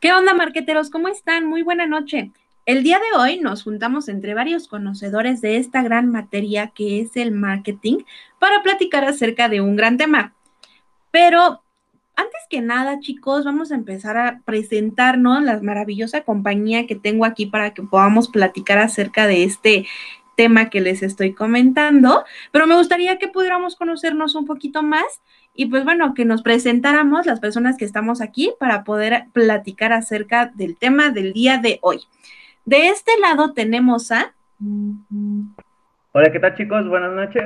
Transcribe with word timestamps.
¿Qué 0.00 0.12
onda, 0.12 0.32
marqueteros? 0.32 0.90
¿Cómo 0.90 1.08
están? 1.08 1.46
Muy 1.46 1.62
buena 1.62 1.84
noche. 1.84 2.30
El 2.66 2.84
día 2.84 3.00
de 3.00 3.18
hoy 3.18 3.40
nos 3.40 3.64
juntamos 3.64 4.08
entre 4.08 4.32
varios 4.32 4.68
conocedores 4.68 5.40
de 5.40 5.56
esta 5.56 5.82
gran 5.82 6.12
materia 6.12 6.68
que 6.68 7.00
es 7.00 7.16
el 7.16 7.32
marketing 7.32 8.04
para 8.38 8.62
platicar 8.62 9.02
acerca 9.04 9.48
de 9.48 9.60
un 9.60 9.74
gran 9.74 9.96
tema. 9.96 10.34
Pero 11.10 11.64
antes 12.14 12.40
que 12.48 12.60
nada, 12.60 13.00
chicos, 13.00 13.44
vamos 13.44 13.72
a 13.72 13.74
empezar 13.74 14.16
a 14.16 14.40
presentarnos 14.44 15.42
la 15.42 15.58
maravillosa 15.60 16.20
compañía 16.20 16.86
que 16.86 16.94
tengo 16.94 17.24
aquí 17.24 17.46
para 17.46 17.74
que 17.74 17.82
podamos 17.82 18.28
platicar 18.28 18.78
acerca 18.78 19.26
de 19.26 19.42
este 19.42 19.88
tema 20.36 20.70
que 20.70 20.80
les 20.80 21.02
estoy 21.02 21.34
comentando, 21.34 22.24
pero 22.52 22.68
me 22.68 22.76
gustaría 22.76 23.18
que 23.18 23.26
pudiéramos 23.26 23.74
conocernos 23.74 24.36
un 24.36 24.46
poquito 24.46 24.84
más 24.84 25.20
y 25.60 25.66
pues 25.66 25.82
bueno, 25.82 26.14
que 26.14 26.24
nos 26.24 26.42
presentáramos 26.42 27.26
las 27.26 27.40
personas 27.40 27.76
que 27.76 27.84
estamos 27.84 28.20
aquí 28.20 28.52
para 28.60 28.84
poder 28.84 29.24
platicar 29.32 29.92
acerca 29.92 30.52
del 30.54 30.78
tema 30.78 31.10
del 31.10 31.32
día 31.32 31.58
de 31.58 31.80
hoy. 31.82 31.98
De 32.64 32.86
este 32.86 33.10
lado 33.20 33.54
tenemos 33.54 34.12
a... 34.12 34.32
Hola, 36.12 36.30
¿qué 36.30 36.38
tal 36.38 36.56
chicos? 36.56 36.86
Buenas 36.86 37.12
noches. 37.12 37.42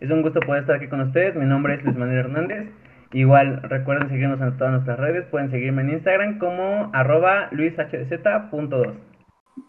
Es 0.00 0.10
un 0.10 0.22
gusto 0.22 0.40
poder 0.40 0.62
estar 0.62 0.74
aquí 0.74 0.88
con 0.88 1.00
ustedes. 1.02 1.36
Mi 1.36 1.44
nombre 1.44 1.76
es 1.76 1.84
Luis 1.84 1.96
Manuel 1.96 2.18
Hernández. 2.18 2.72
Igual 3.12 3.62
recuerden 3.62 4.08
seguirnos 4.08 4.40
en 4.40 4.58
todas 4.58 4.72
nuestras 4.72 4.98
redes. 4.98 5.24
Pueden 5.30 5.52
seguirme 5.52 5.82
en 5.82 5.90
Instagram 5.90 6.40
como 6.40 6.90
arroba 6.92 7.50
luishdz.2. 7.52 8.94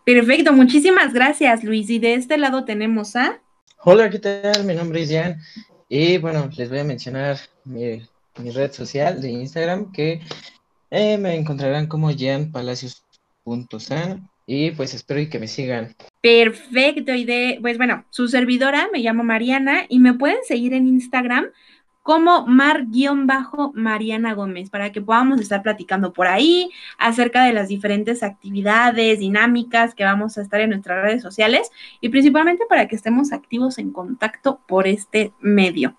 Perfecto, 0.04 0.54
muchísimas 0.54 1.14
gracias 1.14 1.64
Luis. 1.64 1.88
Y 1.92 2.00
de 2.00 2.16
este 2.16 2.40
lado 2.40 2.66
tenemos 2.66 3.16
a... 3.16 3.42
Hola, 3.84 4.10
¿qué 4.10 4.18
tal? 4.18 4.66
Mi 4.66 4.74
nombre 4.74 5.04
es 5.04 5.14
Jan 5.14 5.36
y 5.96 6.18
bueno, 6.18 6.50
les 6.58 6.70
voy 6.70 6.80
a 6.80 6.84
mencionar 6.84 7.38
mi, 7.64 8.02
red 8.36 8.74
social 8.74 9.22
de 9.22 9.30
Instagram 9.30 9.94
que 9.94 10.20
eh, 10.92 11.18
me 11.18 11.36
encontrarán 11.36 11.88
como 11.88 12.12
janpalacios.san 12.14 14.30
y 14.46 14.72
pues 14.72 14.94
espero 14.94 15.22
y 15.22 15.30
que 15.30 15.40
me 15.40 15.48
sigan. 15.48 15.96
Perfecto, 16.20 17.14
y 17.14 17.24
de, 17.24 17.60
pues 17.62 17.78
bueno, 17.78 18.04
su 18.10 18.28
servidora 18.28 18.90
me 18.92 19.00
llamo 19.00 19.24
Mariana 19.24 19.86
y 19.88 20.00
me 20.00 20.14
pueden 20.14 20.40
seguir 20.46 20.74
en 20.74 20.86
Instagram 20.86 21.46
como 22.06 22.46
Mar-Mariana 22.46 24.36
Gómez, 24.36 24.70
para 24.70 24.92
que 24.92 25.02
podamos 25.02 25.42
estar 25.42 25.64
platicando 25.64 26.14
por 26.14 26.28
ahí 26.28 26.70
acerca 27.00 27.46
de 27.46 27.52
las 27.52 27.68
diferentes 27.68 28.22
actividades, 28.22 29.18
dinámicas 29.18 29.96
que 29.96 30.04
vamos 30.04 30.38
a 30.38 30.44
estar 30.44 30.62
en 30.62 30.70
nuestras 30.70 31.02
redes 31.02 31.24
sociales 31.24 31.72
y 32.02 32.10
principalmente 32.10 32.68
para 32.70 32.88
que 32.88 32.96
estemos 32.96 33.34
activos 33.34 33.80
en 33.80 33.92
contacto 33.92 34.60
por 34.68 34.86
este 34.86 35.34
medio. 35.40 35.96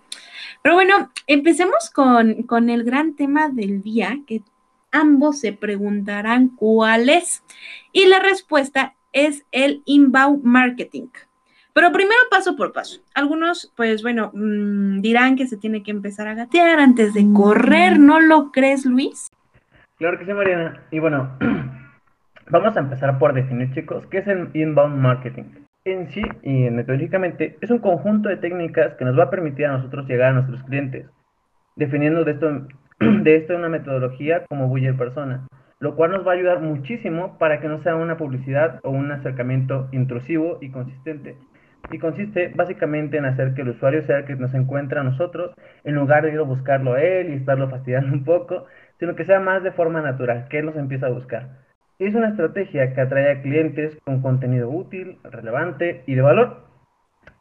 Pero 0.63 0.77
bueno, 0.77 1.11
empecemos 1.27 1.91
con, 1.93 2.45
con 2.45 2.71
el 2.71 2.85
gran 2.85 3.17
tema 3.17 3.49
del 3.49 3.83
día, 3.83 4.17
que 4.29 4.45
ambos 4.93 5.41
se 5.41 5.53
preguntarán 5.55 6.51
cuál 6.51 7.09
es. 7.09 7.43
Y 7.91 8.07
la 8.07 8.21
respuesta 8.21 8.95
es 9.13 9.45
el 9.51 9.83
inbound 9.87 10.45
marketing. 10.45 11.09
Pero 11.77 11.93
primero 11.93 12.19
paso 12.31 12.57
por 12.57 12.73
paso. 12.73 13.03
Algunos, 13.15 13.71
pues 13.77 14.03
bueno, 14.03 14.31
mm, 14.33 15.03
dirán 15.03 15.37
que 15.37 15.47
se 15.47 15.59
tiene 15.59 15.83
que 15.83 15.91
empezar 15.91 16.27
a 16.27 16.35
gatear 16.35 16.81
antes 16.81 17.13
de 17.13 17.27
correr, 17.35 17.99
¿no 17.99 18.19
lo 18.19 18.51
crees, 18.51 18.87
Luis? 18.87 19.29
Claro 19.99 20.19
que 20.19 20.25
sí, 20.25 20.33
Mariana. 20.33 20.81
Y 20.91 21.01
bueno, 21.01 21.37
vamos 22.49 22.75
a 22.75 22.81
empezar 22.81 23.19
por 23.19 23.35
definir, 23.35 23.75
chicos, 23.75 24.07
qué 24.07 24.19
es 24.19 24.27
el 24.27 24.49
inbound 24.55 24.97
marketing. 24.97 25.45
En 25.85 26.09
sí 26.13 26.23
y 26.43 26.71
metodológicamente 26.71 27.59
es 27.61 27.71
un 27.71 27.81
conjunto 27.81 28.31
de 28.31 28.39
técnicas 28.39 28.95
que 28.95 29.05
nos 29.05 29.19
va 29.19 29.25
a 29.25 29.31
permitir 29.31 29.67
a 29.67 29.77
nosotros 29.77 30.09
llegar 30.09 30.31
a 30.31 30.33
nuestros 30.33 30.63
clientes, 30.63 31.05
definiendo 31.77 32.25
de 32.25 32.33
esto, 32.33 32.67
de 33.01 33.37
esto 33.37 33.55
una 33.55 33.69
metodología 33.69 34.47
como 34.49 34.69
Buyer 34.69 34.97
Persona, 34.97 35.47
lo 35.81 35.95
cual 35.95 36.13
nos 36.13 36.27
va 36.27 36.31
a 36.33 36.37
ayudar 36.37 36.63
muchísimo 36.63 37.37
para 37.37 37.61
que 37.61 37.69
no 37.69 37.83
sea 37.83 37.97
una 37.97 38.17
publicidad 38.17 38.81
o 38.83 38.89
un 38.89 39.13
acercamiento 39.13 39.91
intrusivo 39.93 40.57
y 40.63 40.71
consistente, 40.71 41.37
y 41.91 41.99
consiste 41.99 42.53
básicamente 42.55 43.17
en 43.17 43.25
hacer 43.25 43.55
que 43.55 43.63
el 43.63 43.71
usuario 43.71 44.03
sea 44.05 44.19
el 44.19 44.25
que 44.25 44.37
nos 44.37 44.53
encuentre 44.55 44.99
a 44.99 45.05
nosotros, 45.05 45.55
en 45.85 45.95
lugar 45.95 46.25
de 46.25 46.33
ir 46.33 46.39
a 46.39 46.43
buscarlo 46.43 46.95
a 46.95 47.03
él 47.03 47.31
y 47.31 47.37
estarlo 47.37 47.69
fastidiando 47.71 48.13
un 48.13 48.25
poco, 48.25 48.67
sino 48.99 49.15
que 49.15 49.25
sea 49.25 49.41
más 49.41 49.63
de 49.63 49.73
forma 49.73 50.01
natural, 50.01 50.49
que 50.49 50.59
él 50.59 50.67
nos 50.67 50.77
empiece 50.77 51.07
a 51.07 51.11
buscar. 51.11 51.49
Es 51.99 52.15
una 52.15 52.29
estrategia 52.29 52.93
que 52.95 53.01
atrae 53.01 53.31
a 53.33 53.43
clientes 53.43 53.97
con 54.05 54.21
contenido 54.21 54.69
útil, 54.69 55.19
relevante 55.25 56.03
y 56.07 56.15
de 56.15 56.23
valor. 56.23 56.67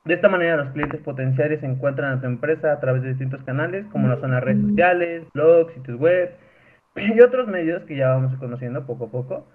De 0.05 0.13
esta 0.13 0.29
manera 0.29 0.57
los 0.57 0.72
clientes 0.72 1.01
potenciales 1.01 1.59
se 1.59 1.66
encuentran 1.66 2.13
a 2.13 2.22
tu 2.22 2.28
empresa 2.28 2.72
a 2.72 2.79
través 2.79 3.01
de 3.01 3.09
distintos 3.09 3.44
canales, 3.44 3.85
como 3.88 4.07
lo 4.07 4.19
son 4.19 4.31
las 4.31 4.44
redes 4.44 4.61
sociales, 4.61 5.23
blogs, 5.34 5.73
sitios 5.73 6.00
web 6.00 6.29
y 6.95 7.19
otros 7.22 7.47
medios 7.47 7.84
que 7.84 7.97
ya 7.97 8.09
vamos 8.09 8.38
conociendo 8.38 8.85
poco 8.85 9.05
a 9.05 9.11
poco 9.11 9.47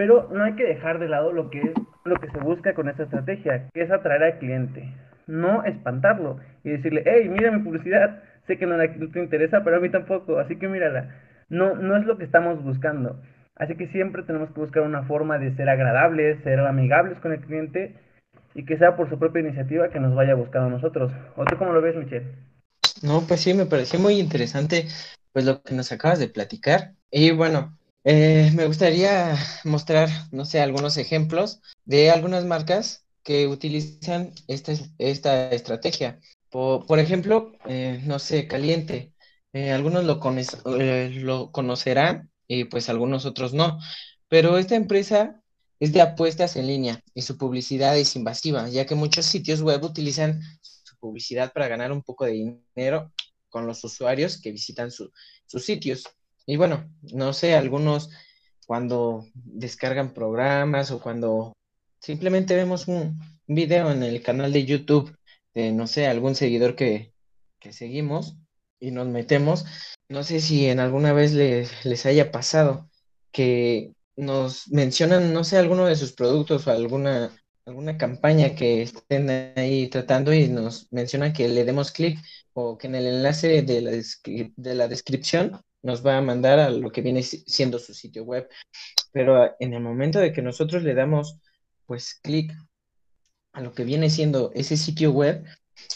pero 0.00 0.30
no 0.32 0.44
hay 0.44 0.54
que 0.54 0.64
dejar 0.64 0.98
de 0.98 1.10
lado 1.10 1.30
lo 1.30 1.50
que 1.50 1.60
es 1.60 1.72
lo 2.06 2.16
que 2.16 2.30
se 2.30 2.38
busca 2.38 2.72
con 2.72 2.88
esta 2.88 3.02
estrategia, 3.02 3.68
que 3.74 3.82
es 3.82 3.90
atraer 3.90 4.22
al 4.22 4.38
cliente, 4.38 4.94
no 5.26 5.62
espantarlo 5.62 6.40
y 6.64 6.70
decirle, 6.70 7.02
hey, 7.04 7.28
mira 7.28 7.50
mi 7.50 7.62
publicidad, 7.62 8.22
sé 8.46 8.56
que 8.56 8.64
no, 8.64 8.78
te 8.78 9.20
interesa, 9.20 9.62
pero 9.62 9.76
a 9.76 9.80
mí 9.80 9.90
tampoco, 9.90 10.38
así 10.38 10.56
que 10.56 10.68
mírala. 10.68 11.14
No, 11.50 11.74
no 11.74 11.98
es 11.98 12.06
lo 12.06 12.16
que 12.16 12.24
estamos 12.24 12.64
buscando. 12.64 13.20
Así 13.56 13.74
que 13.74 13.88
siempre 13.88 14.22
tenemos 14.22 14.50
que 14.52 14.60
buscar 14.60 14.84
una 14.84 15.02
forma 15.02 15.36
de 15.36 15.54
ser 15.54 15.68
agradables, 15.68 16.42
ser 16.44 16.60
amigables 16.60 17.18
con 17.18 17.34
el 17.34 17.40
cliente 17.40 17.94
y 18.54 18.64
que 18.64 18.78
sea 18.78 18.96
por 18.96 19.10
su 19.10 19.18
propia 19.18 19.42
iniciativa 19.42 19.90
que 19.90 20.00
nos 20.00 20.14
vaya 20.14 20.34
buscando 20.34 20.68
a 20.68 20.70
nosotros. 20.70 21.12
¿O 21.36 21.44
tú 21.44 21.58
cómo 21.58 21.74
lo 21.74 21.82
ves, 21.82 21.96
Michelle? 21.96 22.24
No, 23.02 23.20
pues 23.28 23.42
sí, 23.42 23.52
me 23.52 23.66
pareció 23.66 24.00
muy 24.00 24.18
interesante 24.18 24.86
pues 25.34 25.44
lo 25.44 25.60
que 25.62 25.74
nos 25.74 25.92
acabas 25.92 26.18
de 26.18 26.28
platicar. 26.28 26.94
Y 27.10 27.32
bueno, 27.32 27.76
eh, 28.04 28.50
me 28.54 28.66
gustaría 28.66 29.36
mostrar, 29.64 30.08
no 30.32 30.44
sé, 30.44 30.60
algunos 30.60 30.96
ejemplos 30.96 31.60
de 31.84 32.10
algunas 32.10 32.44
marcas 32.44 33.04
que 33.22 33.46
utilizan 33.46 34.32
esta, 34.48 34.72
estrategia. 35.50 36.20
Por, 36.50 36.98
ejemplo, 36.98 37.52
eh, 37.66 38.00
no 38.04 38.18
sé, 38.18 38.48
Caliente. 38.48 39.12
Eh, 39.52 39.72
algunos 39.72 40.04
lo, 40.04 40.20
lo 40.64 41.52
conocerán 41.52 42.30
y 42.46 42.64
pues 42.64 42.88
algunos 42.88 43.26
otros 43.26 43.52
no. 43.52 43.78
Pero 44.28 44.58
esta 44.58 44.76
empresa 44.76 45.40
es 45.80 45.92
de 45.92 46.02
apuestas 46.02 46.56
en 46.56 46.66
línea 46.66 47.02
y 47.14 47.22
su 47.22 47.36
publicidad 47.38 47.98
es 47.98 48.16
invasiva, 48.16 48.68
ya 48.68 48.86
que 48.86 48.94
muchos 48.94 49.26
sitios 49.26 49.62
web 49.62 49.82
utilizan 49.82 50.40
su 50.60 50.96
publicidad 50.98 51.52
para 51.52 51.68
ganar 51.68 51.90
un 51.92 52.02
poco 52.02 52.26
de 52.26 52.32
dinero 52.76 53.12
con 53.48 53.66
los 53.66 53.82
usuarios 53.84 54.40
que 54.40 54.52
visitan 54.52 54.90
sus 54.90 55.10
sitios. 55.64 56.04
Y 56.50 56.56
bueno, 56.56 56.92
no 57.14 57.32
sé, 57.32 57.54
algunos 57.54 58.10
cuando 58.66 59.24
descargan 59.34 60.12
programas 60.12 60.90
o 60.90 61.00
cuando 61.00 61.52
simplemente 62.00 62.56
vemos 62.56 62.88
un 62.88 63.20
video 63.46 63.92
en 63.92 64.02
el 64.02 64.20
canal 64.20 64.52
de 64.52 64.64
YouTube 64.64 65.16
de, 65.54 65.70
no 65.70 65.86
sé, 65.86 66.08
algún 66.08 66.34
seguidor 66.34 66.74
que, 66.74 67.12
seguimos 67.70 68.36
y 68.80 68.90
nos 68.90 69.06
metemos, 69.06 69.64
no 70.08 70.24
sé 70.24 70.40
si 70.40 70.66
en 70.66 70.80
alguna 70.80 71.12
vez 71.12 71.34
les, 71.34 71.84
les 71.84 72.04
haya 72.04 72.32
pasado 72.32 72.90
que 73.30 73.92
nos 74.16 74.66
mencionan, 74.72 75.32
no 75.32 75.44
sé, 75.44 75.56
alguno 75.56 75.86
de 75.86 75.94
sus 75.94 76.14
productos 76.14 76.66
o 76.66 76.72
alguna, 76.72 77.30
alguna 77.64 77.96
campaña 77.96 78.56
que 78.56 78.82
estén 78.82 79.30
ahí 79.56 79.86
tratando 79.86 80.32
y 80.34 80.48
nos 80.48 80.88
mencionan 80.90 81.32
que 81.32 81.48
le 81.48 81.64
demos 81.64 81.92
clic 81.92 82.18
o 82.54 82.76
que 82.76 82.88
en 82.88 82.96
el 82.96 83.06
enlace 83.06 83.62
de 83.62 83.82
la, 83.82 83.92
de 83.92 84.74
la 84.74 84.88
descripción 84.88 85.60
nos 85.82 86.04
va 86.04 86.18
a 86.18 86.22
mandar 86.22 86.58
a 86.58 86.70
lo 86.70 86.90
que 86.90 87.02
viene 87.02 87.22
siendo 87.22 87.78
su 87.78 87.94
sitio 87.94 88.24
web. 88.24 88.48
Pero 89.12 89.56
en 89.60 89.74
el 89.74 89.80
momento 89.80 90.18
de 90.18 90.32
que 90.32 90.42
nosotros 90.42 90.82
le 90.82 90.94
damos 90.94 91.38
pues 91.86 92.14
clic 92.22 92.52
a 93.52 93.60
lo 93.60 93.72
que 93.72 93.84
viene 93.84 94.10
siendo 94.10 94.52
ese 94.54 94.76
sitio 94.76 95.12
web, 95.12 95.44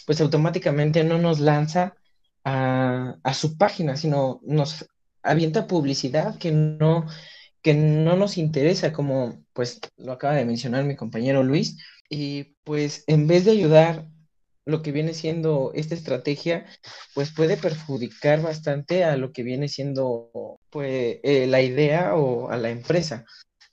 pues 0.07 0.21
automáticamente 0.21 1.05
no 1.05 1.19
nos 1.19 1.41
lanza 1.41 1.97
a, 2.45 3.35
su 3.35 3.57
página, 3.57 3.97
sino 3.97 4.41
nos 4.43 4.87
avienta 5.23 5.67
publicidad 5.67 6.39
que 6.39 6.53
no, 6.53 7.07
que 7.63 7.75
no 7.75 8.17
nos 8.17 8.39
interesa, 8.39 8.93
como 8.93 9.45
pues 9.53 9.81
lo 9.97 10.13
acaba 10.13 10.35
de 10.35 10.45
mencionar 10.45 10.85
mi 10.85 10.97
compañero 10.97 11.43
Luis. 11.43 11.79
Y 12.09 12.57
pues 12.65 13.05
en 13.07 13.27
vez 13.27 13.45
de 13.45 13.53
ayudar 13.53 14.07
lo 14.67 14.83
que 14.83 14.93
viene 14.93 15.15
siendo 15.15 15.73
esta 15.75 15.95
estrategia, 15.95 16.67
pues 17.15 17.33
puede 17.33 17.57
perjudicar 17.57 18.43
bastante 18.43 19.05
a 19.05 19.17
lo 19.17 19.33
que 19.33 19.43
viene 19.43 19.69
siendo 19.69 20.59
pues, 20.71 21.19
eh, 21.23 21.47
la 21.47 21.61
idea 21.63 22.15
o 22.15 22.51
a 22.51 22.57
la 22.57 22.71
empresa, 22.71 23.25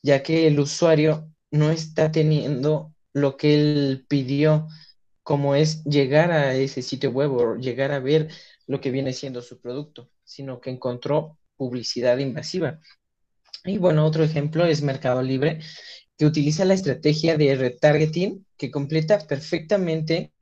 ya 0.01 0.21
que 0.23 0.47
el 0.47 0.59
usuario 0.59 1.29
no 1.49 1.71
está 1.71 2.11
teniendo 2.11 2.93
lo 3.13 3.38
que 3.38 3.53
él 3.55 4.05
pidió, 4.07 4.67
como 5.23 5.55
es 5.55 5.83
llegar 5.83 6.31
a 6.31 6.55
ese 6.55 6.81
sitio 6.81 7.11
web 7.11 7.31
o 7.33 7.55
llegar 7.55 7.91
a 7.91 7.99
ver 7.99 8.29
lo 8.67 8.81
que 8.81 8.91
viene 8.91 9.13
siendo 9.13 9.41
su 9.41 9.59
producto, 9.61 10.09
sino 10.23 10.59
que 10.59 10.71
encontró 10.71 11.37
publicidad 11.55 12.17
invasiva. 12.17 12.79
Y 13.63 13.77
bueno, 13.77 14.05
otro 14.05 14.23
ejemplo 14.23 14.65
es 14.65 14.81
Mercado 14.81 15.21
Libre, 15.21 15.59
que 16.17 16.25
utiliza 16.25 16.65
la 16.65 16.73
estrategia 16.73 17.37
de 17.37 17.55
retargeting 17.55 18.45
que 18.57 18.71
completa 18.71 19.19
perfectamente 19.19 20.33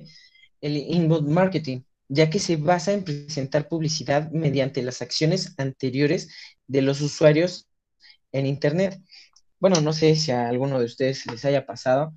el 0.61 0.77
inbound 0.77 1.29
marketing, 1.29 1.81
ya 2.07 2.29
que 2.29 2.39
se 2.39 2.57
basa 2.57 2.93
en 2.93 3.03
presentar 3.03 3.67
publicidad 3.67 4.31
mediante 4.31 4.81
las 4.81 5.01
acciones 5.01 5.53
anteriores 5.57 6.29
de 6.67 6.81
los 6.81 7.01
usuarios 7.01 7.67
en 8.31 8.45
Internet. 8.45 9.01
Bueno, 9.59 9.81
no 9.81 9.93
sé 9.93 10.15
si 10.15 10.31
a 10.31 10.49
alguno 10.49 10.79
de 10.79 10.85
ustedes 10.85 11.25
les 11.27 11.45
haya 11.45 11.65
pasado 11.65 12.13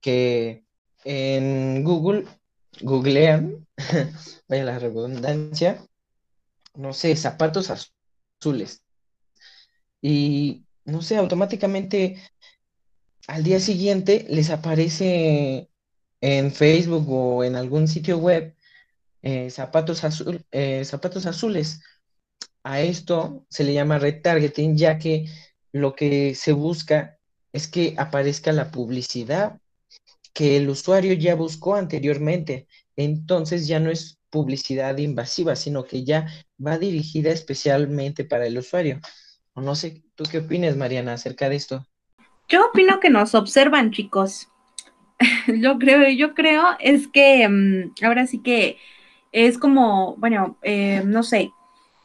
que 0.00 0.64
en 1.04 1.84
Google 1.84 2.26
googlean, 2.80 3.66
vaya 4.48 4.64
la 4.64 4.78
redundancia, 4.78 5.84
no 6.74 6.92
sé, 6.92 7.16
zapatos 7.16 7.70
azules. 7.70 8.82
Y 10.02 10.64
no 10.84 11.02
sé, 11.02 11.16
automáticamente 11.16 12.22
al 13.26 13.42
día 13.42 13.60
siguiente 13.60 14.26
les 14.28 14.50
aparece 14.50 15.68
en 16.20 16.52
Facebook 16.52 17.06
o 17.08 17.44
en 17.44 17.56
algún 17.56 17.88
sitio 17.88 18.18
web 18.18 18.54
eh, 19.22 19.50
zapatos, 19.50 20.04
azul, 20.04 20.44
eh, 20.52 20.84
zapatos 20.84 21.26
azules. 21.26 21.82
A 22.62 22.80
esto 22.80 23.44
se 23.48 23.64
le 23.64 23.74
llama 23.74 23.98
retargeting, 23.98 24.76
ya 24.76 24.98
que 24.98 25.26
lo 25.72 25.94
que 25.94 26.34
se 26.34 26.52
busca 26.52 27.18
es 27.52 27.68
que 27.68 27.94
aparezca 27.96 28.52
la 28.52 28.70
publicidad 28.70 29.60
que 30.32 30.56
el 30.58 30.68
usuario 30.68 31.14
ya 31.14 31.34
buscó 31.34 31.74
anteriormente. 31.74 32.68
Entonces 32.94 33.66
ya 33.66 33.80
no 33.80 33.90
es 33.90 34.18
publicidad 34.30 34.98
invasiva, 34.98 35.56
sino 35.56 35.84
que 35.84 36.04
ya 36.04 36.26
va 36.64 36.78
dirigida 36.78 37.30
especialmente 37.30 38.24
para 38.24 38.46
el 38.46 38.58
usuario. 38.58 39.00
O 39.54 39.60
no 39.60 39.74
sé, 39.74 40.02
¿tú 40.14 40.24
qué 40.30 40.38
opinas, 40.38 40.76
Mariana, 40.76 41.14
acerca 41.14 41.48
de 41.48 41.56
esto? 41.56 41.86
Yo 42.48 42.66
opino 42.66 43.00
que 43.00 43.10
nos 43.10 43.34
observan, 43.34 43.90
chicos. 43.90 44.48
yo 45.60 45.78
creo, 45.78 46.08
yo 46.10 46.34
creo 46.34 46.64
es 46.80 47.08
que 47.08 47.48
mm, 47.48 48.04
ahora 48.04 48.26
sí 48.26 48.38
que 48.38 48.78
es 49.32 49.58
como, 49.58 50.16
bueno, 50.16 50.56
eh, 50.62 51.02
no 51.04 51.22
sé, 51.22 51.52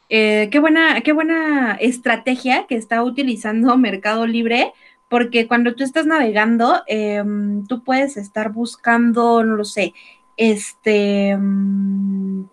eh, 0.08 0.48
qué 0.50 0.58
buena, 0.58 1.00
qué 1.02 1.12
buena 1.12 1.72
estrategia 1.80 2.66
que 2.68 2.76
está 2.76 3.02
utilizando 3.02 3.76
Mercado 3.78 4.26
Libre, 4.26 4.72
porque 5.08 5.46
cuando 5.46 5.74
tú 5.74 5.84
estás 5.84 6.06
navegando, 6.06 6.82
em, 6.86 7.66
tú 7.66 7.82
puedes 7.84 8.16
estar 8.16 8.52
buscando, 8.52 9.44
no 9.44 9.56
lo 9.56 9.64
sé, 9.64 9.94
este, 10.36 11.36
mm, 11.36 12.44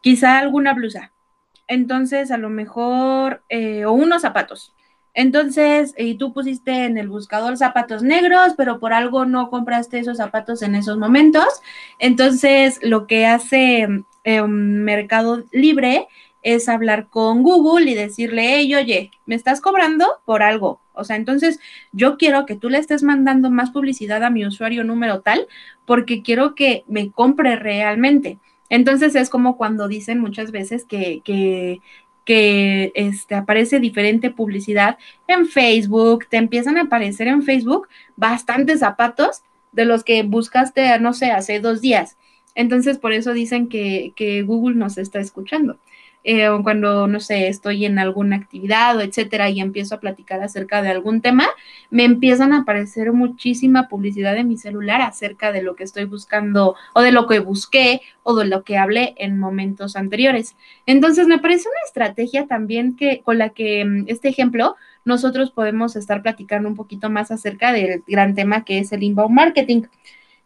quizá 0.00 0.38
alguna 0.38 0.74
blusa. 0.74 1.12
Entonces, 1.68 2.30
a 2.30 2.38
lo 2.38 2.50
mejor, 2.50 3.42
eh, 3.48 3.84
o 3.86 3.92
unos 3.92 4.22
zapatos. 4.22 4.74
Entonces, 5.14 5.94
y 5.96 6.16
tú 6.16 6.32
pusiste 6.32 6.84
en 6.84 6.98
el 6.98 7.08
buscador 7.08 7.56
zapatos 7.56 8.02
negros, 8.02 8.54
pero 8.56 8.80
por 8.80 8.92
algo 8.92 9.24
no 9.24 9.48
compraste 9.48 10.00
esos 10.00 10.16
zapatos 10.18 10.62
en 10.62 10.74
esos 10.74 10.98
momentos. 10.98 11.46
Entonces, 12.00 12.80
lo 12.82 13.06
que 13.06 13.26
hace 13.26 13.88
em, 14.24 14.50
Mercado 14.82 15.44
Libre 15.52 16.08
es 16.42 16.68
hablar 16.68 17.08
con 17.08 17.42
Google 17.42 17.90
y 17.90 17.94
decirle, 17.94 18.56
hey, 18.56 18.74
oye, 18.74 19.10
me 19.24 19.34
estás 19.34 19.60
cobrando 19.60 20.06
por 20.24 20.42
algo. 20.42 20.80
O 20.92 21.02
sea, 21.02 21.16
entonces 21.16 21.58
yo 21.92 22.18
quiero 22.18 22.44
que 22.44 22.54
tú 22.54 22.68
le 22.68 22.78
estés 22.78 23.02
mandando 23.02 23.50
más 23.50 23.70
publicidad 23.70 24.22
a 24.22 24.30
mi 24.30 24.44
usuario 24.46 24.84
número 24.84 25.22
tal 25.22 25.46
porque 25.86 26.22
quiero 26.22 26.54
que 26.54 26.84
me 26.86 27.10
compre 27.10 27.56
realmente. 27.56 28.38
Entonces 28.68 29.14
es 29.14 29.30
como 29.30 29.56
cuando 29.56 29.88
dicen 29.88 30.20
muchas 30.20 30.50
veces 30.50 30.84
que, 30.84 31.20
que, 31.24 31.80
que 32.24 32.92
este, 32.94 33.34
aparece 33.34 33.80
diferente 33.80 34.30
publicidad 34.30 34.98
en 35.28 35.46
Facebook, 35.46 36.26
te 36.28 36.38
empiezan 36.38 36.76
a 36.78 36.82
aparecer 36.82 37.28
en 37.28 37.42
Facebook 37.42 37.88
bastantes 38.16 38.80
zapatos 38.80 39.42
de 39.72 39.84
los 39.84 40.04
que 40.04 40.22
buscaste, 40.22 40.98
no 41.00 41.12
sé, 41.12 41.30
hace 41.30 41.60
dos 41.60 41.80
días. 41.80 42.16
Entonces, 42.54 42.98
por 42.98 43.12
eso 43.12 43.32
dicen 43.32 43.68
que, 43.68 44.12
que 44.16 44.42
Google 44.42 44.76
nos 44.76 44.96
está 44.98 45.20
escuchando. 45.20 45.78
Eh, 46.26 46.48
cuando, 46.62 47.06
no 47.06 47.20
sé, 47.20 47.48
estoy 47.48 47.84
en 47.84 47.98
alguna 47.98 48.36
actividad 48.36 48.96
o 48.96 49.02
etcétera 49.02 49.50
y 49.50 49.60
empiezo 49.60 49.94
a 49.94 50.00
platicar 50.00 50.42
acerca 50.42 50.80
de 50.80 50.88
algún 50.88 51.20
tema, 51.20 51.46
me 51.90 52.04
empiezan 52.04 52.54
a 52.54 52.60
aparecer 52.60 53.12
muchísima 53.12 53.88
publicidad 53.88 54.34
en 54.38 54.48
mi 54.48 54.56
celular 54.56 55.02
acerca 55.02 55.52
de 55.52 55.62
lo 55.62 55.76
que 55.76 55.84
estoy 55.84 56.06
buscando 56.06 56.76
o 56.94 57.02
de 57.02 57.12
lo 57.12 57.26
que 57.26 57.40
busqué 57.40 58.00
o 58.22 58.34
de 58.34 58.46
lo 58.46 58.64
que 58.64 58.78
hablé 58.78 59.14
en 59.18 59.38
momentos 59.38 59.96
anteriores. 59.96 60.56
Entonces, 60.86 61.26
me 61.26 61.38
parece 61.38 61.68
una 61.68 61.86
estrategia 61.86 62.46
también 62.46 62.96
que 62.96 63.20
con 63.22 63.36
la 63.36 63.50
que 63.50 63.84
mm, 63.84 64.04
este 64.08 64.28
ejemplo 64.28 64.76
nosotros 65.04 65.50
podemos 65.50 65.94
estar 65.96 66.22
platicando 66.22 66.68
un 66.68 66.74
poquito 66.74 67.10
más 67.10 67.30
acerca 67.30 67.72
del 67.72 68.02
gran 68.06 68.34
tema 68.34 68.64
que 68.64 68.78
es 68.78 68.92
el 68.92 69.02
inbound 69.02 69.34
marketing. 69.34 69.82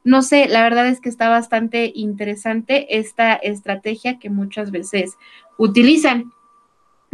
No 0.08 0.22
sé, 0.22 0.48
la 0.48 0.62
verdad 0.62 0.86
es 0.88 1.02
que 1.02 1.10
está 1.10 1.28
bastante 1.28 1.92
interesante 1.94 2.98
esta 2.98 3.34
estrategia 3.34 4.18
que 4.18 4.30
muchas 4.30 4.70
veces 4.70 5.18
utilizan 5.58 6.32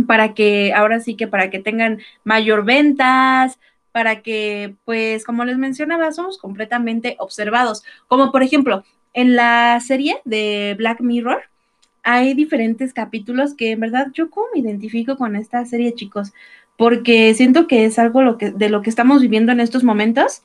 para 0.07 0.33
que 0.33 0.73
ahora 0.73 1.01
sí 1.01 1.17
que 1.17 1.27
para 1.27 1.51
que 1.51 1.59
tengan 1.59 1.99
mayor 2.23 2.65
ventas, 2.65 3.59
para 3.91 4.23
que 4.23 4.77
pues 4.85 5.25
como 5.25 5.45
les 5.45 5.59
mencionaba, 5.59 6.13
somos 6.13 6.39
completamente 6.39 7.17
observados. 7.19 7.83
Como 8.07 8.31
por 8.31 8.45
ejemplo, 8.45 8.85
en 9.13 9.35
la 9.35 9.81
serie 9.81 10.21
de 10.25 10.77
Black 10.79 11.01
Mirror 11.01 11.43
hay 12.05 12.35
diferentes 12.35 12.93
capítulos 12.93 13.55
que 13.55 13.73
en 13.73 13.81
verdad 13.81 14.07
yo 14.15 14.31
como 14.31 14.47
me 14.55 14.61
identifico 14.61 15.17
con 15.17 15.35
esta 15.35 15.65
serie, 15.67 15.97
chicos, 15.97 16.33
porque 16.77 17.35
siento 17.35 17.67
que 17.67 17.87
es 17.87 17.99
algo 17.99 18.35
de 18.35 18.69
lo 18.69 18.83
que 18.83 18.91
estamos 18.91 19.21
viviendo 19.21 19.51
en 19.51 19.59
estos 19.59 19.83
momentos. 19.83 20.45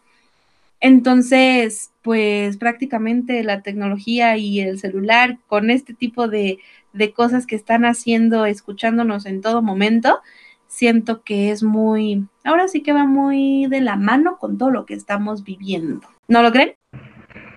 Entonces, 0.81 1.91
pues 2.01 2.57
prácticamente 2.57 3.43
la 3.43 3.61
tecnología 3.61 4.37
y 4.37 4.61
el 4.61 4.79
celular 4.79 5.37
con 5.47 5.69
este 5.69 5.93
tipo 5.93 6.27
de, 6.27 6.59
de 6.93 7.11
cosas 7.11 7.45
que 7.45 7.55
están 7.55 7.85
haciendo, 7.85 8.45
escuchándonos 8.45 9.25
en 9.25 9.41
todo 9.41 9.61
momento, 9.61 10.21
siento 10.67 11.23
que 11.23 11.51
es 11.51 11.63
muy, 11.63 12.27
ahora 12.45 12.67
sí 12.67 12.81
que 12.81 12.93
va 12.93 13.05
muy 13.05 13.67
de 13.67 13.81
la 13.81 13.97
mano 13.97 14.37
con 14.37 14.57
todo 14.57 14.69
lo 14.69 14.85
que 14.85 14.93
estamos 14.93 15.43
viviendo. 15.43 16.07
¿No 16.27 16.41
lo 16.41 16.51
creen? 16.51 16.73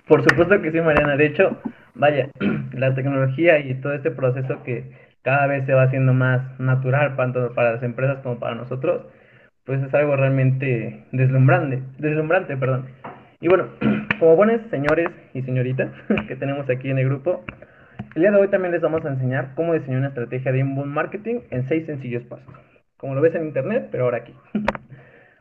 Por 0.07 0.21
supuesto 0.23 0.61
que 0.61 0.71
sí, 0.71 0.81
Mariana. 0.81 1.15
De 1.15 1.27
hecho, 1.27 1.57
vaya, 1.93 2.29
la 2.73 2.93
tecnología 2.93 3.59
y 3.59 3.75
todo 3.75 3.93
este 3.93 4.11
proceso 4.11 4.63
que 4.63 4.91
cada 5.21 5.47
vez 5.47 5.65
se 5.65 5.73
va 5.73 5.83
haciendo 5.83 6.13
más 6.13 6.59
natural 6.59 7.15
tanto 7.15 7.53
para 7.53 7.73
las 7.73 7.83
empresas 7.83 8.19
como 8.21 8.39
para 8.39 8.55
nosotros, 8.55 9.03
pues 9.63 9.81
es 9.81 9.93
algo 9.93 10.15
realmente 10.17 11.05
deslumbrante, 11.11 11.81
deslumbrante, 11.97 12.57
perdón. 12.57 12.89
Y 13.43 13.49
bueno, 13.49 13.67
como 14.19 14.37
buenos 14.37 14.61
señores 14.69 15.09
y 15.33 15.41
señoritas 15.41 15.91
que 16.29 16.37
tenemos 16.37 16.69
aquí 16.69 16.89
en 16.89 16.97
el 16.97 17.09
grupo, 17.09 17.43
el 18.15 18.21
día 18.21 18.31
de 18.31 18.37
hoy 18.37 18.47
también 18.47 18.71
les 18.71 18.81
vamos 18.81 19.03
a 19.03 19.09
enseñar 19.09 19.53
cómo 19.53 19.73
diseñar 19.73 19.99
una 19.99 20.07
estrategia 20.07 20.53
de 20.53 20.59
inbound 20.59 20.93
marketing 20.93 21.41
en 21.49 21.67
seis 21.67 21.85
sencillos 21.85 22.23
pasos. 22.23 22.47
Como 22.95 23.15
lo 23.15 23.21
ves 23.21 23.35
en 23.35 23.47
internet, 23.47 23.89
pero 23.91 24.05
ahora 24.05 24.19
aquí. 24.19 24.33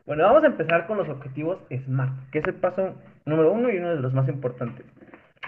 bueno, 0.05 0.25
vamos 0.25 0.43
a 0.43 0.49
empezar 0.49 0.89
con 0.89 0.99
los 0.99 1.09
objetivos 1.09 1.61
SMART, 1.71 2.31
que 2.33 2.41
es 2.41 2.45
el 2.49 2.55
paso 2.55 3.01
número 3.25 3.53
uno 3.53 3.71
y 3.71 3.79
uno 3.79 3.95
de 3.95 4.01
los 4.01 4.13
más 4.13 4.29
importantes. 4.29 4.85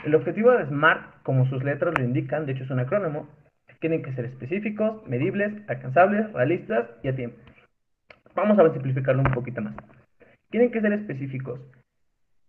El 0.05 0.14
objetivo 0.14 0.52
de 0.52 0.67
SMART, 0.67 1.25
como 1.25 1.49
sus 1.49 1.64
letras 1.64 1.93
lo 1.99 2.05
indican, 2.05 2.47
de 2.47 2.52
hecho 2.52 2.62
es 2.62 2.71
un 2.71 2.79
acrónimo, 2.79 3.29
tienen 3.81 4.02
que 4.02 4.12
ser 4.12 4.26
específicos, 4.26 5.05
medibles, 5.09 5.52
alcanzables, 5.67 6.33
realistas 6.33 6.87
y 7.02 7.09
a 7.09 7.17
tiempo. 7.17 7.37
Vamos 8.37 8.57
a 8.61 8.73
simplificarlo 8.73 9.23
un 9.23 9.33
poquito 9.33 9.61
más. 9.61 9.75
Tienen 10.50 10.71
que 10.71 10.81
ser 10.81 10.93
específicos. 10.93 11.59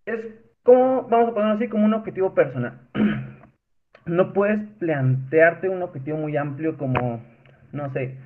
Es 0.06 0.20
como, 0.64 1.04
vamos 1.10 1.30
a 1.30 1.34
ponerlo 1.34 1.56
así, 1.56 1.68
como 1.68 1.86
un 1.86 1.94
objetivo 1.96 2.34
personal. 2.36 2.80
no 4.06 4.34
puedes 4.34 4.60
plantearte 4.78 5.68
un 5.70 5.82
objetivo 5.82 6.18
muy 6.18 6.38
amplio 6.38 6.78
como, 6.78 7.24
no 7.72 7.92
sé, 7.92 8.18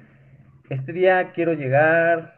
este 0.69 0.91
día 0.91 1.31
quiero 1.33 1.53
llegar, 1.53 2.35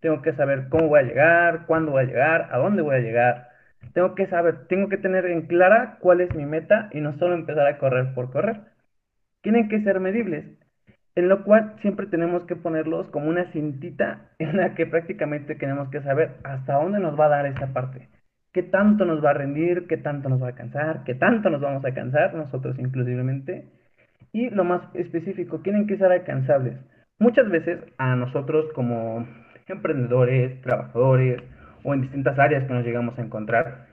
tengo 0.00 0.22
que 0.22 0.32
saber 0.34 0.68
cómo 0.68 0.88
voy 0.88 1.00
a 1.00 1.04
llegar, 1.04 1.66
cuándo 1.66 1.92
voy 1.92 2.02
a 2.02 2.06
llegar, 2.06 2.48
a 2.50 2.58
dónde 2.58 2.82
voy 2.82 2.96
a 2.96 3.00
llegar. 3.00 3.48
Tengo 3.94 4.14
que 4.16 4.26
saber, 4.26 4.66
tengo 4.66 4.88
que 4.88 4.96
tener 4.98 5.26
en 5.26 5.46
clara 5.46 5.98
cuál 6.00 6.20
es 6.20 6.34
mi 6.34 6.44
meta 6.44 6.88
y 6.92 7.00
no 7.00 7.16
solo 7.18 7.34
empezar 7.34 7.66
a 7.66 7.78
correr 7.78 8.12
por 8.14 8.32
correr. 8.32 8.60
Tienen 9.42 9.68
que 9.68 9.82
ser 9.82 10.00
medibles, 10.00 10.44
en 11.14 11.28
lo 11.28 11.44
cual 11.44 11.76
siempre 11.80 12.06
tenemos 12.06 12.44
que 12.46 12.56
ponerlos 12.56 13.08
como 13.10 13.28
una 13.28 13.52
cintita 13.52 14.30
en 14.38 14.56
la 14.56 14.74
que 14.74 14.86
prácticamente 14.86 15.54
tenemos 15.54 15.90
que 15.90 16.02
saber 16.02 16.32
hasta 16.44 16.74
dónde 16.74 16.98
nos 16.98 17.18
va 17.18 17.26
a 17.26 17.30
dar 17.30 17.46
esa 17.46 17.72
parte 17.72 18.08
qué 18.52 18.62
tanto 18.62 19.04
nos 19.04 19.24
va 19.24 19.30
a 19.30 19.34
rendir, 19.34 19.86
qué 19.86 19.96
tanto 19.96 20.28
nos 20.28 20.42
va 20.42 20.48
a 20.48 20.54
cansar, 20.54 21.04
qué 21.04 21.14
tanto 21.14 21.50
nos 21.50 21.60
vamos 21.60 21.84
a 21.84 21.94
cansar, 21.94 22.34
nosotros 22.34 22.78
inclusivamente. 22.78 23.66
Y 24.32 24.50
lo 24.50 24.64
más 24.64 24.82
específico, 24.94 25.60
tienen 25.60 25.86
que 25.86 25.98
ser 25.98 26.10
alcanzables. 26.12 26.78
Muchas 27.18 27.48
veces 27.50 27.80
a 27.98 28.16
nosotros 28.16 28.66
como 28.74 29.26
emprendedores, 29.68 30.60
trabajadores 30.62 31.40
o 31.82 31.94
en 31.94 32.02
distintas 32.02 32.38
áreas 32.38 32.64
que 32.64 32.74
nos 32.74 32.84
llegamos 32.84 33.18
a 33.18 33.22
encontrar, 33.22 33.86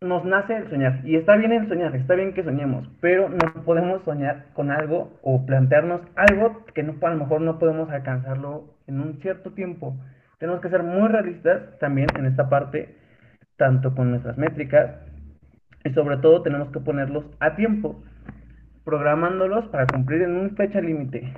nos 0.00 0.24
nace 0.24 0.56
el 0.56 0.70
soñar. 0.70 1.00
Y 1.04 1.16
está 1.16 1.36
bien 1.36 1.52
el 1.52 1.68
soñar, 1.68 1.94
está 1.96 2.14
bien 2.14 2.32
que 2.32 2.44
soñemos, 2.44 2.88
pero 3.00 3.28
no 3.28 3.64
podemos 3.64 4.02
soñar 4.04 4.46
con 4.52 4.70
algo 4.70 5.18
o 5.22 5.44
plantearnos 5.44 6.02
algo 6.14 6.64
que 6.74 6.82
no, 6.82 6.94
a 7.00 7.10
lo 7.10 7.16
mejor 7.16 7.40
no 7.40 7.58
podemos 7.58 7.90
alcanzarlo 7.90 8.74
en 8.86 9.00
un 9.00 9.20
cierto 9.20 9.52
tiempo. 9.52 9.96
Tenemos 10.38 10.60
que 10.60 10.68
ser 10.68 10.84
muy 10.84 11.08
realistas 11.08 11.78
también 11.80 12.06
en 12.16 12.26
esta 12.26 12.48
parte 12.48 12.94
tanto 13.58 13.94
con 13.94 14.10
nuestras 14.10 14.38
métricas 14.38 14.96
y 15.84 15.90
sobre 15.90 16.16
todo 16.16 16.42
tenemos 16.42 16.70
que 16.70 16.80
ponerlos 16.80 17.26
a 17.40 17.54
tiempo, 17.56 18.02
programándolos 18.84 19.68
para 19.68 19.86
cumplir 19.86 20.22
en 20.22 20.36
una 20.36 20.56
fecha 20.56 20.80
límite. 20.80 21.34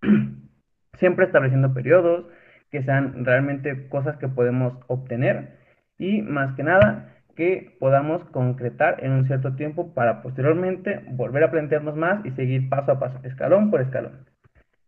Siempre 0.98 1.26
estableciendo 1.26 1.74
periodos, 1.74 2.26
que 2.70 2.82
sean 2.82 3.24
realmente 3.24 3.88
cosas 3.88 4.16
que 4.16 4.28
podemos 4.28 4.74
obtener 4.88 5.58
y 5.98 6.22
más 6.22 6.54
que 6.54 6.62
nada 6.62 7.14
que 7.36 7.76
podamos 7.78 8.24
concretar 8.30 9.04
en 9.04 9.12
un 9.12 9.26
cierto 9.26 9.54
tiempo 9.54 9.94
para 9.94 10.22
posteriormente 10.22 11.04
volver 11.10 11.44
a 11.44 11.50
plantearnos 11.50 11.96
más 11.96 12.24
y 12.24 12.30
seguir 12.32 12.68
paso 12.68 12.92
a 12.92 12.98
paso, 12.98 13.20
escalón 13.22 13.70
por 13.70 13.80
escalón. 13.80 14.26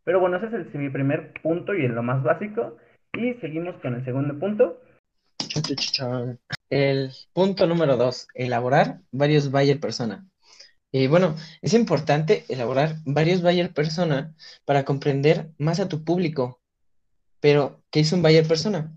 Pero 0.05 0.19
bueno, 0.19 0.39
ese 0.39 0.47
es 0.47 0.75
el, 0.75 0.81
mi 0.81 0.91
primer 0.91 1.33
punto 1.43 1.75
y 1.75 1.85
el 1.85 1.95
lo 1.95 2.03
más 2.03 2.23
básico. 2.23 2.77
Y 3.13 3.35
seguimos 3.35 3.77
con 3.77 3.95
el 3.95 4.05
segundo 4.05 4.39
punto. 4.39 4.81
El 6.71 7.13
punto 7.33 7.67
número 7.67 7.97
dos, 7.97 8.29
elaborar 8.35 9.01
varios 9.11 9.51
buyer 9.51 9.81
persona. 9.81 10.27
Y 10.93 11.07
bueno, 11.07 11.37
es 11.63 11.75
importante 11.75 12.45
elaborar 12.49 12.97
varios 13.05 13.43
buyer 13.43 13.73
persona 13.73 14.35
para 14.65 14.85
comprender 14.85 15.51
más 15.59 15.81
a 15.81 15.89
tu 15.89 16.05
público. 16.05 16.61
Pero, 17.41 17.83
¿qué 17.91 18.01
es 18.01 18.13
un 18.13 18.23
buyer 18.23 18.47
persona? 18.47 18.95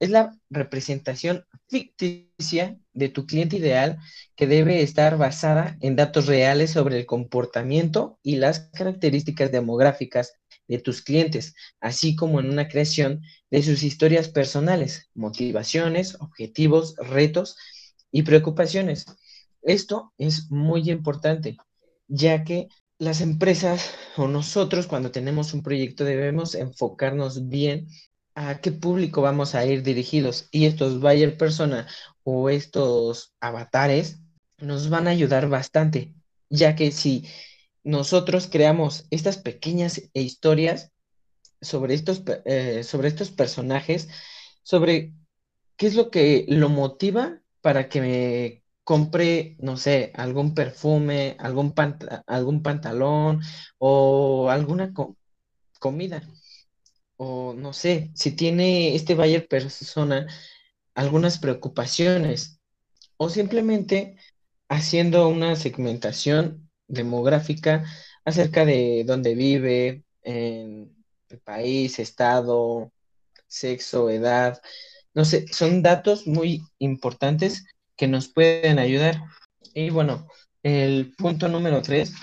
Es 0.00 0.10
la 0.10 0.36
representación 0.50 1.46
ficticia 1.68 2.78
de 2.92 3.08
tu 3.08 3.24
cliente 3.26 3.56
ideal 3.56 3.98
que 4.34 4.46
debe 4.46 4.82
estar 4.82 5.16
basada 5.16 5.76
en 5.80 5.96
datos 5.96 6.26
reales 6.26 6.72
sobre 6.72 6.98
el 6.98 7.06
comportamiento 7.06 8.18
y 8.22 8.36
las 8.36 8.70
características 8.72 9.52
demográficas 9.52 10.34
de 10.72 10.82
tus 10.82 11.02
clientes, 11.02 11.54
así 11.80 12.16
como 12.16 12.40
en 12.40 12.50
una 12.50 12.68
creación 12.68 13.22
de 13.50 13.62
sus 13.62 13.82
historias 13.82 14.28
personales, 14.28 15.10
motivaciones, 15.14 16.16
objetivos, 16.20 16.94
retos 16.96 17.56
y 18.10 18.22
preocupaciones. 18.22 19.04
Esto 19.62 20.12
es 20.18 20.50
muy 20.50 20.90
importante, 20.90 21.56
ya 22.08 22.44
que 22.44 22.68
las 22.98 23.20
empresas 23.20 23.90
o 24.16 24.28
nosotros 24.28 24.86
cuando 24.86 25.10
tenemos 25.10 25.52
un 25.54 25.62
proyecto 25.62 26.04
debemos 26.04 26.54
enfocarnos 26.54 27.48
bien 27.48 27.88
a 28.34 28.60
qué 28.60 28.72
público 28.72 29.20
vamos 29.20 29.54
a 29.54 29.66
ir 29.66 29.82
dirigidos. 29.82 30.48
Y 30.50 30.64
estos 30.64 31.00
buyer 31.00 31.36
persona 31.36 31.86
o 32.24 32.48
estos 32.48 33.34
avatares 33.40 34.20
nos 34.58 34.88
van 34.88 35.06
a 35.06 35.10
ayudar 35.10 35.48
bastante, 35.48 36.14
ya 36.48 36.76
que 36.76 36.92
si 36.92 37.26
nosotros 37.84 38.48
creamos 38.50 39.06
estas 39.10 39.38
pequeñas 39.38 40.02
historias 40.14 40.92
sobre 41.60 41.94
estos, 41.94 42.22
eh, 42.44 42.84
sobre 42.84 43.08
estos 43.08 43.30
personajes, 43.30 44.08
sobre 44.62 45.12
qué 45.76 45.86
es 45.86 45.94
lo 45.94 46.10
que 46.10 46.44
lo 46.48 46.68
motiva 46.68 47.40
para 47.60 47.88
que 47.88 48.00
me 48.00 48.62
compre, 48.84 49.56
no 49.60 49.76
sé, 49.76 50.12
algún 50.14 50.54
perfume, 50.54 51.36
algún, 51.38 51.72
pantalón 52.62 53.40
o 53.78 54.50
alguna 54.50 54.92
comida. 55.78 56.22
O 57.16 57.54
no 57.54 57.72
sé, 57.72 58.10
si 58.14 58.32
tiene 58.32 58.94
este 58.94 59.14
buyer 59.14 59.46
persona 59.46 60.26
algunas 60.94 61.38
preocupaciones 61.38 62.60
o 63.16 63.28
simplemente 63.28 64.16
haciendo 64.68 65.28
una 65.28 65.56
segmentación 65.56 66.70
demográfica 66.92 67.84
acerca 68.24 68.64
de 68.64 69.04
dónde 69.06 69.34
vive, 69.34 70.04
en 70.22 70.94
país, 71.44 71.98
estado, 71.98 72.92
sexo, 73.46 74.10
edad, 74.10 74.60
no 75.14 75.24
sé, 75.24 75.46
son 75.48 75.82
datos 75.82 76.26
muy 76.26 76.62
importantes 76.78 77.64
que 77.96 78.06
nos 78.06 78.28
pueden 78.28 78.78
ayudar. 78.78 79.22
Y 79.74 79.90
bueno, 79.90 80.26
el 80.62 81.14
punto 81.16 81.48
número 81.48 81.82
tres, 81.82 82.14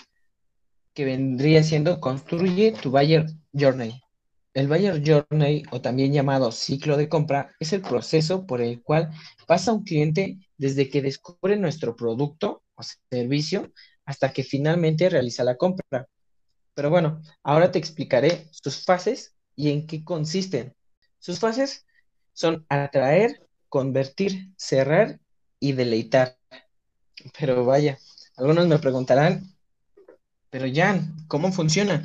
que 0.94 1.06
vendría 1.06 1.64
siendo 1.64 2.00
construye 2.00 2.72
tu 2.72 2.92
buyer 2.92 3.26
journey. 3.54 4.02
El 4.56 4.68
Buyer 4.68 5.02
Journey, 5.06 5.64
o 5.72 5.80
también 5.80 6.12
llamado 6.12 6.52
ciclo 6.52 6.98
de 6.98 7.08
compra, 7.08 7.56
es 7.60 7.72
el 7.72 7.82
proceso 7.82 8.48
por 8.48 8.62
el 8.62 8.82
cual 8.82 9.12
pasa 9.46 9.72
un 9.72 9.84
cliente 9.84 10.40
desde 10.58 10.90
que 10.90 11.04
descubre 11.04 11.56
nuestro 11.56 11.96
producto 11.96 12.64
o 12.74 12.82
servicio 13.12 13.72
hasta 14.10 14.34
que 14.34 14.44
finalmente 14.44 15.10
realiza 15.10 15.44
la 15.44 15.56
compra. 15.56 16.08
Pero 16.74 16.90
bueno, 16.90 17.22
ahora 17.44 17.72
te 17.72 17.80
explicaré 17.80 18.48
sus 18.52 18.84
fases 18.84 19.36
y 19.56 19.70
en 19.72 19.86
qué 19.86 20.04
consisten. 20.04 20.74
Sus 21.20 21.40
fases 21.40 21.86
son 22.34 22.66
atraer, 22.70 23.48
convertir, 23.68 24.52
cerrar 24.58 25.20
y 25.60 25.74
deleitar. 25.74 26.38
Pero 27.38 27.66
vaya, 27.66 28.00
algunos 28.38 28.68
me 28.68 28.80
preguntarán, 28.80 29.54
pero 30.50 30.66
Jan, 30.74 31.28
¿cómo 31.28 31.52
funciona? 31.52 32.04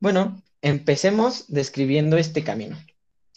Bueno, 0.00 0.42
Empecemos 0.66 1.44
describiendo 1.46 2.16
este 2.16 2.42
camino. 2.42 2.76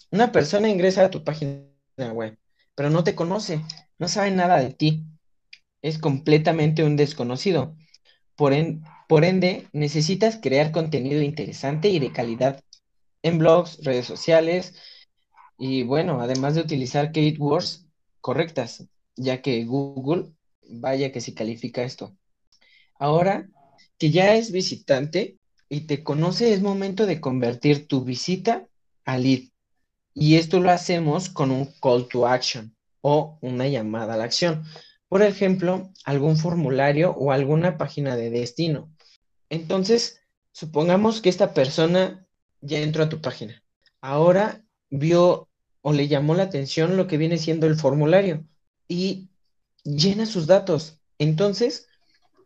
Una 0.10 0.32
persona 0.32 0.68
ingresa 0.68 1.06
a 1.06 1.10
tu 1.12 1.24
página 1.24 1.64
web, 2.12 2.36
pero 2.74 2.90
no 2.90 3.04
te 3.04 3.14
conoce, 3.14 3.62
no 4.00 4.08
sabe 4.08 4.32
nada 4.32 4.60
de 4.60 4.74
ti. 4.74 5.06
Es 5.84 6.00
completamente 6.00 6.84
un 6.84 6.96
desconocido. 6.96 7.76
Por, 8.40 9.26
ende, 9.26 9.68
necesitas 9.74 10.40
crear 10.42 10.72
contenido 10.72 11.22
interesante 11.22 11.90
y 11.90 12.00
de 12.00 12.14
calidad 12.14 12.64
en 13.22 13.38
blogs, 13.38 13.84
redes 13.84 14.06
sociales 14.06 14.76
y 15.58 15.84
bueno, 15.84 16.22
además 16.22 16.56
de 16.56 16.62
utilizar 16.62 17.12
keywords 17.12 17.86
correctas, 18.22 18.88
ya 19.18 19.42
que 19.42 19.66
Google, 19.66 20.32
vaya 20.64 21.12
que 21.12 21.20
si 21.20 21.34
califica 21.34 21.84
esto. 21.84 22.16
Ahora 22.98 23.50
que 23.98 24.10
ya 24.10 24.36
es 24.36 24.54
visitante, 24.54 25.38
y 25.70 25.82
te 25.82 26.04
conoce, 26.04 26.54
es 26.54 26.62
momento 26.62 27.06
de 27.06 27.22
convertir 27.22 27.88
tu 27.88 28.04
visita 28.04 28.68
a 29.06 29.18
lead. 29.18 29.50
Y 30.14 30.36
esto 30.36 30.60
lo 30.60 30.72
hacemos 30.72 31.30
con 31.30 31.52
un 31.52 31.66
call 31.82 32.08
to 32.08 32.26
action 32.26 32.76
o 33.02 33.38
una 33.42 33.68
llamada 33.68 34.16
a 34.16 34.18
la 34.18 34.24
acción. 34.24 34.64
Por 35.10 35.24
ejemplo, 35.24 35.92
algún 36.06 36.38
formulario 36.38 37.12
o 37.12 37.32
alguna 37.32 37.78
página 37.78 38.16
de 38.16 38.30
destino. 38.30 38.94
Entonces, 39.50 40.22
supongamos 40.52 41.22
que 41.22 41.30
esta 41.30 41.54
persona 41.54 42.28
ya 42.62 42.80
entró 42.80 43.04
a 43.04 43.10
tu 43.10 43.20
página. 43.20 43.64
Ahora 44.02 44.64
vio 44.90 45.50
o 45.82 45.94
le 45.94 46.08
llamó 46.08 46.36
la 46.36 46.44
atención 46.44 46.96
lo 46.96 47.08
que 47.08 47.18
viene 47.18 47.38
siendo 47.38 47.66
el 47.66 47.76
formulario 47.76 48.46
y 48.88 49.30
llena 49.84 50.26
sus 50.26 50.46
datos. 50.46 51.00
Entonces, 51.18 51.88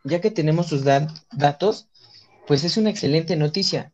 ya 0.05 0.22
que 0.22 0.32
tenemos 0.32 0.67
sus 0.67 0.84
datos, 0.84 1.89
pues 2.48 2.63
es 2.63 2.77
una 2.77 2.89
excelente 2.89 3.36
noticia. 3.36 3.93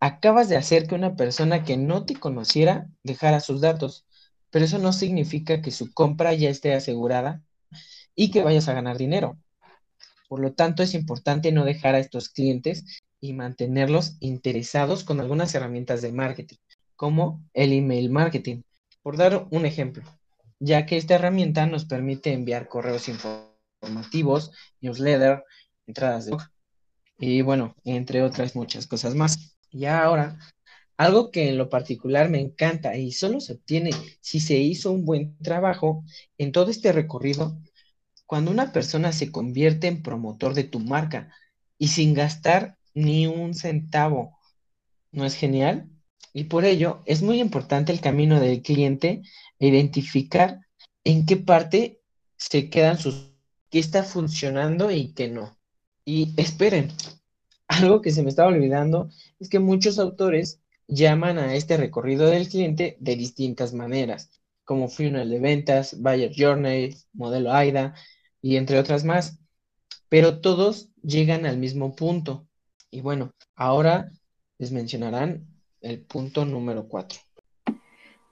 Acabas 0.00 0.48
de 0.48 0.56
hacer 0.56 0.86
que 0.86 0.94
una 0.94 1.16
persona 1.16 1.64
que 1.64 1.76
no 1.76 2.04
te 2.06 2.14
conociera 2.14 2.88
dejara 3.02 3.40
sus 3.40 3.60
datos, 3.60 4.06
pero 4.50 4.64
eso 4.64 4.78
no 4.78 4.92
significa 4.92 5.60
que 5.60 5.70
su 5.70 5.92
compra 5.92 6.32
ya 6.34 6.48
esté 6.48 6.74
asegurada 6.74 7.42
y 8.16 8.30
que 8.32 8.42
vayas 8.42 8.68
a 8.68 8.72
ganar 8.72 8.98
dinero. 8.98 9.38
Por 10.28 10.40
lo 10.40 10.54
tanto, 10.54 10.82
es 10.82 10.94
importante 10.94 11.52
no 11.52 11.64
dejar 11.64 11.94
a 11.94 12.00
estos 12.00 12.30
clientes 12.30 12.84
y 13.20 13.32
mantenerlos 13.32 14.16
interesados 14.18 15.04
con 15.04 15.20
algunas 15.20 15.54
herramientas 15.54 16.02
de 16.02 16.12
marketing, 16.12 16.56
como 16.96 17.44
el 17.54 17.72
email 17.72 18.10
marketing. 18.10 18.62
Por 19.02 19.16
dar 19.16 19.46
un 19.50 19.66
ejemplo, 19.66 20.02
ya 20.58 20.86
que 20.86 20.96
esta 20.96 21.14
herramienta 21.14 21.66
nos 21.66 21.84
permite 21.84 22.32
enviar 22.32 22.66
correos 22.66 23.08
informativos, 23.08 24.50
newsletter, 24.80 25.44
entradas 25.86 26.24
de 26.24 26.32
blog, 26.32 26.42
y 27.18 27.42
bueno, 27.42 27.74
entre 27.84 28.22
otras 28.22 28.56
muchas 28.56 28.86
cosas 28.86 29.14
más. 29.14 29.56
Y 29.70 29.84
ahora, 29.84 30.38
algo 30.96 31.30
que 31.30 31.48
en 31.48 31.58
lo 31.58 31.68
particular 31.68 32.28
me 32.30 32.40
encanta 32.40 32.96
y 32.96 33.12
solo 33.12 33.40
se 33.40 33.54
obtiene 33.54 33.90
si 34.20 34.40
se 34.40 34.56
hizo 34.56 34.90
un 34.92 35.04
buen 35.04 35.36
trabajo 35.38 36.04
en 36.38 36.52
todo 36.52 36.70
este 36.70 36.92
recorrido, 36.92 37.58
cuando 38.26 38.50
una 38.50 38.72
persona 38.72 39.12
se 39.12 39.30
convierte 39.30 39.86
en 39.86 40.02
promotor 40.02 40.54
de 40.54 40.64
tu 40.64 40.80
marca 40.80 41.32
y 41.78 41.88
sin 41.88 42.14
gastar 42.14 42.76
ni 42.94 43.26
un 43.26 43.54
centavo. 43.54 44.38
¿No 45.12 45.24
es 45.24 45.34
genial? 45.34 45.88
Y 46.32 46.44
por 46.44 46.64
ello 46.64 47.02
es 47.06 47.22
muy 47.22 47.40
importante 47.40 47.92
el 47.92 48.00
camino 48.00 48.40
del 48.40 48.62
cliente 48.62 49.22
e 49.58 49.68
identificar 49.68 50.60
en 51.04 51.24
qué 51.24 51.36
parte 51.36 52.00
se 52.36 52.68
quedan 52.68 52.98
sus, 52.98 53.30
qué 53.70 53.78
está 53.78 54.02
funcionando 54.02 54.90
y 54.90 55.12
qué 55.14 55.28
no. 55.28 55.56
Y 56.04 56.34
esperen, 56.36 56.90
algo 57.68 58.02
que 58.02 58.10
se 58.10 58.22
me 58.22 58.30
estaba 58.30 58.48
olvidando 58.48 59.08
es 59.38 59.48
que 59.48 59.60
muchos 59.60 59.98
autores 59.98 60.60
llaman 60.88 61.38
a 61.38 61.54
este 61.54 61.76
recorrido 61.76 62.26
del 62.26 62.48
cliente 62.48 62.96
de 63.00 63.16
distintas 63.16 63.72
maneras, 63.72 64.30
como 64.64 64.88
funnel 64.88 65.30
de 65.30 65.40
ventas, 65.40 66.00
buyer 66.00 66.32
journey, 66.36 66.96
modelo 67.12 67.52
AIDA 67.52 67.94
y 68.46 68.56
entre 68.56 68.78
otras 68.78 69.02
más, 69.02 69.40
pero 70.08 70.40
todos 70.40 70.88
llegan 71.02 71.46
al 71.46 71.58
mismo 71.58 71.96
punto. 71.96 72.46
Y 72.92 73.00
bueno, 73.00 73.32
ahora 73.56 74.12
les 74.56 74.70
mencionarán 74.70 75.48
el 75.80 75.98
punto 76.02 76.44
número 76.44 76.86
cuatro. 76.86 77.18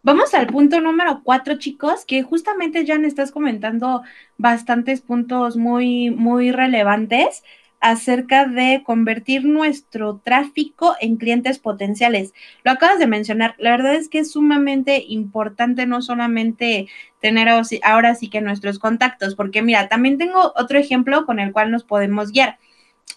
Vamos 0.04 0.32
al 0.34 0.46
punto 0.46 0.80
número 0.80 1.22
cuatro, 1.24 1.58
chicos, 1.58 2.04
que 2.04 2.22
justamente 2.22 2.84
ya 2.84 2.94
estás 2.94 3.32
comentando 3.32 4.02
bastantes 4.38 5.00
puntos 5.00 5.56
muy, 5.56 6.10
muy 6.10 6.52
relevantes 6.52 7.42
acerca 7.84 8.46
de 8.46 8.82
convertir 8.82 9.44
nuestro 9.44 10.16
tráfico 10.24 10.96
en 11.02 11.16
clientes 11.16 11.58
potenciales. 11.58 12.32
Lo 12.62 12.70
acabas 12.70 12.98
de 12.98 13.06
mencionar, 13.06 13.54
la 13.58 13.72
verdad 13.72 13.94
es 13.94 14.08
que 14.08 14.20
es 14.20 14.32
sumamente 14.32 15.04
importante 15.06 15.84
no 15.84 16.00
solamente 16.00 16.88
tener 17.20 17.46
ahora 17.50 18.14
sí 18.14 18.30
que 18.30 18.40
nuestros 18.40 18.78
contactos, 18.78 19.34
porque 19.34 19.60
mira, 19.60 19.88
también 19.88 20.16
tengo 20.16 20.54
otro 20.56 20.78
ejemplo 20.78 21.26
con 21.26 21.38
el 21.38 21.52
cual 21.52 21.70
nos 21.70 21.84
podemos 21.84 22.32
guiar. 22.32 22.58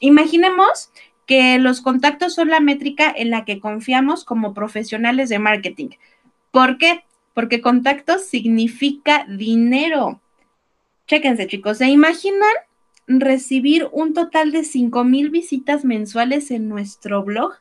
Imaginemos 0.02 0.92
que 1.26 1.60
los 1.60 1.80
contactos 1.80 2.36
son 2.36 2.50
la 2.50 2.60
métrica 2.60 3.10
en 3.16 3.30
la 3.30 3.46
que 3.46 3.62
confiamos 3.62 4.26
como 4.26 4.54
profesionales 4.54 5.30
de 5.30 5.40
marketing. 5.40 5.92
¿Por 6.52 6.78
qué? 6.78 7.06
Porque 7.34 7.62
contactos 7.62 8.26
significa 8.26 9.26
dinero. 9.30 10.20
Chéquense, 11.08 11.48
chicos, 11.48 11.78
¿se 11.78 11.88
imaginan 11.88 12.52
recibir 13.08 13.88
un 13.92 14.14
total 14.14 14.52
de 14.52 14.64
5,000 14.64 15.30
visitas 15.30 15.86
mensuales 15.86 16.52
en 16.52 16.70
nuestro 16.70 17.24
blog? 17.24 17.54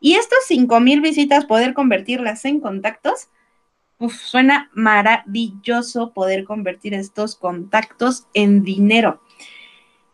Y 0.00 0.14
estos 0.14 0.38
5,000 0.46 1.00
visitas 1.00 1.44
poder 1.44 1.74
convertirlas 1.74 2.44
en 2.44 2.60
contactos. 2.60 3.28
Uf, 3.98 4.14
suena 4.14 4.70
maravilloso 4.74 6.12
poder 6.12 6.44
convertir 6.44 6.94
estos 6.94 7.34
contactos 7.34 8.26
en 8.34 8.62
dinero. 8.62 9.20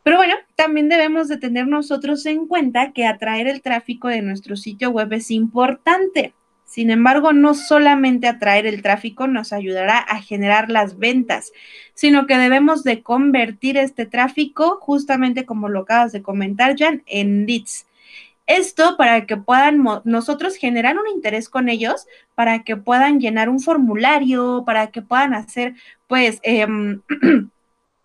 Pero 0.02 0.18
bueno, 0.18 0.34
también 0.54 0.88
debemos 0.88 1.28
de 1.28 1.38
tener 1.38 1.66
nosotros 1.66 2.24
en 2.26 2.46
cuenta 2.46 2.92
que 2.92 3.06
atraer 3.06 3.46
el 3.46 3.62
tráfico 3.62 4.08
de 4.08 4.22
nuestro 4.22 4.56
sitio 4.56 4.90
web 4.90 5.12
es 5.14 5.30
importante. 5.30 6.34
Sin 6.74 6.90
embargo, 6.90 7.32
no 7.32 7.54
solamente 7.54 8.26
atraer 8.26 8.66
el 8.66 8.82
tráfico 8.82 9.28
nos 9.28 9.52
ayudará 9.52 9.96
a 9.96 10.20
generar 10.20 10.72
las 10.72 10.98
ventas, 10.98 11.52
sino 11.94 12.26
que 12.26 12.36
debemos 12.36 12.82
de 12.82 13.00
convertir 13.00 13.76
este 13.76 14.06
tráfico, 14.06 14.78
justamente 14.80 15.44
como 15.44 15.68
lo 15.68 15.82
acabas 15.82 16.10
de 16.10 16.22
comentar, 16.22 16.74
Jan, 16.76 17.04
en 17.06 17.46
leads. 17.46 17.86
Esto 18.48 18.96
para 18.96 19.24
que 19.24 19.36
puedan 19.36 19.84
nosotros 20.02 20.56
generar 20.56 20.98
un 20.98 21.06
interés 21.06 21.48
con 21.48 21.68
ellos, 21.68 22.08
para 22.34 22.64
que 22.64 22.76
puedan 22.76 23.20
llenar 23.20 23.48
un 23.50 23.60
formulario, 23.60 24.64
para 24.66 24.88
que 24.88 25.00
puedan 25.00 25.32
hacer, 25.32 25.74
pues, 26.08 26.40
em, 26.42 27.02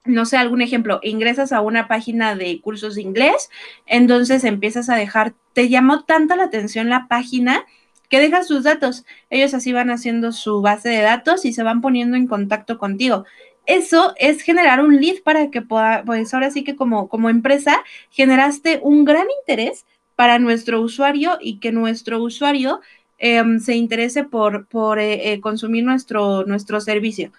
no 0.05 0.25
sé, 0.27 0.37
algún 0.37 0.61
ejemplo, 0.61 0.99
ingresas 1.01 1.53
a 1.53 1.61
una 1.61 1.87
página 1.87 2.35
de 2.35 2.61
cursos 2.61 2.93
de 2.93 3.01
inglés, 3.01 3.49
entonces 3.87 4.43
empiezas 4.43 4.89
a 4.91 4.95
dejar, 4.95 5.33
te 5.53 5.69
llamó 5.69 6.03
tanta 6.03 6.35
la 6.35 6.43
atención 6.43 6.87
la 6.89 7.07
página 7.07 7.65
que 8.09 8.19
dejas 8.19 8.47
sus 8.47 8.63
datos. 8.63 9.05
Ellos 9.29 9.53
así 9.53 9.71
van 9.71 9.89
haciendo 9.91 10.31
su 10.31 10.61
base 10.61 10.89
de 10.89 11.01
datos 11.01 11.45
y 11.45 11.53
se 11.53 11.63
van 11.63 11.81
poniendo 11.81 12.17
en 12.17 12.27
contacto 12.27 12.77
contigo. 12.77 13.25
Eso 13.65 14.13
es 14.17 14.41
generar 14.41 14.83
un 14.83 14.99
lead 14.99 15.21
para 15.23 15.51
que 15.51 15.61
pueda, 15.61 16.03
pues 16.03 16.33
ahora 16.33 16.49
sí 16.49 16.63
que 16.63 16.75
como, 16.75 17.07
como 17.07 17.29
empresa 17.29 17.83
generaste 18.09 18.79
un 18.81 19.05
gran 19.05 19.27
interés 19.41 19.85
para 20.15 20.39
nuestro 20.39 20.81
usuario 20.81 21.37
y 21.39 21.59
que 21.59 21.71
nuestro 21.71 22.21
usuario 22.21 22.81
em, 23.19 23.59
se 23.59 23.75
interese 23.75 24.23
por, 24.23 24.67
por 24.67 24.99
eh, 24.99 25.33
eh, 25.33 25.39
consumir 25.39 25.83
nuestro, 25.83 26.45
nuestro 26.45 26.81
servicio. 26.81 27.31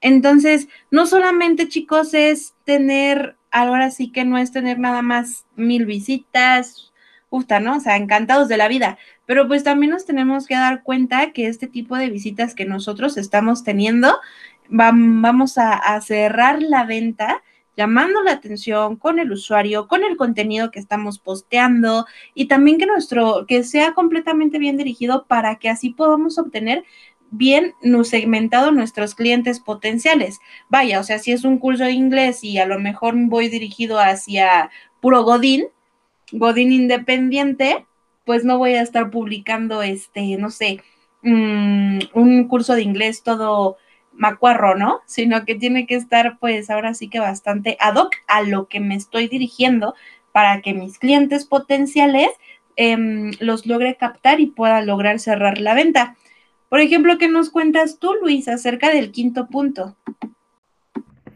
Entonces, 0.00 0.68
no 0.90 1.06
solamente 1.06 1.68
chicos 1.68 2.14
es 2.14 2.54
tener, 2.64 3.36
ahora 3.50 3.90
sí 3.90 4.10
que 4.10 4.24
no 4.24 4.36
es 4.38 4.52
tener 4.52 4.78
nada 4.78 5.02
más 5.02 5.46
mil 5.56 5.86
visitas, 5.86 6.83
justa, 7.34 7.58
¿no? 7.58 7.78
O 7.78 7.80
sea, 7.80 7.96
encantados 7.96 8.46
de 8.46 8.56
la 8.56 8.68
vida, 8.68 8.96
pero 9.26 9.48
pues 9.48 9.64
también 9.64 9.90
nos 9.90 10.06
tenemos 10.06 10.46
que 10.46 10.54
dar 10.54 10.84
cuenta 10.84 11.32
que 11.32 11.48
este 11.48 11.66
tipo 11.66 11.96
de 11.96 12.08
visitas 12.08 12.54
que 12.54 12.64
nosotros 12.64 13.16
estamos 13.16 13.64
teniendo, 13.64 14.20
vamos 14.68 15.58
a, 15.58 16.00
cerrar 16.00 16.62
la 16.62 16.84
venta 16.84 17.42
llamando 17.76 18.22
la 18.22 18.30
atención 18.30 18.94
con 18.94 19.18
el 19.18 19.32
usuario, 19.32 19.88
con 19.88 20.04
el 20.04 20.16
contenido 20.16 20.70
que 20.70 20.78
estamos 20.78 21.18
posteando 21.18 22.06
y 22.34 22.46
también 22.46 22.78
que 22.78 22.86
nuestro, 22.86 23.46
que 23.48 23.64
sea 23.64 23.94
completamente 23.94 24.60
bien 24.60 24.76
dirigido 24.76 25.26
para 25.26 25.56
que 25.56 25.68
así 25.68 25.90
podamos 25.90 26.38
obtener 26.38 26.84
bien 27.32 27.74
segmentado 28.04 28.70
nuestros 28.70 29.16
clientes 29.16 29.58
potenciales. 29.58 30.38
Vaya, 30.68 31.00
o 31.00 31.02
sea, 31.02 31.18
si 31.18 31.32
es 31.32 31.42
un 31.42 31.58
curso 31.58 31.82
de 31.82 31.90
inglés 31.90 32.44
y 32.44 32.58
a 32.58 32.66
lo 32.66 32.78
mejor 32.78 33.16
voy 33.16 33.48
dirigido 33.48 33.98
hacia 33.98 34.70
puro 35.00 35.24
Godín, 35.24 35.64
Godín 36.38 36.72
independiente, 36.72 37.86
pues 38.24 38.44
no 38.44 38.58
voy 38.58 38.74
a 38.74 38.82
estar 38.82 39.10
publicando, 39.10 39.82
este, 39.82 40.36
no 40.36 40.50
sé, 40.50 40.82
mm, 41.22 41.98
un 42.14 42.48
curso 42.48 42.74
de 42.74 42.82
inglés 42.82 43.22
todo 43.22 43.76
macuarro, 44.12 44.74
¿no? 44.74 45.00
Sino 45.06 45.44
que 45.44 45.54
tiene 45.54 45.86
que 45.86 45.94
estar, 45.94 46.38
pues 46.40 46.70
ahora 46.70 46.94
sí 46.94 47.08
que 47.08 47.20
bastante 47.20 47.76
ad 47.80 47.96
hoc 47.96 48.14
a 48.26 48.42
lo 48.42 48.68
que 48.68 48.80
me 48.80 48.96
estoy 48.96 49.28
dirigiendo 49.28 49.94
para 50.32 50.60
que 50.60 50.74
mis 50.74 50.98
clientes 50.98 51.44
potenciales 51.44 52.28
em, 52.76 53.30
los 53.38 53.66
logre 53.66 53.96
captar 53.96 54.40
y 54.40 54.46
pueda 54.46 54.82
lograr 54.82 55.20
cerrar 55.20 55.58
la 55.58 55.74
venta. 55.74 56.16
Por 56.68 56.80
ejemplo, 56.80 57.18
¿qué 57.18 57.28
nos 57.28 57.50
cuentas 57.50 58.00
tú, 58.00 58.14
Luis, 58.20 58.48
acerca 58.48 58.90
del 58.90 59.12
quinto 59.12 59.46
punto? 59.46 59.96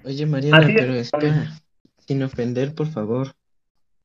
Oye, 0.05 0.27
Mariana, 0.27 0.67
pero 0.67 0.95
espera, 0.95 1.61
sin 2.05 2.25
ofender, 2.25 2.75
por 2.75 2.89
favor, 2.89 3.37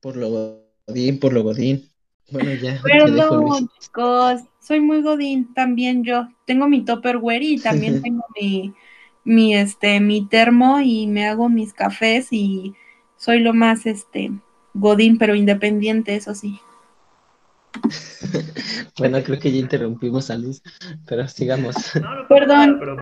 por 0.00 0.16
lo 0.16 0.63
godín, 0.86 1.18
por 1.20 1.32
lo 1.32 1.42
godín. 1.42 1.88
Bueno, 2.30 2.54
ya. 2.54 2.80
Perdón, 2.82 3.68
chicos, 3.78 4.42
soy 4.60 4.80
muy 4.80 5.02
godín 5.02 5.52
también 5.54 6.04
yo. 6.04 6.28
Tengo 6.46 6.68
mi 6.68 6.84
topperware 6.84 7.42
y 7.42 7.58
también 7.60 8.02
tengo 8.02 8.24
mi, 8.40 8.74
mi, 9.24 9.54
este, 9.54 10.00
mi 10.00 10.26
termo 10.26 10.80
y 10.80 11.06
me 11.06 11.26
hago 11.26 11.48
mis 11.48 11.72
cafés 11.72 12.28
y 12.30 12.74
soy 13.16 13.40
lo 13.40 13.54
más, 13.54 13.86
este, 13.86 14.30
godín, 14.72 15.18
pero 15.18 15.34
independiente, 15.34 16.14
eso 16.16 16.34
sí. 16.34 16.58
bueno, 18.98 19.22
creo 19.22 19.38
que 19.38 19.52
ya 19.52 19.58
interrumpimos 19.58 20.30
a 20.30 20.38
Luz, 20.38 20.62
pero 21.06 21.26
sigamos. 21.28 21.74
No, 21.96 22.14
no, 22.14 22.28
Perdón. 22.28 22.78
Pero, 22.78 22.96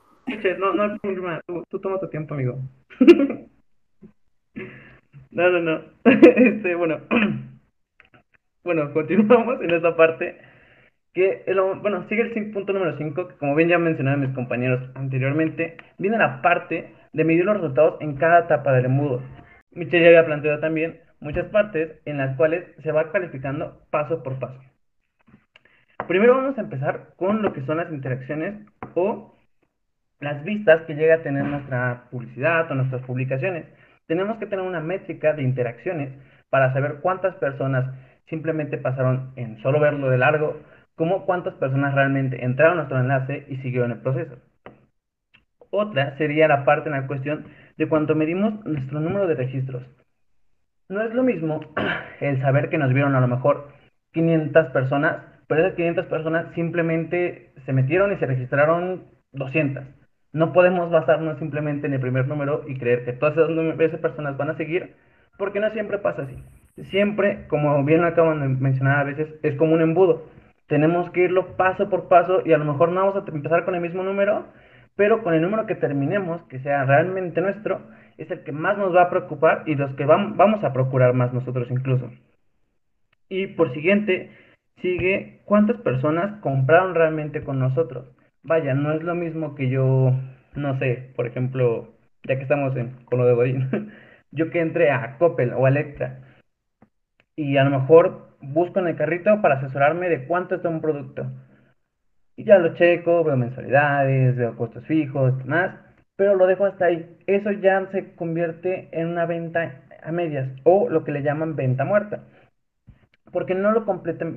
no, 0.58 0.72
no, 0.72 0.98
tú, 1.46 1.62
tú 1.68 1.78
toma 1.80 2.00
tu 2.00 2.08
tiempo, 2.08 2.34
amigo. 2.34 2.58
no, 5.30 5.50
no, 5.50 5.60
no. 5.60 5.82
Este, 6.04 6.74
bueno. 6.74 7.00
Bueno, 8.64 8.92
continuamos 8.94 9.60
en 9.60 9.70
esta 9.70 9.96
parte. 9.96 10.38
Que, 11.12 11.44
bueno, 11.82 12.06
sigue 12.08 12.22
el 12.22 12.52
punto 12.52 12.72
número 12.72 12.96
5, 12.96 13.28
que 13.28 13.34
como 13.36 13.54
bien 13.54 13.68
ya 13.68 13.78
mencionaron 13.78 14.22
mis 14.22 14.34
compañeros 14.34 14.90
anteriormente, 14.94 15.76
viene 15.98 16.16
la 16.16 16.40
parte 16.40 16.94
de 17.12 17.24
medir 17.24 17.44
los 17.44 17.56
resultados 17.56 18.00
en 18.00 18.16
cada 18.16 18.40
etapa 18.40 18.72
del 18.72 18.86
embudo. 18.86 19.22
Michelle 19.72 20.04
ya 20.04 20.08
había 20.08 20.24
planteado 20.24 20.60
también 20.60 21.00
muchas 21.20 21.46
partes 21.48 22.00
en 22.06 22.16
las 22.16 22.34
cuales 22.36 22.64
se 22.82 22.92
va 22.92 23.12
calificando 23.12 23.82
paso 23.90 24.22
por 24.22 24.38
paso. 24.38 24.58
Primero 26.08 26.34
vamos 26.34 26.56
a 26.56 26.62
empezar 26.62 27.08
con 27.16 27.42
lo 27.42 27.52
que 27.52 27.64
son 27.66 27.76
las 27.76 27.92
interacciones 27.92 28.66
o 28.94 29.36
las 30.18 30.42
vistas 30.44 30.80
que 30.86 30.94
llega 30.94 31.16
a 31.16 31.22
tener 31.22 31.44
nuestra 31.44 32.04
publicidad 32.10 32.70
o 32.70 32.74
nuestras 32.74 33.02
publicaciones. 33.02 33.66
Tenemos 34.06 34.38
que 34.38 34.46
tener 34.46 34.64
una 34.64 34.80
métrica 34.80 35.34
de 35.34 35.42
interacciones 35.42 36.10
para 36.48 36.72
saber 36.72 37.00
cuántas 37.02 37.34
personas 37.36 37.94
simplemente 38.28 38.78
pasaron 38.78 39.32
en 39.36 39.60
solo 39.62 39.80
verlo 39.80 40.10
de 40.10 40.18
largo, 40.18 40.60
como 40.94 41.24
cuántas 41.24 41.54
personas 41.54 41.94
realmente 41.94 42.44
entraron 42.44 42.74
a 42.74 42.76
nuestro 42.76 43.00
enlace 43.00 43.46
y 43.48 43.56
siguieron 43.58 43.92
el 43.92 44.00
proceso. 44.00 44.38
Otra 45.70 46.16
sería 46.18 46.48
la 46.48 46.64
parte 46.64 46.88
en 46.88 46.94
la 46.94 47.06
cuestión 47.06 47.46
de 47.78 47.88
cuánto 47.88 48.14
medimos 48.14 48.64
nuestro 48.64 49.00
número 49.00 49.26
de 49.26 49.34
registros. 49.34 49.82
No 50.88 51.02
es 51.02 51.14
lo 51.14 51.22
mismo 51.22 51.60
el 52.20 52.40
saber 52.40 52.68
que 52.68 52.78
nos 52.78 52.92
vieron 52.92 53.14
a 53.14 53.20
lo 53.20 53.28
mejor 53.28 53.68
500 54.12 54.66
personas, 54.68 55.24
pero 55.48 55.62
esas 55.62 55.76
500 55.76 56.06
personas 56.06 56.54
simplemente 56.54 57.52
se 57.64 57.72
metieron 57.72 58.12
y 58.12 58.16
se 58.16 58.26
registraron 58.26 59.04
200. 59.32 59.84
No 60.34 60.52
podemos 60.52 60.90
basarnos 60.90 61.38
simplemente 61.38 61.86
en 61.86 61.94
el 61.94 62.00
primer 62.00 62.28
número 62.28 62.64
y 62.66 62.78
creer 62.78 63.04
que 63.04 63.12
todas 63.12 63.36
esas 63.36 64.00
personas 64.00 64.36
van 64.36 64.50
a 64.50 64.56
seguir, 64.56 64.94
porque 65.38 65.60
no 65.60 65.70
siempre 65.70 65.98
pasa 65.98 66.22
así 66.22 66.36
siempre, 66.90 67.46
como 67.48 67.84
bien 67.84 68.04
acaban 68.04 68.40
de 68.40 68.48
mencionar 68.48 69.00
a 69.00 69.04
veces, 69.04 69.28
es 69.42 69.56
como 69.56 69.74
un 69.74 69.82
embudo. 69.82 70.26
Tenemos 70.68 71.10
que 71.10 71.24
irlo 71.24 71.56
paso 71.56 71.90
por 71.90 72.08
paso 72.08 72.42
y 72.44 72.52
a 72.52 72.58
lo 72.58 72.64
mejor 72.64 72.90
no 72.90 73.00
vamos 73.00 73.16
a 73.16 73.30
empezar 73.30 73.64
con 73.64 73.74
el 73.74 73.80
mismo 73.80 74.02
número, 74.02 74.46
pero 74.96 75.22
con 75.22 75.34
el 75.34 75.42
número 75.42 75.66
que 75.66 75.74
terminemos, 75.74 76.42
que 76.44 76.60
sea 76.60 76.84
realmente 76.84 77.40
nuestro, 77.40 77.82
es 78.16 78.30
el 78.30 78.42
que 78.44 78.52
más 78.52 78.78
nos 78.78 78.94
va 78.94 79.02
a 79.02 79.10
preocupar 79.10 79.64
y 79.66 79.74
los 79.74 79.94
que 79.94 80.06
vamos 80.06 80.64
a 80.64 80.72
procurar 80.72 81.14
más 81.14 81.32
nosotros 81.32 81.70
incluso. 81.70 82.10
Y 83.28 83.48
por 83.48 83.72
siguiente, 83.72 84.30
sigue 84.80 85.40
cuántas 85.44 85.78
personas 85.78 86.40
compraron 86.40 86.94
realmente 86.94 87.42
con 87.42 87.58
nosotros. 87.58 88.14
Vaya, 88.42 88.74
no 88.74 88.92
es 88.92 89.02
lo 89.02 89.14
mismo 89.14 89.54
que 89.54 89.68
yo, 89.68 90.12
no 90.54 90.78
sé, 90.78 91.12
por 91.16 91.26
ejemplo, 91.26 91.94
ya 92.24 92.36
que 92.36 92.42
estamos 92.42 92.76
en, 92.76 93.04
con 93.04 93.18
lo 93.18 93.26
de 93.26 93.34
Godín, 93.34 93.92
yo 94.32 94.50
que 94.50 94.60
entre 94.60 94.90
a 94.90 95.18
Coppel 95.18 95.52
o 95.52 95.66
a 95.66 95.68
Electra 95.68 96.31
y 97.36 97.56
a 97.56 97.64
lo 97.64 97.78
mejor 97.78 98.36
busco 98.40 98.80
en 98.80 98.88
el 98.88 98.96
carrito 98.96 99.40
para 99.40 99.56
asesorarme 99.56 100.08
de 100.08 100.26
cuánto 100.26 100.56
está 100.56 100.68
un 100.68 100.80
producto. 100.80 101.26
Y 102.36 102.44
ya 102.44 102.58
lo 102.58 102.74
checo, 102.74 103.24
veo 103.24 103.36
mensualidades, 103.36 104.36
veo 104.36 104.56
costos 104.56 104.84
fijos, 104.86 105.44
más, 105.46 105.74
pero 106.16 106.34
lo 106.34 106.46
dejo 106.46 106.66
hasta 106.66 106.86
ahí. 106.86 107.16
Eso 107.26 107.52
ya 107.52 107.86
se 107.92 108.14
convierte 108.14 108.88
en 108.92 109.08
una 109.08 109.26
venta 109.26 109.82
a 110.02 110.12
medias 110.12 110.48
o 110.64 110.88
lo 110.88 111.04
que 111.04 111.12
le 111.12 111.22
llaman 111.22 111.56
venta 111.56 111.84
muerta. 111.84 112.24
Porque 113.32 113.54
no 113.54 113.72
lo, 113.72 113.84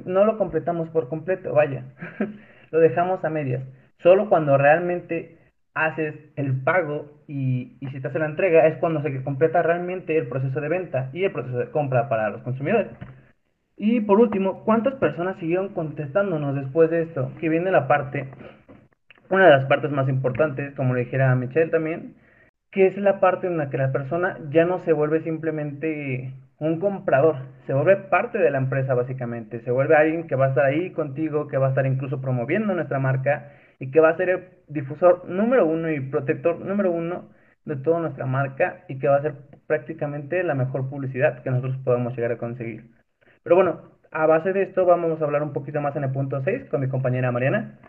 no 0.06 0.26
lo 0.26 0.38
completamos 0.38 0.90
por 0.90 1.10
completo, 1.10 1.54
vaya, 1.54 1.84
lo 2.72 2.80
dejamos 2.80 3.24
a 3.26 3.30
medias. 3.30 3.64
Solo 4.00 4.30
cuando 4.30 4.58
realmente 4.58 5.38
haces 5.74 6.16
el 6.36 6.62
pago 6.64 7.15
y, 7.28 7.78
si 7.92 8.00
te 8.00 8.08
hace 8.08 8.20
la 8.20 8.26
entrega 8.26 8.68
es 8.68 8.78
cuando 8.78 9.02
se 9.02 9.24
completa 9.24 9.62
realmente 9.62 10.18
el 10.18 10.28
proceso 10.28 10.60
de 10.62 10.70
venta 10.70 11.10
y 11.14 11.24
el 11.24 11.32
proceso 11.32 11.58
de 11.58 11.72
compra 11.72 12.10
para 12.10 12.30
los 12.30 12.42
consumidores. 12.44 12.88
Y 13.78 14.02
por 14.02 14.20
último, 14.20 14.64
¿cuántas 14.64 14.96
personas 14.96 15.38
siguieron 15.38 15.74
contestándonos 15.74 16.56
después 16.56 16.90
de 16.90 17.04
esto? 17.04 17.32
Que 17.40 17.50
viene 17.50 17.72
la 17.72 17.88
parte, 17.88 18.30
una 19.30 19.46
de 19.46 19.52
las 19.52 19.66
partes 19.66 19.92
más 19.92 20.08
importantes, 20.08 20.74
como 20.76 20.94
le 20.94 21.02
dijera 21.02 21.36
Michelle 21.36 21.72
también, 21.72 22.16
que 22.72 22.88
es 22.88 22.98
la 22.98 23.20
parte 23.20 23.48
en 23.48 23.58
la 23.58 23.70
que 23.70 23.78
la 23.78 23.92
persona 23.92 24.38
ya 24.50 24.66
no 24.66 24.84
se 24.86 24.94
vuelve 24.94 25.24
simplemente 25.24 26.34
un 26.58 26.80
comprador, 26.80 27.36
se 27.68 27.74
vuelve 27.74 27.98
parte 27.98 28.38
de 28.38 28.50
la 28.50 28.60
empresa 28.60 28.94
básicamente, 28.94 29.62
se 29.62 29.72
vuelve 29.72 29.96
alguien 29.96 30.28
que 30.28 30.36
va 30.36 30.46
a 30.46 30.50
estar 30.50 30.66
ahí 30.66 30.92
contigo, 30.92 31.48
que 31.48 31.58
va 31.58 31.68
a 31.68 31.70
estar 31.70 31.86
incluso 31.86 32.22
promoviendo 32.22 32.74
nuestra 32.74 33.00
marca 33.00 33.52
y 33.80 33.92
que 33.92 34.00
va 34.00 34.10
a 34.10 34.18
ser 34.18 34.30
el 34.30 34.44
difusor 34.68 35.28
número 35.28 35.66
uno 35.66 35.92
y 35.92 36.00
protector 36.00 36.60
número 36.60 36.92
uno 36.92 37.30
de 37.66 37.76
toda 37.76 38.00
nuestra 38.00 38.26
marca 38.26 38.86
y 38.88 39.00
que 39.00 39.08
va 39.08 39.18
a 39.18 39.22
ser 39.22 39.36
prácticamente 39.68 40.44
la 40.44 40.54
mejor 40.54 40.90
publicidad 40.90 41.42
que 41.44 41.50
nosotros 41.50 41.78
podemos 41.84 42.16
llegar 42.16 42.34
a 42.34 42.38
conseguir. 42.38 42.92
Pero 43.44 43.56
bueno, 43.56 43.82
a 44.12 44.26
base 44.26 44.54
de 44.54 44.64
esto 44.64 44.86
vamos 44.86 45.22
a 45.22 45.26
hablar 45.26 45.44
un 45.44 45.54
poquito 45.54 45.82
más 45.82 45.96
en 45.96 46.04
el 46.04 46.12
punto 46.12 46.42
6 46.44 46.70
con 46.70 46.82
mi 46.82 46.88
compañera 46.88 47.32
Mariana. 47.32 47.80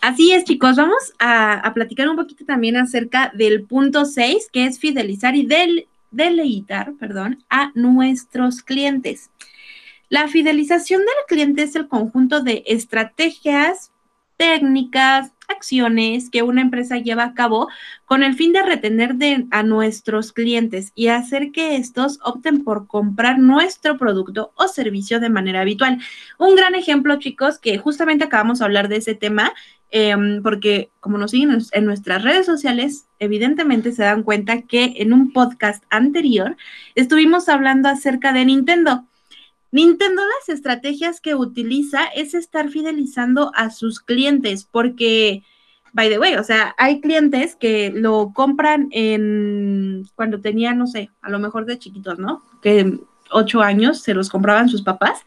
Así 0.00 0.32
es, 0.32 0.44
chicos, 0.44 0.76
vamos 0.76 1.14
a, 1.18 1.72
platicar 1.72 2.08
un 2.10 2.16
poquito 2.16 2.44
también 2.44 2.76
acerca 2.76 3.32
del 3.34 3.64
punto 3.66 4.04
6, 4.04 4.50
que 4.52 4.66
es 4.66 4.78
fidelizar 4.78 5.34
y 5.34 5.46
del, 5.46 5.86
deleitar, 6.10 6.92
perdón, 7.00 7.38
a 7.48 7.72
nuestros 7.74 8.62
clientes. 8.62 9.30
La 10.10 10.28
fidelización 10.28 11.00
del 11.00 11.08
cliente 11.26 11.62
es 11.62 11.74
el 11.74 11.88
conjunto 11.88 12.42
de 12.42 12.62
estrategias, 12.66 13.92
técnicas, 14.36 15.32
acciones 15.48 16.30
que 16.30 16.42
una 16.42 16.60
empresa 16.60 16.98
lleva 16.98 17.24
a 17.24 17.34
cabo 17.34 17.68
con 18.04 18.22
el 18.22 18.34
fin 18.34 18.52
de 18.52 18.62
retener 18.62 19.16
a 19.50 19.62
nuestros 19.62 20.32
clientes 20.32 20.92
y 20.94 21.08
hacer 21.08 21.52
que 21.52 21.76
estos 21.76 22.18
opten 22.22 22.64
por 22.64 22.86
comprar 22.86 23.38
nuestro 23.38 23.96
producto 23.98 24.52
o 24.56 24.68
servicio 24.68 25.20
de 25.20 25.30
manera 25.30 25.60
habitual. 25.60 25.98
Un 26.38 26.54
gran 26.56 26.74
ejemplo, 26.74 27.18
chicos, 27.18 27.58
que 27.58 27.78
justamente 27.78 28.24
acabamos 28.24 28.58
de 28.58 28.64
hablar 28.64 28.88
de 28.88 28.96
ese 28.96 29.14
tema, 29.14 29.52
em, 29.90 30.42
porque 30.42 30.90
como 31.00 31.18
nos 31.18 31.30
siguen 31.30 31.58
en 31.72 31.84
nuestras 31.84 32.22
redes 32.22 32.46
sociales, 32.46 33.06
evidentemente 33.18 33.92
se 33.92 34.02
dan 34.02 34.22
cuenta 34.22 34.62
que 34.62 34.94
en 34.96 35.12
un 35.12 35.32
podcast 35.32 35.84
anterior 35.90 36.56
estuvimos 36.94 37.48
hablando 37.48 37.88
acerca 37.88 38.32
de 38.32 38.44
Nintendo. 38.44 39.06
Nintendo 39.74 40.22
las 40.22 40.48
estrategias 40.56 41.20
que 41.20 41.34
utiliza 41.34 42.04
es 42.14 42.34
estar 42.34 42.68
fidelizando 42.68 43.50
a 43.56 43.70
sus 43.70 43.98
clientes 43.98 44.68
porque, 44.70 45.42
by 45.92 46.08
the 46.08 46.20
way, 46.20 46.36
o 46.36 46.44
sea, 46.44 46.76
hay 46.78 47.00
clientes 47.00 47.56
que 47.56 47.90
lo 47.92 48.30
compran 48.32 48.86
en 48.92 50.06
cuando 50.14 50.40
tenía, 50.40 50.74
no 50.74 50.86
sé, 50.86 51.10
a 51.22 51.28
lo 51.28 51.40
mejor 51.40 51.66
de 51.66 51.80
chiquitos, 51.80 52.20
¿no? 52.20 52.44
Que 52.62 53.00
ocho 53.32 53.62
años 53.62 54.00
se 54.00 54.14
los 54.14 54.30
compraban 54.30 54.68
sus 54.68 54.82
papás. 54.82 55.24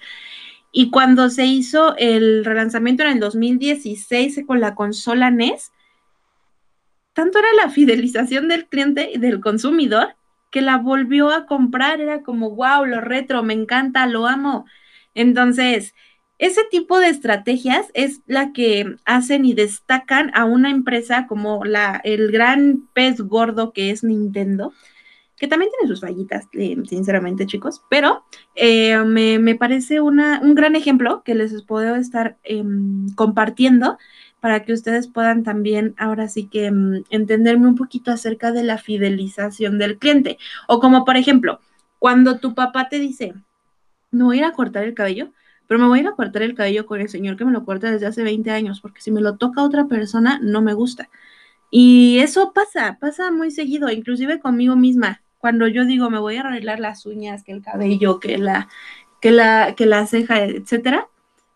Y 0.72 0.92
cuando 0.92 1.30
se 1.30 1.46
hizo 1.46 1.98
el 1.98 2.46
relanzamiento 2.46 3.04
en 3.04 3.10
el 3.10 3.20
2016 3.20 4.46
con 4.48 4.62
la 4.62 4.76
consola 4.76 5.30
NES, 5.30 5.74
tanto 7.12 7.40
era 7.40 7.52
la 7.52 7.70
fidelización 7.70 8.48
del 8.48 8.68
cliente 8.68 9.12
y 9.14 9.18
del 9.18 9.42
consumidor 9.42 10.16
que 10.50 10.62
la 10.62 10.78
volvió 10.78 11.30
a 11.30 11.46
comprar, 11.46 12.02
era 12.02 12.24
como, 12.24 12.52
wow, 12.56 12.86
lo 12.86 13.02
retro, 13.02 13.44
me 13.44 13.54
encanta, 13.54 14.08
lo 14.08 14.28
amo. 14.28 14.66
Entonces, 15.14 15.94
ese 16.40 16.62
tipo 16.70 17.00
de 17.00 17.10
estrategias 17.10 17.88
es 17.94 18.22
la 18.28 18.54
que 18.54 18.96
hacen 19.06 19.46
y 19.46 19.54
destacan 19.54 20.32
a 20.36 20.46
una 20.46 20.70
empresa 20.70 21.26
como 21.28 21.66
la, 21.66 22.00
el 22.04 22.32
gran 22.32 22.88
pez 22.94 23.22
gordo 23.22 23.74
que 23.74 23.90
es 23.90 24.04
Nintendo, 24.04 24.74
que 25.36 25.48
también 25.48 25.72
tiene 25.72 25.88
sus 25.88 26.02
fallitas, 26.02 26.48
eh, 26.54 26.76
sinceramente, 26.88 27.46
chicos, 27.46 27.84
pero 27.90 28.24
eh, 28.56 28.98
me, 29.04 29.56
parece 29.56 30.02
una, 30.02 30.40
un 30.42 30.56
gran 30.56 30.76
ejemplo 30.76 31.24
que 31.24 31.36
les 31.36 31.64
puedo 31.64 31.96
estar 31.96 32.38
em, 32.44 33.08
compartiendo 33.16 33.98
para 34.40 34.64
que 34.64 34.74
ustedes 34.74 35.08
puedan 35.08 35.44
también 35.44 35.96
ahora 35.98 36.28
sí 36.28 36.48
que 36.48 36.72
mm, 36.72 37.06
entenderme 37.10 37.68
un 37.68 37.76
poquito 37.76 38.12
acerca 38.12 38.52
de 38.52 38.64
la 38.64 38.78
fidelización 38.78 39.78
del 39.78 39.98
cliente. 39.98 40.38
O 40.68 40.80
como 40.80 41.06
por 41.06 41.18
ejemplo, 41.18 41.60
cuando 42.00 42.40
tu 42.40 42.54
papá 42.56 42.90
te 42.90 43.00
dice, 43.00 43.34
no 44.12 44.26
voy 44.26 44.38
a 44.38 44.40
ir 44.40 44.46
a 44.46 44.52
cortar 44.54 44.84
el 44.84 44.94
cabello, 44.94 45.32
pero 45.68 45.80
me 45.80 45.88
voy 45.88 46.00
a 46.00 46.02
ir 46.04 46.08
a 46.08 46.14
cortar 46.14 46.44
el 46.44 46.56
cabello 46.56 46.86
con 46.86 47.02
el 47.02 47.10
señor 47.10 47.36
que 47.38 47.46
me 47.46 47.52
lo 47.52 47.66
corta 47.66 47.92
desde 47.92 48.06
hace 48.08 48.24
20 48.24 48.52
años, 48.52 48.80
porque 48.82 49.02
si 49.02 49.12
me 49.12 49.22
lo 49.22 49.38
toca 49.38 49.64
otra 49.64 49.88
persona, 49.88 50.40
no 50.42 50.62
me 50.62 50.74
gusta. 50.74 51.10
Y 51.70 52.20
eso 52.20 52.54
pasa, 52.54 52.98
pasa 53.00 53.32
muy 53.32 53.52
seguido, 53.52 53.90
inclusive 53.92 54.40
conmigo 54.40 54.76
misma. 54.76 55.22
Cuando 55.40 55.68
yo 55.68 55.86
digo, 55.86 56.10
me 56.10 56.20
voy 56.20 56.38
a 56.38 56.42
arreglar 56.42 56.80
las 56.80 57.06
uñas, 57.06 57.44
que 57.44 57.52
el 57.52 57.62
cabello, 57.62 58.20
que 58.20 58.38
la, 58.38 58.70
que 59.22 59.32
la, 59.32 59.76
que 59.76 59.86
la 59.86 60.08
ceja, 60.08 60.44
etcétera, 60.46 61.08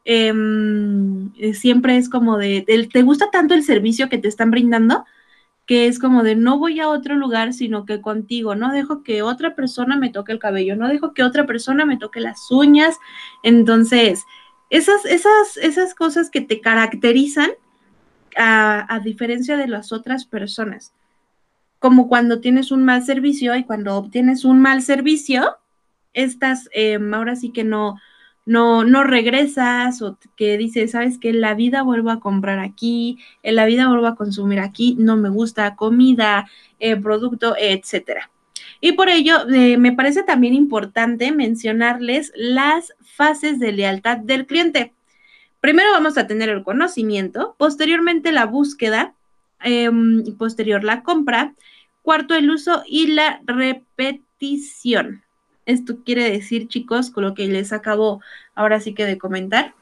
eh, 0.05 1.53
siempre 1.53 1.97
es 1.97 2.09
como 2.09 2.37
de, 2.37 2.65
te 2.91 3.01
gusta 3.01 3.29
tanto 3.31 3.53
el 3.53 3.63
servicio 3.63 4.09
que 4.09 4.17
te 4.17 4.27
están 4.27 4.51
brindando, 4.51 5.05
que 5.65 5.87
es 5.87 5.99
como 5.99 6.23
de 6.23 6.35
no 6.35 6.57
voy 6.57 6.79
a 6.79 6.89
otro 6.89 7.15
lugar, 7.15 7.53
sino 7.53 7.85
que 7.85 8.01
contigo, 8.01 8.55
no 8.55 8.71
dejo 8.71 9.03
que 9.03 9.21
otra 9.21 9.55
persona 9.55 9.95
me 9.95 10.09
toque 10.09 10.31
el 10.31 10.39
cabello, 10.39 10.75
no 10.75 10.87
dejo 10.87 11.13
que 11.13 11.23
otra 11.23 11.45
persona 11.45 11.85
me 11.85 11.97
toque 11.97 12.19
las 12.19 12.49
uñas. 12.51 12.97
Entonces, 13.43 14.25
esas, 14.69 15.05
esas, 15.05 15.57
esas 15.57 15.93
cosas 15.95 16.29
que 16.29 16.41
te 16.41 16.61
caracterizan 16.61 17.51
a, 18.37 18.99
diferencia 19.03 19.57
de 19.57 19.67
las 19.67 19.91
otras 19.91 20.25
personas, 20.25 20.93
como 21.79 22.07
cuando 22.07 22.39
tienes 22.39 22.71
un 22.71 22.83
mal 22.83 23.03
servicio 23.03 23.55
y 23.55 23.63
cuando 23.63 23.95
obtienes 23.95 24.45
un 24.45 24.61
mal 24.61 24.81
servicio, 24.81 25.57
estas, 26.13 26.69
em, 26.73 27.13
ahora 27.13 27.35
sí 27.35 27.51
que 27.51 27.63
no, 27.63 27.97
no, 28.45 28.83
no 28.83 29.03
regresas 29.03 30.01
o 30.01 30.17
que 30.35 30.57
dices, 30.57 30.91
sabes 30.91 31.17
que 31.17 31.33
la 31.33 31.53
vida 31.53 31.83
vuelvo 31.83 32.09
a 32.09 32.19
comprar 32.19 32.59
aquí, 32.59 33.19
en 33.43 33.55
la 33.55 33.65
vida 33.65 33.87
vuelvo 33.87 34.07
a 34.07 34.15
consumir 34.15 34.59
aquí, 34.59 34.95
no 34.99 35.17
me 35.17 35.29
gusta 35.29 35.75
comida, 35.75 36.49
eh, 36.79 36.95
producto, 36.95 37.55
etcétera. 37.57 38.31
Y 38.79 38.93
por 38.93 39.09
ello, 39.09 39.47
eh, 39.49 39.77
me 39.77 39.91
parece 39.91 40.23
también 40.23 40.55
importante 40.55 41.31
mencionarles 41.31 42.31
las 42.35 42.93
fases 43.01 43.59
de 43.59 43.71
lealtad 43.73 44.17
del 44.17 44.47
cliente. 44.47 44.93
Primero 45.59 45.91
vamos 45.91 46.17
a 46.17 46.25
tener 46.25 46.49
el 46.49 46.63
conocimiento, 46.63 47.55
posteriormente 47.59 48.31
la 48.31 48.47
búsqueda, 48.47 49.13
em, 49.63 50.23
posterior 50.37 50.83
la 50.83 51.03
compra, 51.03 51.53
cuarto 52.01 52.33
el 52.33 52.49
uso 52.49 52.81
y 52.87 53.07
la 53.07 53.41
repetición. 53.45 55.23
Esto 55.65 55.97
quiere 56.03 56.29
decir, 56.29 56.67
chicos, 56.67 57.11
con 57.11 57.23
lo 57.23 57.33
que 57.33 57.47
les 57.47 57.73
acabo 57.73 58.21
ahora 58.55 58.79
sí 58.79 58.93
que 58.93 59.05
de 59.05 59.17
comentar. 59.17 59.73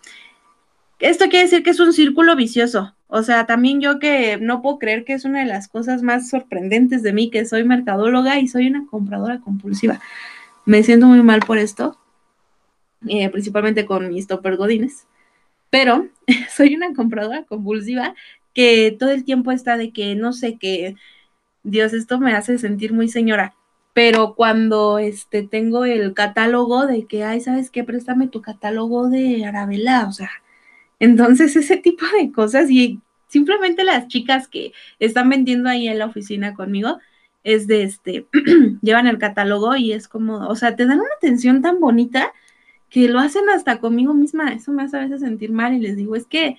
Esto 1.00 1.26
quiere 1.26 1.46
decir 1.46 1.63
que 1.63 1.70
es 1.70 1.80
un 1.80 1.94
círculo 1.94 2.36
vicioso. 2.36 2.94
O 3.08 3.24
sea, 3.24 3.46
también 3.46 3.82
yo 3.82 4.00
que 4.00 4.38
no 4.38 4.62
puedo 4.62 4.78
creer 4.78 5.06
que 5.06 5.13
es 5.13 5.26
una 5.26 5.39
de 5.39 5.46
las 5.46 5.68
cosas 5.68 6.04
más 6.04 6.30
sorprendentes 6.30 7.02
de 7.02 7.13
mí, 7.13 7.32
que 7.32 7.46
soy 7.46 7.63
mercadóloga 7.63 8.39
y 8.39 8.48
soy 8.48 8.68
una 8.68 8.86
compradora 8.86 9.39
compulsiva. 9.39 10.00
Me 10.65 10.84
siento 10.84 11.08
muy 11.08 11.24
mal 11.24 11.39
por 11.39 11.58
esto, 11.58 11.98
eh, 13.08 13.30
principalmente 13.30 13.86
con 13.86 14.10
mis 14.10 14.28
topper 14.28 14.58
godines. 14.58 15.08
Pero 15.70 16.08
soy 16.56 16.76
una 16.76 16.94
compradora 16.94 17.44
compulsiva 17.46 18.13
que 18.54 18.96
todo 18.98 19.12
el 19.12 19.24
tiempo 19.24 19.52
está 19.52 19.78
de 19.78 19.92
que 19.92 20.15
no 20.15 20.34
sé 20.34 20.58
qué, 20.60 20.96
Dios, 21.63 21.94
esto 21.94 22.20
me 22.20 22.34
hace 22.34 22.58
sentir 22.58 22.94
muy 22.94 23.10
señora 23.10 23.56
pero 23.93 24.36
cuando 24.36 24.99
este 24.99 25.43
tengo 25.43 25.86
el 25.86 26.13
catálogo 26.13 26.86
de 26.88 27.06
que, 27.06 27.23
ay, 27.23 27.41
¿sabes 27.41 27.71
qué? 27.71 27.84
Préstame 27.84 28.28
tu 28.28 28.41
catálogo 28.41 29.10
de 29.10 29.45
Arabella, 29.45 30.06
o 30.08 30.12
sea, 30.12 30.30
entonces 30.99 31.56
ese 31.56 31.78
tipo 31.78 32.06
de 32.19 32.32
cosas 32.32 32.69
y 32.69 33.02
simplemente 33.28 33.84
las 33.84 34.08
chicas 34.08 34.47
que 34.47 34.73
están 34.99 35.30
vendiendo 35.30 35.69
ahí 35.69 35.88
en 35.88 35.99
la 35.99 36.08
oficina 36.08 36.54
conmigo 36.54 36.99
es 37.43 37.67
de 37.67 37.84
este, 37.84 38.28
llevan 38.82 39.08
el 39.08 39.17
catálogo 39.17 39.75
y 39.75 39.93
es 39.93 40.08
como, 40.08 40.47
o 40.47 40.56
sea, 40.56 40.75
te 40.75 40.86
dan 40.86 40.99
una 40.99 41.10
atención 41.17 41.62
tan 41.62 41.80
bonita 41.80 42.34
que 42.89 43.08
lo 43.08 43.19
hacen 43.19 43.49
hasta 43.49 43.80
conmigo 43.80 44.13
misma, 44.13 44.54
eso 44.54 44.71
me 44.71 44.84
hace 44.84 44.97
a 44.97 45.02
veces 45.02 45.21
sentir 45.21 45.52
mal 45.52 45.73
y 45.73 45.80
les 45.80 45.95
digo, 45.95 46.15
es 46.15 46.25
que 46.25 46.58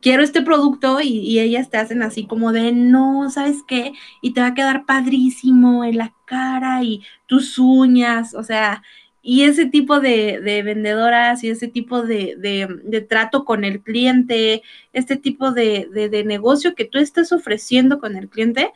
quiero 0.00 0.22
este 0.22 0.42
producto 0.42 1.00
y, 1.00 1.38
ellas 1.40 1.70
te 1.70 1.78
hacen 1.78 2.02
así 2.02 2.26
como 2.26 2.52
de, 2.52 2.72
no, 2.72 3.30
¿sabes 3.30 3.58
qué? 3.66 3.92
Y 4.22 4.32
te 4.32 4.40
va 4.40 4.48
a 4.48 4.54
quedar 4.54 4.86
padrísimo 4.86 5.84
en 5.84 5.98
la 5.98 6.14
cara 6.26 6.82
y 6.82 7.02
tus 7.26 7.58
uñas, 7.58 8.34
o 8.34 8.42
sea, 8.42 8.82
y 9.22 9.42
ese 9.42 9.66
tipo 9.66 10.00
de, 10.00 10.40
vendedoras 10.64 11.44
y 11.44 11.50
ese 11.50 11.68
tipo 11.68 12.02
de, 12.02 13.06
trato 13.08 13.44
con 13.44 13.64
el 13.64 13.82
cliente, 13.82 14.62
este 14.92 15.16
tipo 15.16 15.52
de, 15.52 15.88
negocio 16.26 16.74
que 16.74 16.84
tú 16.86 16.98
estás 16.98 17.32
ofreciendo 17.32 17.98
con 18.00 18.16
el 18.16 18.28
cliente, 18.28 18.72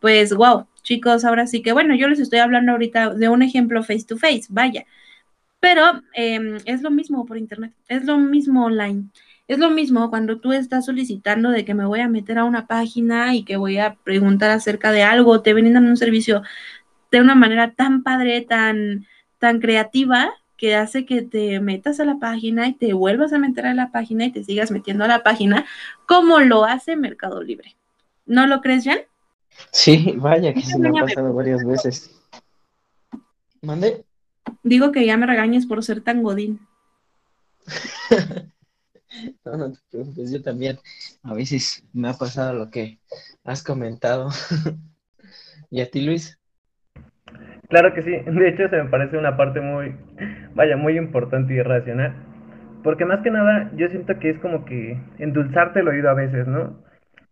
pues 0.00 0.34
wow, 0.34 0.66
chicos, 0.82 1.24
ahora 1.24 1.46
sí 1.46 1.62
que, 1.62 1.72
bueno, 1.72 1.94
yo 1.94 2.08
les 2.08 2.20
estoy 2.20 2.40
hablando 2.40 2.72
ahorita 2.72 3.14
de 3.14 3.28
un 3.28 3.42
ejemplo 3.42 3.82
face 3.82 4.04
to 4.04 4.16
face, 4.18 4.46
vaya, 4.50 4.84
pero 5.60 6.02
em, 6.14 6.58
es 6.66 6.82
lo 6.82 6.90
mismo 6.90 7.26
por 7.26 7.38
internet, 7.38 7.72
es 7.88 8.04
lo 8.04 8.18
mismo 8.18 8.64
online. 8.66 9.10
Es 9.48 9.58
lo 9.58 9.70
mismo 9.70 10.10
cuando 10.10 10.38
tú 10.38 10.52
estás 10.52 10.86
solicitando 10.86 11.50
de 11.50 11.64
que 11.64 11.74
me 11.74 11.86
voy 11.86 12.00
a 12.00 12.08
meter 12.08 12.38
a 12.38 12.44
una 12.44 12.66
página 12.66 13.34
y 13.34 13.44
que 13.44 13.56
voy 13.56 13.78
a 13.78 13.94
preguntar 13.94 14.50
acerca 14.50 14.90
de 14.90 15.04
algo, 15.04 15.40
te 15.42 15.54
brindan 15.54 15.86
un 15.86 15.96
servicio 15.96 16.42
de 17.12 17.20
una 17.20 17.36
manera 17.36 17.72
tan 17.72 18.02
padre, 18.02 18.40
tan, 18.40 19.06
tan 19.38 19.60
creativa, 19.60 20.32
que 20.56 20.74
hace 20.74 21.06
que 21.06 21.22
te 21.22 21.60
metas 21.60 22.00
a 22.00 22.04
la 22.04 22.18
página 22.18 22.66
y 22.66 22.72
te 22.72 22.92
vuelvas 22.92 23.32
a 23.32 23.38
meter 23.38 23.66
a 23.66 23.74
la 23.74 23.92
página 23.92 24.24
y 24.24 24.32
te 24.32 24.42
sigas 24.42 24.70
metiendo 24.70 25.04
a 25.04 25.08
la 25.08 25.22
página, 25.22 25.64
como 26.06 26.40
lo 26.40 26.64
hace 26.64 26.96
Mercado 26.96 27.42
Libre. 27.42 27.76
¿No 28.24 28.46
lo 28.46 28.60
crees, 28.60 28.84
Jan? 28.84 28.98
Sí, 29.70 30.14
vaya, 30.16 30.52
que 30.52 30.62
se 30.62 30.78
me 30.78 30.88
ha 30.88 31.02
pasado 31.02 31.32
varias 31.32 31.64
veces. 31.64 32.20
¿Mande? 33.62 34.04
Digo 34.62 34.90
que 34.90 35.06
ya 35.06 35.16
me 35.16 35.26
regañes 35.26 35.66
por 35.66 35.84
ser 35.84 36.00
tan 36.00 36.22
godín. 36.22 36.66
no, 39.44 39.56
no 39.56 39.72
te 39.90 40.32
yo 40.32 40.42
también. 40.42 40.78
A 41.22 41.34
veces 41.34 41.84
me 41.92 42.08
ha 42.08 42.14
pasado 42.14 42.54
lo 42.54 42.70
que 42.70 42.98
has 43.44 43.62
comentado. 43.62 44.30
¿Y 45.70 45.80
a 45.80 45.90
ti, 45.90 46.02
Luis? 46.02 46.38
Claro 47.68 47.92
que 47.94 48.02
sí, 48.02 48.10
de 48.10 48.48
hecho 48.48 48.68
se 48.68 48.76
me 48.76 48.88
parece 48.88 49.18
una 49.18 49.36
parte 49.36 49.60
muy, 49.60 49.96
vaya, 50.54 50.76
muy 50.76 50.96
importante 50.96 51.52
y 51.52 51.62
racional, 51.62 52.14
porque 52.84 53.04
más 53.04 53.22
que 53.22 53.30
nada 53.30 53.72
yo 53.74 53.88
siento 53.88 54.18
que 54.20 54.30
es 54.30 54.38
como 54.38 54.64
que 54.64 55.00
endulzarte 55.18 55.80
el 55.80 55.88
oído 55.88 56.08
a 56.08 56.14
veces, 56.14 56.46
¿no? 56.46 56.80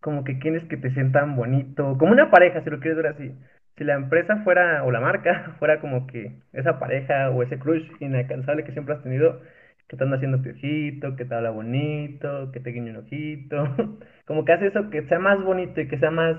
Como 0.00 0.24
que 0.24 0.38
quieres 0.40 0.64
que 0.68 0.76
te 0.76 0.92
sientan 0.92 1.36
bonito, 1.36 1.96
como 1.98 2.12
una 2.12 2.30
pareja, 2.30 2.62
si 2.64 2.70
lo 2.70 2.80
quieres 2.80 2.96
ver 2.96 3.06
así. 3.06 3.32
Si 3.76 3.84
la 3.84 3.94
empresa 3.94 4.38
fuera, 4.44 4.84
o 4.84 4.90
la 4.90 5.00
marca, 5.00 5.54
fuera 5.60 5.80
como 5.80 6.06
que 6.08 6.32
esa 6.52 6.78
pareja 6.78 7.30
o 7.30 7.42
ese 7.42 7.58
crush 7.58 7.84
inalcanzable 8.00 8.64
que 8.64 8.72
siempre 8.72 8.94
has 8.94 9.02
tenido, 9.02 9.40
que 9.88 9.96
te 9.96 10.04
anda 10.04 10.16
haciendo 10.16 10.42
piojito, 10.42 11.16
que 11.16 11.24
te 11.24 11.34
habla 11.34 11.50
bonito, 11.50 12.50
que 12.52 12.60
te 12.60 12.70
guiña 12.70 12.92
un 12.92 13.04
ojito, 13.04 13.64
como 14.26 14.44
que 14.44 14.52
hace 14.52 14.68
eso 14.68 14.90
que 14.90 15.06
sea 15.08 15.18
más 15.18 15.42
bonito 15.42 15.80
y 15.80 15.88
que 15.88 15.98
sea 15.98 16.10
más, 16.10 16.36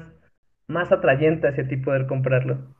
más 0.67 0.91
atrayente 0.91 1.47
hacia 1.47 1.67
ti 1.67 1.77
poder 1.77 2.07
comprarlo. 2.07 2.75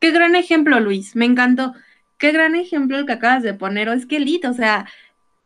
Qué 0.00 0.12
gran 0.12 0.36
ejemplo, 0.36 0.78
Luis, 0.80 1.16
me 1.16 1.24
encantó. 1.24 1.74
Qué 2.18 2.32
gran 2.32 2.54
ejemplo 2.54 2.98
el 2.98 3.06
que 3.06 3.12
acabas 3.12 3.42
de 3.42 3.54
poner. 3.54 3.88
O 3.88 3.92
es 3.92 4.06
que 4.06 4.16
elite, 4.18 4.48
o 4.48 4.52
sea, 4.52 4.86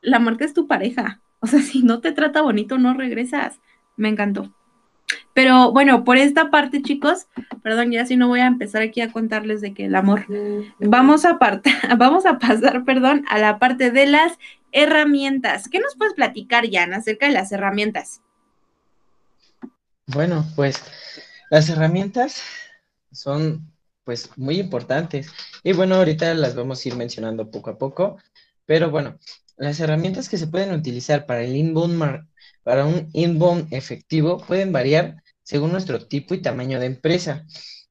la 0.00 0.18
marca 0.18 0.44
es 0.44 0.54
tu 0.54 0.66
pareja. 0.66 1.20
O 1.40 1.46
sea, 1.46 1.60
si 1.60 1.82
no 1.82 2.00
te 2.00 2.12
trata 2.12 2.42
bonito, 2.42 2.78
no 2.78 2.94
regresas. 2.94 3.60
Me 3.96 4.08
encantó. 4.08 4.54
Pero 5.34 5.72
bueno, 5.72 6.04
por 6.04 6.16
esta 6.16 6.50
parte, 6.50 6.82
chicos, 6.82 7.26
perdón, 7.62 7.90
ya 7.90 8.06
si 8.06 8.16
no 8.16 8.28
voy 8.28 8.40
a 8.40 8.46
empezar 8.46 8.82
aquí 8.82 9.00
a 9.00 9.12
contarles 9.12 9.60
de 9.60 9.74
que 9.74 9.86
el 9.86 9.94
amor. 9.94 10.26
Vamos 10.78 11.24
a, 11.24 11.38
vamos 11.96 12.26
a 12.26 12.38
pasar, 12.38 12.84
perdón, 12.84 13.24
a 13.28 13.38
la 13.38 13.58
parte 13.58 13.90
de 13.90 14.06
las 14.06 14.38
herramientas. 14.72 15.68
¿Qué 15.68 15.78
nos 15.78 15.96
puedes 15.96 16.14
platicar, 16.14 16.64
Jan, 16.70 16.94
acerca 16.94 17.26
de 17.26 17.32
las 17.32 17.52
herramientas? 17.52 18.20
Bueno, 20.06 20.44
pues 20.56 20.82
las 21.50 21.68
herramientas 21.68 22.42
son 23.12 23.72
pues 24.04 24.30
muy 24.36 24.58
importantes. 24.58 25.30
Y 25.62 25.72
bueno, 25.72 25.96
ahorita 25.96 26.34
las 26.34 26.54
vamos 26.54 26.84
a 26.84 26.88
ir 26.88 26.96
mencionando 26.96 27.50
poco 27.50 27.70
a 27.70 27.78
poco, 27.78 28.18
pero 28.66 28.90
bueno, 28.90 29.18
las 29.56 29.80
herramientas 29.80 30.28
que 30.28 30.38
se 30.38 30.46
pueden 30.46 30.72
utilizar 30.72 31.26
para 31.26 31.42
el 31.42 31.56
inbound 31.56 32.26
para 32.62 32.86
un 32.86 33.08
inbound 33.12 33.72
efectivo 33.72 34.38
pueden 34.38 34.72
variar 34.72 35.22
según 35.42 35.72
nuestro 35.72 36.06
tipo 36.06 36.34
y 36.34 36.42
tamaño 36.42 36.78
de 36.78 36.86
empresa, 36.86 37.46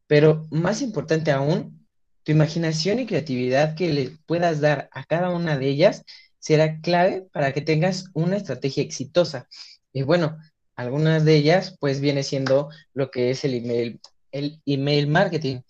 pero 0.07 0.47
más 0.51 0.81
importante 0.81 1.31
aún, 1.31 1.85
tu 2.23 2.31
imaginación 2.31 2.99
y 2.99 3.05
creatividad 3.05 3.75
que 3.75 3.91
le 3.91 4.17
puedas 4.25 4.61
dar 4.61 4.89
a 4.93 5.03
cada 5.03 5.29
una 5.29 5.57
de 5.57 5.67
ellas 5.67 6.05
será 6.39 6.79
clave 6.81 7.27
para 7.33 7.51
que 7.53 7.61
tengas 7.61 8.05
una 8.13 8.37
estrategia 8.37 8.83
exitosa. 8.83 9.47
Y 9.91 10.03
bueno, 10.03 10.37
algunas 10.75 11.25
de 11.25 11.35
ellas 11.35 11.75
pues 11.79 11.99
viene 11.99 12.23
siendo 12.23 12.69
lo 12.93 13.11
que 13.11 13.31
es 13.31 13.43
el 13.43 13.55
email, 13.55 13.99
el 14.31 14.61
email 14.65 15.07
marketing, 15.07 15.61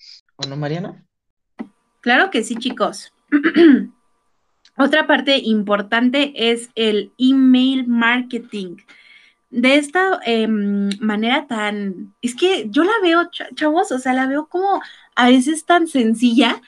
no, 0.48 0.56
Mariana? 0.56 1.06
Claro 2.02 2.32
que 2.32 2.44
sí, 2.44 2.56
chicos. 2.56 3.14
Otra 4.78 5.06
parte 5.08 5.38
importante 5.38 6.52
es 6.52 6.70
el 6.76 7.12
email 7.18 7.88
marketing. 7.88 8.78
De 9.50 9.76
esta 9.76 10.20
em, 10.26 10.90
manera 11.02 11.46
tan, 11.46 12.14
es 12.22 12.36
que 12.36 12.68
yo 12.70 12.84
la 12.84 12.94
veo, 13.04 13.30
chavos, 13.54 13.92
o 13.92 14.00
sea, 14.00 14.14
la 14.14 14.28
veo 14.28 14.48
como 14.48 14.82
a 15.16 15.30
veces 15.30 15.66
tan 15.66 15.88
sencilla, 15.88 16.62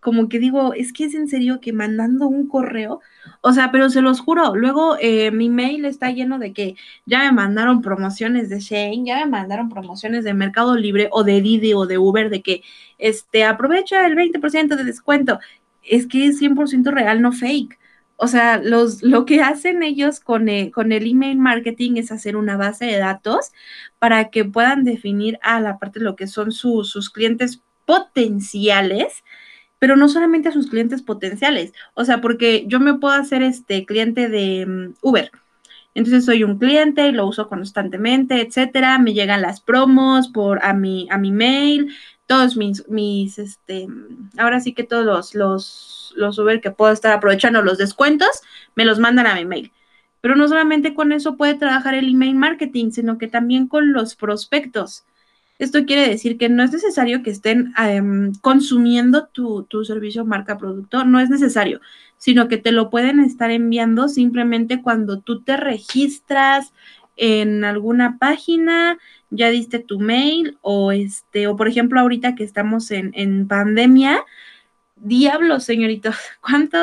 como 0.00 0.28
que 0.28 0.38
digo, 0.38 0.74
es 0.74 0.92
que 0.92 1.04
es 1.04 1.14
en 1.14 1.28
serio 1.28 1.60
que 1.60 1.72
mandando 1.72 2.26
un 2.26 2.46
correo, 2.48 3.00
o 3.40 3.52
sea, 3.52 3.70
pero 3.72 3.88
se 3.88 4.02
los 4.02 4.20
juro, 4.20 4.54
luego 4.54 4.96
eh, 5.00 5.30
mi 5.30 5.48
mail 5.48 5.86
está 5.86 6.10
lleno 6.10 6.38
de 6.38 6.52
que 6.52 6.76
ya 7.06 7.20
me 7.20 7.32
mandaron 7.32 7.80
promociones 7.82 8.50
de 8.50 8.60
Shane, 8.60 9.04
ya 9.06 9.24
me 9.24 9.30
mandaron 9.30 9.70
promociones 9.70 10.24
de 10.24 10.34
Mercado 10.34 10.76
Libre 10.76 11.08
o 11.10 11.24
de 11.24 11.40
Didi 11.40 11.72
o 11.72 11.86
de 11.86 11.98
Uber, 11.98 12.28
de 12.30 12.42
que 12.42 12.62
este, 12.98 13.44
aprovecha 13.44 14.06
el 14.06 14.14
20% 14.14 14.76
de 14.76 14.84
descuento. 14.84 15.38
Es 15.88 16.06
que 16.06 16.26
es 16.26 16.40
100% 16.40 16.90
real, 16.90 17.22
no 17.22 17.32
fake. 17.32 17.78
O 18.16 18.28
sea, 18.28 18.58
los, 18.58 19.02
lo 19.02 19.24
que 19.26 19.42
hacen 19.42 19.82
ellos 19.82 20.20
con 20.20 20.48
el, 20.48 20.70
con 20.70 20.92
el 20.92 21.06
email 21.06 21.38
marketing 21.38 21.96
es 21.96 22.12
hacer 22.12 22.36
una 22.36 22.56
base 22.56 22.84
de 22.86 22.98
datos 22.98 23.52
para 23.98 24.30
que 24.30 24.44
puedan 24.44 24.84
definir 24.84 25.38
a 25.42 25.60
la 25.60 25.78
parte 25.78 25.98
de 25.98 26.04
lo 26.04 26.16
que 26.16 26.28
son 26.28 26.52
sus 26.52 27.10
clientes 27.10 27.60
potenciales 27.86 29.24
pero 29.84 29.96
no 29.96 30.08
solamente 30.08 30.48
a 30.48 30.52
sus 30.52 30.70
clientes 30.70 31.02
potenciales, 31.02 31.74
o 31.92 32.06
sea, 32.06 32.22
porque 32.22 32.64
yo 32.66 32.80
me 32.80 32.94
puedo 32.94 33.12
hacer 33.12 33.42
este 33.42 33.84
cliente 33.84 34.30
de 34.30 34.64
mm, 34.64 34.94
Uber. 35.02 35.30
Entonces 35.94 36.24
soy 36.24 36.42
un 36.42 36.58
cliente 36.58 37.06
y 37.06 37.12
lo 37.12 37.26
uso 37.26 37.48
constantemente, 37.48 38.40
etcétera. 38.40 38.98
Me 38.98 39.12
llegan 39.12 39.42
las 39.42 39.60
promos 39.60 40.28
por 40.28 40.64
a 40.64 40.72
mi 40.72 41.06
a 41.10 41.18
mi 41.18 41.32
mail, 41.32 41.94
todos 42.26 42.56
mis 42.56 42.88
mis 42.88 43.38
este 43.38 43.86
ahora 44.38 44.60
sí 44.60 44.72
que 44.72 44.84
todos 44.84 45.04
los 45.04 45.34
los 45.34 46.14
los 46.16 46.38
Uber 46.38 46.60
que 46.60 46.70
puedo 46.70 46.92
estar 46.92 47.12
aprovechando 47.12 47.62
los 47.62 47.78
descuentos 47.78 48.28
me 48.74 48.84
los 48.84 48.98
mandan 48.98 49.26
a 49.26 49.34
mi 49.34 49.44
mail. 49.44 49.72
Pero 50.20 50.36
no 50.36 50.48
solamente 50.48 50.94
con 50.94 51.12
eso 51.12 51.36
puede 51.36 51.54
trabajar 51.54 51.94
el 51.94 52.08
email 52.08 52.34
marketing, 52.34 52.92
sino 52.92 53.18
que 53.18 53.28
también 53.28 53.68
con 53.68 53.92
los 53.92 54.16
prospectos. 54.16 55.04
Esto 55.58 55.84
quiere 55.84 56.08
decir 56.08 56.36
que 56.36 56.48
no 56.48 56.62
es 56.64 56.72
necesario 56.72 57.22
que 57.22 57.30
estén 57.30 57.72
em, 57.78 58.32
consumiendo 58.40 59.26
tu, 59.26 59.66
servicio 59.84 60.24
marca 60.24 60.58
producto, 60.58 61.04
no 61.04 61.20
es 61.20 61.30
necesario, 61.30 61.80
sino 62.16 62.48
que 62.48 62.56
te 62.56 62.72
lo 62.72 62.90
pueden 62.90 63.20
estar 63.20 63.50
enviando 63.50 64.08
simplemente 64.08 64.82
cuando 64.82 65.20
tú 65.20 65.42
te 65.42 65.56
registras 65.56 66.72
en 67.16 67.64
alguna 67.64 68.18
página, 68.18 68.98
ya 69.30 69.50
diste 69.50 69.78
tu 69.78 70.00
mail 70.00 70.58
o 70.62 70.92
este, 70.92 71.46
o 71.46 71.56
por 71.56 71.68
ejemplo 71.68 72.00
ahorita 72.00 72.34
que 72.34 72.44
estamos 72.44 72.90
en, 72.90 73.12
en 73.14 73.46
pandemia, 73.48 74.24
diablos, 74.96 75.64
señoritos, 75.64 76.16
¿cuánto, 76.40 76.78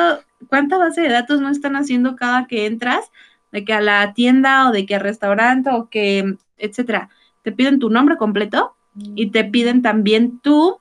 ¿cuánta 0.48 0.78
base 0.78 1.02
de 1.02 1.08
datos 1.10 1.40
no 1.40 1.50
están 1.50 1.76
haciendo 1.76 2.16
cada 2.16 2.46
que 2.46 2.66
entras? 2.66 3.10
De 3.52 3.64
que 3.64 3.74
a 3.74 3.80
la 3.80 4.14
tienda 4.14 4.68
o 4.68 4.72
de 4.72 4.86
que 4.86 4.94
al 4.94 5.02
restaurante 5.02 5.70
o 5.70 5.88
que, 5.90 6.36
etcétera. 6.58 7.10
Te 7.42 7.52
piden 7.52 7.80
tu 7.80 7.90
nombre 7.90 8.16
completo 8.16 8.76
y 9.14 9.30
te 9.30 9.44
piden 9.44 9.82
también 9.82 10.38
tu, 10.38 10.78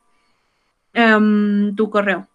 em, 0.94 1.76
tu 1.76 1.90
correo 1.90 2.28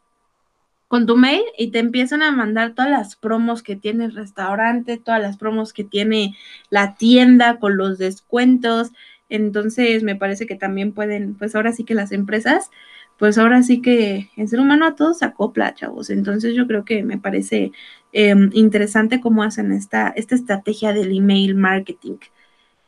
con 0.88 1.06
tu 1.06 1.16
mail 1.16 1.42
y 1.58 1.70
te 1.70 1.78
empiezan 1.80 2.22
a 2.22 2.30
mandar 2.30 2.74
todas 2.74 2.90
las 2.90 3.16
promos 3.16 3.62
que 3.62 3.76
tiene 3.76 4.04
el 4.04 4.14
restaurante, 4.14 4.98
todas 4.98 5.20
las 5.20 5.36
promos 5.36 5.72
que 5.72 5.84
tiene 5.84 6.36
la 6.70 6.94
tienda 6.94 7.58
con 7.58 7.76
los 7.76 7.98
descuentos. 7.98 8.92
Entonces 9.28 10.02
me 10.02 10.16
parece 10.16 10.46
que 10.46 10.54
también 10.54 10.92
pueden, 10.92 11.34
pues 11.34 11.54
ahora 11.56 11.72
sí 11.72 11.84
que 11.84 11.94
las 11.94 12.12
empresas, 12.12 12.70
pues 13.18 13.38
ahora 13.38 13.62
sí 13.62 13.82
que 13.82 14.30
el 14.36 14.48
ser 14.48 14.60
humano 14.60 14.86
a 14.86 14.94
todos 14.94 15.18
se 15.18 15.24
acopla, 15.24 15.74
chavos. 15.74 16.10
Entonces 16.10 16.54
yo 16.54 16.66
creo 16.66 16.84
que 16.84 17.02
me 17.02 17.18
parece 17.18 17.72
em, 18.12 18.50
interesante 18.54 19.20
cómo 19.20 19.42
hacen 19.42 19.72
esta, 19.72 20.08
esta 20.10 20.34
estrategia 20.34 20.92
del 20.92 21.16
email 21.16 21.54
marketing. 21.56 22.18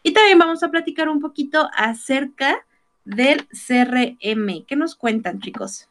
Y 0.03 0.13
también 0.13 0.39
vamos 0.39 0.63
a 0.63 0.71
platicar 0.71 1.09
un 1.09 1.21
poquito 1.21 1.69
acerca 1.77 2.65
del 3.05 3.49
CRM. 3.49 4.65
¿Qué 4.67 4.77
nos 4.77 4.95
cuentan, 4.95 5.41
chicos? 5.41 5.89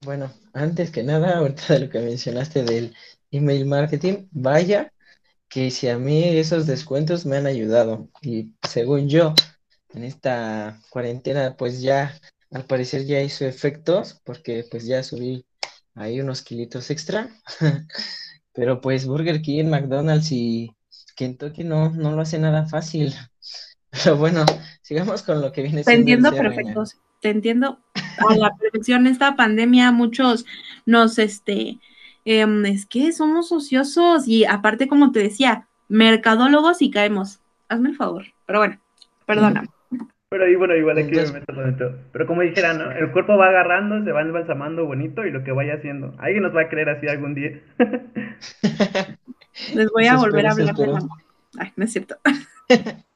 Bueno, 0.00 0.32
antes 0.52 0.90
que 0.90 1.02
nada, 1.02 1.38
ahorita 1.38 1.74
de 1.74 1.80
lo 1.80 1.90
que 1.90 1.98
mencionaste 1.98 2.62
del 2.62 2.94
email 3.30 3.66
marketing, 3.66 4.28
vaya 4.30 4.92
que 5.48 5.70
si 5.70 5.88
a 5.88 5.98
mí 5.98 6.24
esos 6.24 6.66
descuentos 6.66 7.26
me 7.26 7.36
han 7.36 7.46
ayudado 7.46 8.08
y 8.22 8.52
según 8.68 9.08
yo, 9.08 9.34
en 9.90 10.04
esta 10.04 10.80
cuarentena, 10.90 11.56
pues 11.56 11.80
ya 11.80 12.14
al 12.50 12.64
parecer 12.64 13.06
ya 13.06 13.20
hizo 13.20 13.44
efectos 13.44 14.20
porque 14.24 14.64
pues 14.70 14.86
ya 14.86 15.02
subí 15.02 15.44
ahí 15.94 16.20
unos 16.20 16.42
kilitos 16.42 16.90
extra, 16.90 17.30
pero 18.52 18.80
pues 18.80 19.06
Burger 19.06 19.42
King, 19.42 19.66
McDonald's 19.66 20.30
y 20.30 20.76
Kentucky 21.16 21.64
no, 21.64 21.90
no 21.90 22.12
lo 22.12 22.22
hace 22.22 22.38
nada 22.38 22.66
fácil. 22.66 23.14
Pero 23.90 24.18
bueno, 24.18 24.44
sigamos 24.82 25.22
con 25.22 25.40
lo 25.40 25.50
que 25.50 25.62
viene 25.62 25.82
siendo. 25.82 26.04
Te 26.04 26.12
entiendo 26.12 26.30
perfecto, 26.30 26.84
te 27.20 27.30
entiendo 27.30 27.80
a 27.94 28.36
la 28.36 28.54
perfección. 28.56 29.06
Esta 29.06 29.36
pandemia, 29.36 29.92
muchos 29.92 30.46
nos, 30.86 31.18
este, 31.18 31.78
em, 32.24 32.66
es 32.66 32.86
que 32.86 33.12
somos 33.12 33.52
ociosos 33.52 34.28
y 34.28 34.44
aparte, 34.44 34.88
como 34.88 35.12
te 35.12 35.20
decía, 35.20 35.68
mercadólogos 35.88 36.82
y 36.82 36.90
caemos. 36.90 37.40
Hazme 37.68 37.90
el 37.90 37.96
favor, 37.96 38.24
pero 38.46 38.60
bueno, 38.60 38.80
perdóname. 39.26 39.68
Pero 40.30 40.44
ahí, 40.44 40.56
bueno, 40.56 40.76
igual 40.76 40.98
aquí 40.98 41.12
me 41.12 41.64
meto. 41.64 41.98
Pero 42.12 42.26
como 42.26 42.42
dijera, 42.42 42.74
¿no? 42.74 42.90
El 42.90 43.10
cuerpo 43.12 43.38
va 43.38 43.48
agarrando, 43.48 44.04
se 44.04 44.12
va 44.12 44.20
embalsamando 44.20 44.84
bonito 44.84 45.24
y 45.24 45.30
lo 45.30 45.42
que 45.42 45.52
vaya 45.52 45.74
haciendo. 45.74 46.14
Alguien 46.18 46.42
nos 46.42 46.54
va 46.54 46.62
a 46.62 46.68
creer 46.68 46.90
así 46.90 47.08
algún 47.08 47.34
día. 47.34 47.62
Les 49.74 49.90
voy 49.90 50.06
a 50.06 50.16
volver 50.16 50.46
a 50.46 50.52
hablar 50.52 50.74
de 50.74 50.98
Ay, 51.58 51.72
no 51.76 51.84
es 51.84 51.92
cierto. 51.92 52.18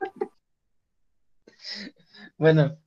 bueno, 2.39 2.79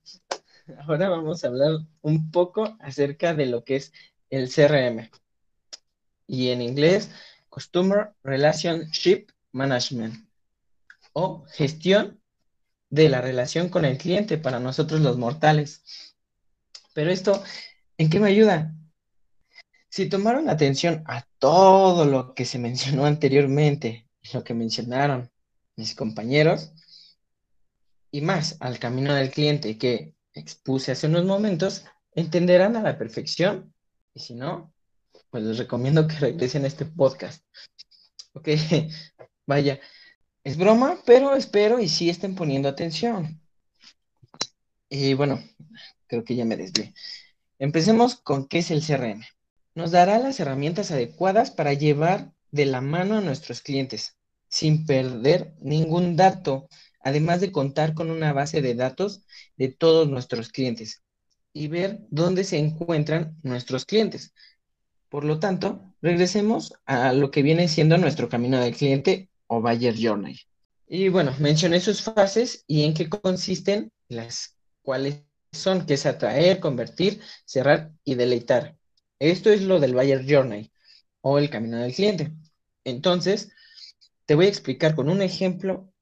ahora 0.87 1.09
vamos 1.09 1.43
a 1.43 1.47
hablar 1.47 1.71
un 2.01 2.31
poco 2.31 2.77
acerca 2.79 3.33
de 3.33 3.45
lo 3.45 3.63
que 3.63 3.77
es 3.77 3.93
el 4.29 4.49
CRM. 4.49 5.09
Y 6.27 6.49
en 6.49 6.61
inglés, 6.61 7.11
Customer 7.49 8.13
Relationship 8.23 9.27
Management 9.51 10.27
o 11.13 11.45
gestión 11.47 12.19
de 12.89 13.09
la 13.09 13.21
relación 13.21 13.69
con 13.69 13.85
el 13.85 13.97
cliente 13.97 14.37
para 14.37 14.59
nosotros 14.59 15.01
los 15.01 15.17
mortales. 15.17 15.83
Pero 16.93 17.11
esto, 17.11 17.43
¿en 17.97 18.09
qué 18.09 18.19
me 18.19 18.29
ayuda? 18.29 18.73
Si 19.89 20.09
tomaron 20.09 20.49
atención 20.49 21.03
a 21.05 21.25
todo 21.39 22.05
lo 22.05 22.33
que 22.33 22.45
se 22.45 22.59
mencionó 22.59 23.05
anteriormente, 23.05 24.09
lo 24.33 24.43
que 24.43 24.53
mencionaron 24.53 25.31
mis 25.77 25.95
compañeros, 25.95 26.73
y 28.11 28.21
más 28.21 28.57
al 28.59 28.79
camino 28.79 29.13
del 29.13 29.29
cliente 29.29 29.77
que 29.77 30.15
expuse 30.35 30.91
hace 30.91 31.07
unos 31.07 31.25
momentos, 31.25 31.85
entenderán 32.11 32.75
a 32.75 32.81
la 32.81 32.97
perfección. 32.97 33.73
Y 34.13 34.19
si 34.19 34.35
no, 34.35 34.73
pues 35.29 35.43
les 35.43 35.57
recomiendo 35.57 36.07
que 36.07 36.15
regresen 36.15 36.63
a 36.63 36.67
este 36.67 36.85
podcast. 36.85 37.43
Ok, 38.33 38.49
vaya, 39.47 39.79
es 40.43 40.57
broma, 40.57 40.99
pero 41.05 41.35
espero 41.35 41.79
y 41.79 41.89
sí 41.89 42.09
estén 42.09 42.35
poniendo 42.35 42.69
atención. 42.69 43.41
Y 44.89 45.13
bueno, 45.15 45.41
creo 46.07 46.23
que 46.23 46.35
ya 46.35 46.45
me 46.45 46.57
desvié. 46.57 46.93
Empecemos 47.57 48.15
con 48.15 48.47
qué 48.47 48.59
es 48.59 48.71
el 48.71 48.85
CRM. 48.85 49.23
Nos 49.73 49.91
dará 49.91 50.19
las 50.19 50.39
herramientas 50.39 50.91
adecuadas 50.91 51.51
para 51.51 51.73
llevar 51.73 52.31
de 52.51 52.65
la 52.65 52.81
mano 52.81 53.17
a 53.17 53.21
nuestros 53.21 53.61
clientes 53.61 54.15
sin 54.47 54.85
perder 54.85 55.53
ningún 55.59 56.15
dato, 56.15 56.69
además 57.05 57.39
de 57.39 57.51
contar 57.51 57.93
con 57.93 58.09
una 58.09 58.33
base 58.33 58.61
de 58.61 58.73
datos 58.73 59.21
de 59.57 59.69
todos 59.69 60.09
nuestros 60.09 60.49
clientes 60.49 61.03
y 61.53 61.67
ver 61.67 61.99
dónde 62.09 62.43
se 62.43 62.57
encuentran 62.57 63.37
nuestros 63.43 63.85
clientes. 63.85 64.33
Por 65.07 65.23
lo 65.23 65.39
tanto, 65.39 65.93
regresemos 66.01 66.73
a 66.85 67.13
lo 67.13 67.29
que 67.29 67.43
viene 67.43 67.67
siendo 67.67 67.97
nuestro 67.99 68.27
camino 68.27 68.59
del 68.59 68.75
cliente 68.75 69.29
o 69.45 69.61
Bayer 69.61 69.95
Journey. 69.95 70.35
Y 70.87 71.09
bueno, 71.09 71.33
mencioné 71.39 71.79
sus 71.79 72.01
fases 72.01 72.63
y 72.67 72.83
en 72.83 72.95
qué 72.95 73.07
consisten 73.07 73.91
las 74.09 74.57
cuales 74.81 75.21
son, 75.51 75.85
que 75.85 75.93
es 75.93 76.07
atraer, 76.07 76.59
convertir, 76.59 77.21
cerrar 77.45 77.91
y 78.03 78.15
deleitar. 78.15 78.75
Esto 79.19 79.51
es 79.51 79.61
lo 79.61 79.79
del 79.79 79.93
Bayer 79.93 80.25
Journey 80.27 80.71
o 81.21 81.37
el 81.37 81.51
camino 81.51 81.77
del 81.77 81.93
cliente. 81.93 82.33
Entonces, 82.83 83.51
te 84.25 84.33
voy 84.33 84.47
a 84.47 84.49
explicar 84.49 84.95
con 84.95 85.07
un 85.07 85.21
ejemplo 85.21 85.93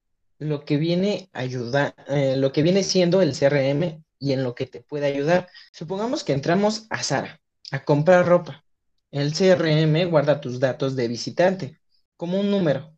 lo 0.43 0.65
que 0.65 0.77
viene 0.77 1.29
ayudar, 1.33 1.95
eh, 2.07 2.35
lo 2.37 2.51
que 2.51 2.63
viene 2.63 2.83
siendo 2.83 3.21
el 3.21 3.33
CRM 3.33 4.03
y 4.19 4.33
en 4.33 4.43
lo 4.43 4.55
que 4.55 4.65
te 4.65 4.81
puede 4.81 5.07
ayudar. 5.07 5.49
Supongamos 5.71 6.23
que 6.23 6.33
entramos 6.33 6.85
a 6.89 7.03
Sara 7.03 7.41
a 7.71 7.83
comprar 7.83 8.25
ropa. 8.25 8.63
El 9.11 9.33
CRM 9.33 10.09
guarda 10.09 10.41
tus 10.41 10.59
datos 10.59 10.95
de 10.95 11.07
visitante 11.07 11.79
como 12.17 12.39
un 12.39 12.51
número 12.51 12.95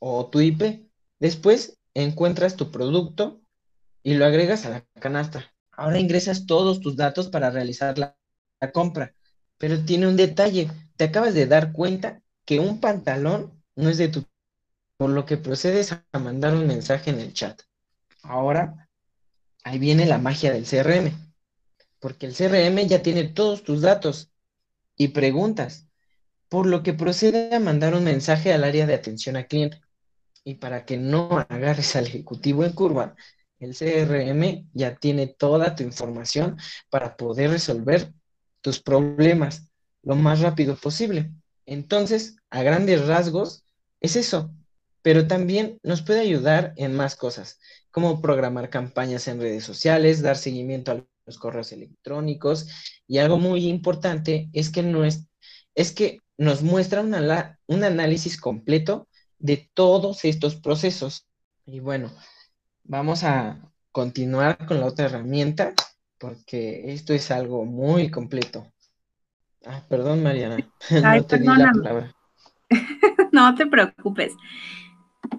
o 0.00 0.28
tu 0.28 0.40
IP. 0.40 0.88
Después 1.18 1.78
encuentras 1.94 2.56
tu 2.56 2.70
producto 2.70 3.40
y 4.02 4.14
lo 4.14 4.24
agregas 4.24 4.64
a 4.64 4.70
la 4.70 4.86
canasta. 5.00 5.52
Ahora 5.72 5.98
ingresas 5.98 6.46
todos 6.46 6.80
tus 6.80 6.96
datos 6.96 7.28
para 7.28 7.50
realizar 7.50 7.98
la, 7.98 8.16
compra. 8.72 9.14
Pero 9.58 9.84
tiene 9.84 10.06
un 10.06 10.16
detalle. 10.16 10.70
Te 10.96 11.04
acabas 11.04 11.34
de 11.34 11.46
dar 11.46 11.72
cuenta 11.72 12.22
que 12.44 12.58
un 12.58 12.80
pantalón 12.80 13.62
no 13.76 13.88
es 13.88 13.98
de 13.98 14.08
tu... 14.08 14.24
Por 14.98 15.10
lo 15.10 15.24
que 15.24 15.38
procedes 15.38 15.92
a 15.92 16.18
mandar 16.18 16.54
un 16.54 16.66
mensaje 16.66 17.10
en 17.10 17.20
el 17.20 17.32
chat. 17.32 17.62
Ahora, 18.22 18.88
ahí 19.64 19.78
viene 19.78 20.04
la 20.04 20.18
magia 20.18 20.52
del 20.52 20.66
CRM. 20.66 21.12
Porque 22.00 22.26
el 22.26 22.34
CRM 22.34 22.86
ya 22.86 23.00
tiene 23.00 23.24
todos 23.24 23.62
tus 23.62 23.80
datos 23.80 24.30
y 24.96 25.08
preguntas. 25.08 25.88
Por 26.48 26.66
lo 26.66 26.82
que 26.82 26.92
procede 26.92 27.54
a 27.54 27.60
mandar 27.60 27.94
un 27.94 28.04
mensaje 28.04 28.52
al 28.52 28.64
área 28.64 28.86
de 28.86 28.94
atención 28.94 29.36
al 29.36 29.46
cliente. 29.46 29.80
Y 30.44 30.54
para 30.54 30.84
que 30.84 30.96
no 30.96 31.46
agarres 31.48 31.96
al 31.96 32.06
ejecutivo 32.06 32.64
en 32.64 32.72
curva, 32.72 33.14
el 33.60 33.76
CRM 33.76 34.68
ya 34.72 34.96
tiene 34.96 35.26
toda 35.26 35.74
tu 35.74 35.82
información 35.82 36.58
para 36.90 37.16
poder 37.16 37.50
resolver 37.50 38.12
tus 38.60 38.80
problemas 38.80 39.70
lo 40.02 40.16
más 40.16 40.40
rápido 40.40 40.76
posible. 40.76 41.30
Entonces, 41.66 42.36
a 42.50 42.62
grandes 42.62 43.06
rasgos, 43.06 43.64
es 44.00 44.16
eso. 44.16 44.50
Pero 45.02 45.26
también 45.26 45.78
nos 45.82 46.02
puede 46.02 46.20
ayudar 46.20 46.72
en 46.76 46.94
más 46.94 47.16
cosas, 47.16 47.60
como 47.90 48.20
programar 48.20 48.70
campañas 48.70 49.28
en 49.28 49.40
redes 49.40 49.64
sociales, 49.64 50.22
dar 50.22 50.36
seguimiento 50.36 50.92
a 50.92 51.04
los 51.26 51.38
correos 51.38 51.72
electrónicos 51.72 52.68
y 53.06 53.18
algo 53.18 53.38
muy 53.38 53.66
importante 53.66 54.48
es 54.52 54.70
que, 54.70 54.82
no 54.82 55.04
es, 55.04 55.28
es 55.74 55.92
que 55.92 56.20
nos 56.36 56.62
muestra 56.62 57.02
un 57.02 57.84
análisis 57.84 58.40
completo 58.40 59.08
de 59.38 59.70
todos 59.74 60.24
estos 60.24 60.56
procesos. 60.56 61.26
Y 61.66 61.80
bueno, 61.80 62.10
vamos 62.84 63.24
a 63.24 63.60
continuar 63.92 64.66
con 64.66 64.80
la 64.80 64.86
otra 64.86 65.06
herramienta 65.06 65.74
porque 66.18 66.92
esto 66.92 67.12
es 67.12 67.30
algo 67.30 67.64
muy 67.64 68.10
completo. 68.10 68.66
Ah, 69.64 69.82
perdón, 69.88 70.22
Mariana. 70.22 70.56
no 70.90 71.24
te 71.24 71.38
di 71.38 71.46
la 71.46 71.72
palabra. 71.72 72.14
no 73.32 73.54
te 73.54 73.66
preocupes. 73.66 74.32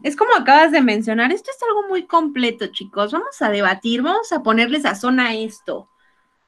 Es 0.03 0.15
como 0.15 0.33
acabas 0.35 0.71
de 0.71 0.81
mencionar, 0.81 1.31
esto 1.31 1.51
es 1.55 1.61
algo 1.63 1.87
muy 1.87 2.05
completo, 2.05 2.67
chicos. 2.67 3.11
Vamos 3.11 3.41
a 3.41 3.49
debatir, 3.49 4.01
vamos 4.01 4.31
a 4.31 4.43
ponerle 4.43 4.79
sazón 4.81 5.19
a 5.19 5.33
esto. 5.35 5.89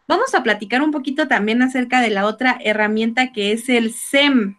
Vamos 0.08 0.36
a 0.36 0.44
platicar 0.44 0.82
un 0.82 0.92
poquito 0.92 1.28
también 1.28 1.62
acerca 1.62 2.02
de 2.02 2.10
la 2.10 2.26
otra 2.26 2.58
herramienta 2.64 3.32
que 3.32 3.54
es 3.54 3.70
el 3.70 3.94
SEM. 3.94 4.58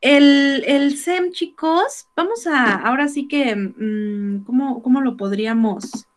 El, 0.00 0.96
SEM, 0.96 1.30
chicos, 1.30 2.08
vamos 2.16 2.46
a, 2.46 2.74
ahora 2.74 3.06
sí 3.08 3.28
que, 3.28 3.54
mm, 3.54 4.44
¿cómo, 4.44 5.00
lo 5.02 5.16
podríamos, 5.16 6.08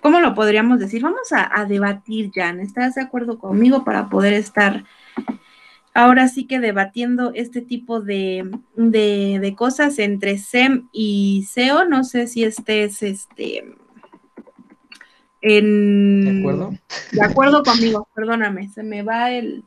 cómo 0.00 0.20
lo 0.20 0.34
podríamos 0.34 0.78
decir? 0.78 1.02
Vamos 1.02 1.32
a, 1.32 1.66
debatir, 1.66 2.30
Jan, 2.34 2.60
¿estás 2.60 2.94
de 2.94 3.02
acuerdo 3.02 3.38
conmigo 3.38 3.84
para 3.84 4.08
poder 4.08 4.32
estar 4.32 4.84
ahora 5.94 6.28
sí 6.28 6.46
que 6.46 6.60
debatiendo 6.60 7.32
este 7.34 7.60
tipo 7.60 8.00
de, 8.00 8.50
de, 8.76 9.54
cosas 9.56 9.98
entre 9.98 10.38
SEM 10.38 10.88
y 10.92 11.46
SEO? 11.48 11.84
No 11.84 12.04
sé 12.04 12.26
si 12.26 12.44
este 12.44 12.84
es 12.84 13.02
este... 13.02 13.64
En, 15.44 16.24
¿De 16.24 16.38
acuerdo? 16.38 16.72
De 17.10 17.22
acuerdo 17.22 17.62
conmigo, 17.64 18.08
perdóname, 18.14 18.68
se 18.68 18.84
me 18.84 19.02
va 19.02 19.32
el, 19.32 19.64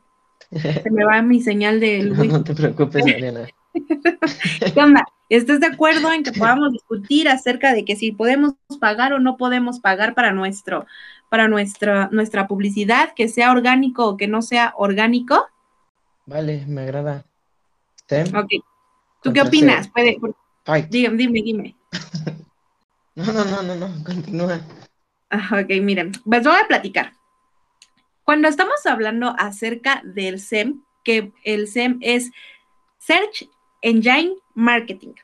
se 0.50 0.90
me 0.90 1.04
va 1.04 1.20
mi 1.20 1.42
señal 1.42 1.80
del 1.80 2.12
no, 2.16 2.24
no 2.24 2.44
te 2.44 2.54
preocupes, 2.54 3.04
Mariana. 3.04 3.46
¿Qué 4.74 4.80
onda? 4.80 5.04
¿Estás 5.28 5.60
de 5.60 5.66
acuerdo 5.66 6.12
en 6.12 6.22
que 6.22 6.32
podamos 6.32 6.72
discutir 6.72 7.28
acerca 7.28 7.74
de 7.74 7.84
que 7.84 7.96
si 7.96 8.12
podemos 8.12 8.54
pagar 8.80 9.12
o 9.12 9.18
no 9.18 9.36
podemos 9.36 9.80
pagar 9.80 10.14
para 10.14 10.32
nuestro, 10.32 10.86
para 11.28 11.48
nuestra, 11.48 12.08
nuestra 12.12 12.46
publicidad, 12.46 13.12
que 13.14 13.28
sea 13.28 13.50
orgánico 13.50 14.06
o 14.06 14.16
que 14.16 14.28
no 14.28 14.40
sea 14.40 14.72
orgánico? 14.76 15.46
Vale, 16.26 16.64
me 16.66 16.82
agrada. 16.82 17.24
Ok. 18.34 18.50
¿Tú 19.22 19.32
qué 19.32 19.42
opinas? 19.42 19.88
Puede, 19.88 20.18
dime, 20.90 21.16
dime, 21.16 21.42
dime. 21.42 21.76
no, 23.14 23.32
no, 23.32 23.44
no, 23.44 23.62
no, 23.62 23.74
no, 23.76 24.04
continúa. 24.04 24.60
Ah, 25.30 25.60
ok, 25.60 25.70
miren, 25.82 26.12
pues 26.24 26.44
voy 26.44 26.56
a 26.62 26.68
platicar. 26.68 27.12
Cuando 28.24 28.48
estamos 28.48 28.84
hablando 28.86 29.34
acerca 29.38 30.02
del 30.04 30.40
SEM, 30.40 30.82
que 31.04 31.32
el 31.44 31.68
SEM 31.68 31.98
es 32.00 32.30
Search 32.98 33.48
Engine 33.82 34.34
Marketing. 34.54 35.14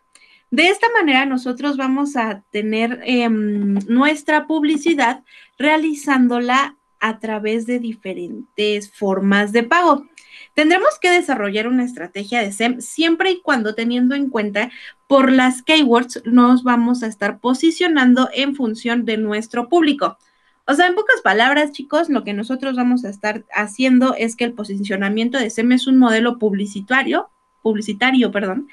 De 0.50 0.68
esta 0.68 0.86
manera 0.90 1.26
nosotros 1.26 1.76
vamos 1.76 2.16
a 2.16 2.44
tener 2.52 3.00
em, 3.04 3.74
nuestra 3.88 4.46
publicidad 4.46 5.24
realizándola 5.58 6.76
a 7.00 7.18
través 7.18 7.66
de 7.66 7.80
diferentes 7.80 8.92
formas 8.92 9.50
de 9.52 9.64
pago. 9.64 10.06
Tendremos 10.54 10.98
que 11.00 11.10
desarrollar 11.10 11.66
una 11.66 11.84
estrategia 11.84 12.40
de 12.40 12.52
SEM 12.52 12.80
siempre 12.80 13.30
y 13.30 13.40
cuando 13.40 13.74
teniendo 13.74 14.14
en 14.14 14.28
cuenta 14.28 14.70
por 15.06 15.32
las 15.32 15.62
keywords 15.62 16.22
nos 16.26 16.62
vamos 16.62 17.02
a 17.02 17.06
estar 17.06 17.38
posicionando 17.38 18.28
en 18.34 18.54
función 18.54 19.04
de 19.04 19.16
nuestro 19.16 19.68
público. 19.68 20.18
O 20.66 20.74
sea, 20.74 20.86
en 20.86 20.94
pocas 20.94 21.20
palabras, 21.22 21.72
chicos, 21.72 22.08
lo 22.08 22.22
que 22.22 22.34
nosotros 22.34 22.76
vamos 22.76 23.04
a 23.04 23.08
estar 23.08 23.44
haciendo 23.52 24.14
es 24.14 24.36
que 24.36 24.44
el 24.44 24.52
posicionamiento 24.52 25.38
de 25.38 25.50
SEM 25.50 25.72
es 25.72 25.86
un 25.86 25.98
modelo 25.98 26.38
publicitario, 26.38 27.30
publicitario, 27.62 28.30
perdón, 28.30 28.68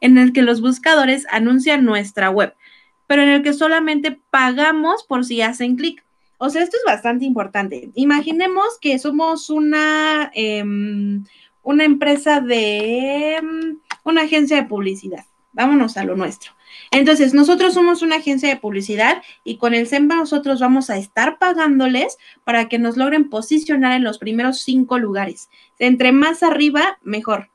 en 0.00 0.16
el 0.18 0.32
que 0.32 0.42
los 0.42 0.60
buscadores 0.60 1.26
anuncian 1.30 1.84
nuestra 1.84 2.30
web, 2.30 2.54
pero 3.06 3.22
en 3.22 3.28
el 3.28 3.42
que 3.42 3.52
solamente 3.52 4.20
pagamos 4.30 5.04
por 5.04 5.24
si 5.24 5.42
hacen 5.42 5.76
clic. 5.76 6.04
O 6.44 6.50
sea, 6.50 6.62
esto 6.62 6.76
es 6.76 6.82
bastante 6.84 7.24
importante. 7.24 7.90
Imaginemos 7.94 8.78
que 8.78 8.98
somos 8.98 9.48
una, 9.48 10.30
em, 10.34 11.24
una 11.62 11.84
empresa 11.84 12.42
de 12.42 13.36
em, 13.36 13.78
una 14.04 14.22
agencia 14.22 14.56
de 14.58 14.68
publicidad. 14.68 15.24
Vámonos 15.54 15.96
a 15.96 16.04
lo 16.04 16.16
nuestro. 16.16 16.52
Entonces, 16.90 17.32
nosotros 17.32 17.72
somos 17.72 18.02
una 18.02 18.16
agencia 18.16 18.50
de 18.50 18.56
publicidad 18.56 19.22
y 19.42 19.56
con 19.56 19.72
el 19.72 19.86
SEMBA 19.86 20.16
nosotros 20.16 20.60
vamos 20.60 20.90
a 20.90 20.98
estar 20.98 21.38
pagándoles 21.38 22.18
para 22.44 22.68
que 22.68 22.78
nos 22.78 22.98
logren 22.98 23.30
posicionar 23.30 23.92
en 23.92 24.04
los 24.04 24.18
primeros 24.18 24.60
cinco 24.60 24.98
lugares. 24.98 25.48
Entre 25.78 26.12
más 26.12 26.42
arriba, 26.42 26.98
mejor. 27.02 27.48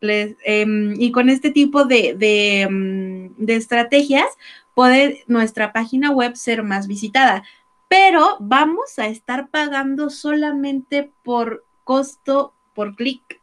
Em, 0.00 1.00
y 1.00 1.12
con 1.12 1.28
este 1.28 1.52
tipo 1.52 1.84
de, 1.84 2.16
de 2.18 3.54
estrategias, 3.54 4.26
puede 4.74 5.22
nuestra 5.28 5.72
página 5.72 6.10
web 6.10 6.34
ser 6.34 6.64
más 6.64 6.88
visitada 6.88 7.44
pero 7.88 8.36
vamos 8.40 8.98
a 8.98 9.06
estar 9.06 9.50
pagando 9.50 10.10
solamente 10.10 11.10
por 11.24 11.64
costo 11.84 12.54
por 12.74 12.94
clic. 12.94 13.40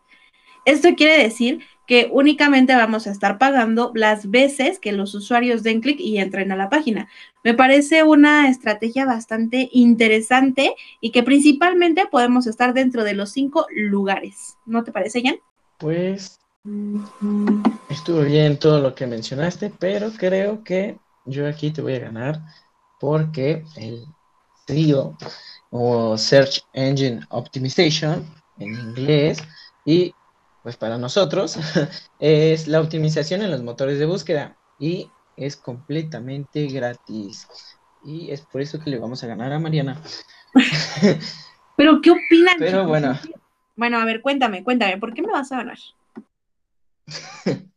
Esto 0.65 0.95
quiere 0.95 1.21
decir 1.21 1.59
que 1.85 2.09
únicamente 2.11 2.75
vamos 2.75 3.05
a 3.05 3.11
estar 3.11 3.37
pagando 3.37 3.91
las 3.93 4.31
veces 4.31 4.79
que 4.79 4.91
los 4.91 5.13
usuarios 5.13 5.61
den 5.61 5.81
clic 5.81 5.99
y 5.99 6.17
entren 6.17 6.51
a 6.51 6.55
la 6.55 6.69
página. 6.69 7.07
Me 7.43 7.53
parece 7.53 8.03
una 8.03 8.49
estrategia 8.49 9.05
bastante 9.05 9.69
interesante 9.71 10.73
y 10.99 11.11
que 11.11 11.21
principalmente 11.21 12.07
podemos 12.09 12.47
estar 12.47 12.73
dentro 12.73 13.03
de 13.03 13.13
los 13.13 13.31
cinco 13.31 13.67
lugares. 13.71 14.57
¿No 14.65 14.83
te 14.83 14.91
parece, 14.91 15.21
Jan? 15.21 15.35
Pues 15.77 16.39
estuvo 17.89 18.21
bien 18.21 18.57
todo 18.57 18.79
lo 18.81 18.95
que 18.95 19.05
mencionaste, 19.05 19.71
pero 19.77 20.11
creo 20.17 20.63
que 20.63 20.97
yo 21.25 21.47
aquí 21.47 21.69
te 21.69 21.81
voy 21.83 21.93
a 21.93 21.99
ganar 21.99 22.41
porque 22.99 23.63
el 23.75 24.05
SEO 24.67 25.17
o 25.69 26.17
Search 26.17 26.63
Engine 26.73 27.21
Optimization 27.29 28.25
en 28.59 28.73
inglés 28.73 29.39
y 29.83 30.13
pues 30.63 30.77
para 30.77 30.97
nosotros 30.97 31.57
es 32.19 32.67
la 32.67 32.81
optimización 32.81 33.41
en 33.41 33.51
los 33.51 33.61
motores 33.61 33.99
de 33.99 34.05
búsqueda 34.05 34.57
y 34.79 35.11
es 35.37 35.57
completamente 35.57 36.67
gratis 36.67 37.47
y 38.03 38.31
es 38.31 38.41
por 38.41 38.61
eso 38.61 38.79
que 38.79 38.89
le 38.89 38.99
vamos 38.99 39.23
a 39.23 39.27
ganar 39.27 39.51
a 39.51 39.59
Mariana. 39.59 40.01
Pero 41.75 42.01
¿qué 42.01 42.11
opinan? 42.11 42.55
Pero 42.59 42.87
bueno. 42.87 43.19
Bueno, 43.75 43.97
a 43.97 44.05
ver, 44.05 44.21
cuéntame, 44.21 44.63
cuéntame, 44.63 44.97
¿por 44.97 45.13
qué 45.13 45.21
me 45.21 45.31
vas 45.31 45.51
a 45.51 45.57
ganar? 45.57 45.77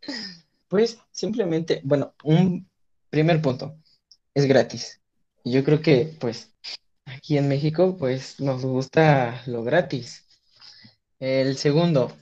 pues 0.68 0.98
simplemente, 1.10 1.80
bueno, 1.82 2.14
un 2.22 2.68
primer 3.10 3.42
punto, 3.42 3.74
es 4.34 4.46
gratis. 4.46 5.00
Yo 5.44 5.64
creo 5.64 5.80
que 5.80 6.14
pues 6.20 6.52
Aquí 7.08 7.38
en 7.38 7.48
México, 7.48 7.96
pues 7.98 8.38
nos 8.38 8.64
gusta 8.64 9.42
lo 9.46 9.64
gratis. 9.64 10.26
El 11.18 11.56
segundo 11.56 12.12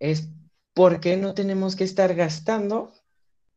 es 0.00 0.28
por 0.74 1.00
qué 1.00 1.16
no 1.16 1.34
tenemos 1.34 1.76
que 1.76 1.84
estar 1.84 2.14
gastando 2.14 2.92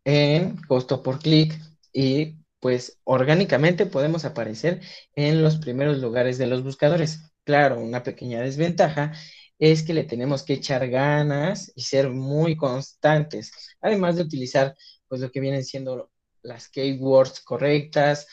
en 0.06 0.58
costo 0.68 1.02
por 1.02 1.20
clic 1.20 1.60
y 1.92 2.36
pues 2.60 3.00
orgánicamente 3.04 3.88
podemos 3.88 4.26
aparecer 4.26 4.82
en 5.16 5.42
los 5.42 5.58
primeros 5.58 5.98
lugares 6.00 6.38
de 6.38 6.48
los 6.48 6.64
buscadores. 6.64 7.20
Claro, 7.44 7.80
una 7.80 8.04
pequeña 8.04 8.42
desventaja 8.42 9.14
es 9.58 9.82
que 9.84 9.94
le 9.96 10.04
tenemos 10.04 10.44
que 10.44 10.54
echar 10.54 10.88
ganas 10.88 11.72
y 11.76 11.82
ser 11.82 12.12
muy 12.12 12.56
constantes, 12.56 13.52
además 13.82 14.18
de 14.18 14.24
utilizar 14.24 14.76
pues 15.08 15.20
lo 15.22 15.32
que 15.32 15.40
vienen 15.40 15.66
siendo 15.66 16.12
las 16.48 16.70
keywords 16.70 17.42
correctas, 17.42 18.28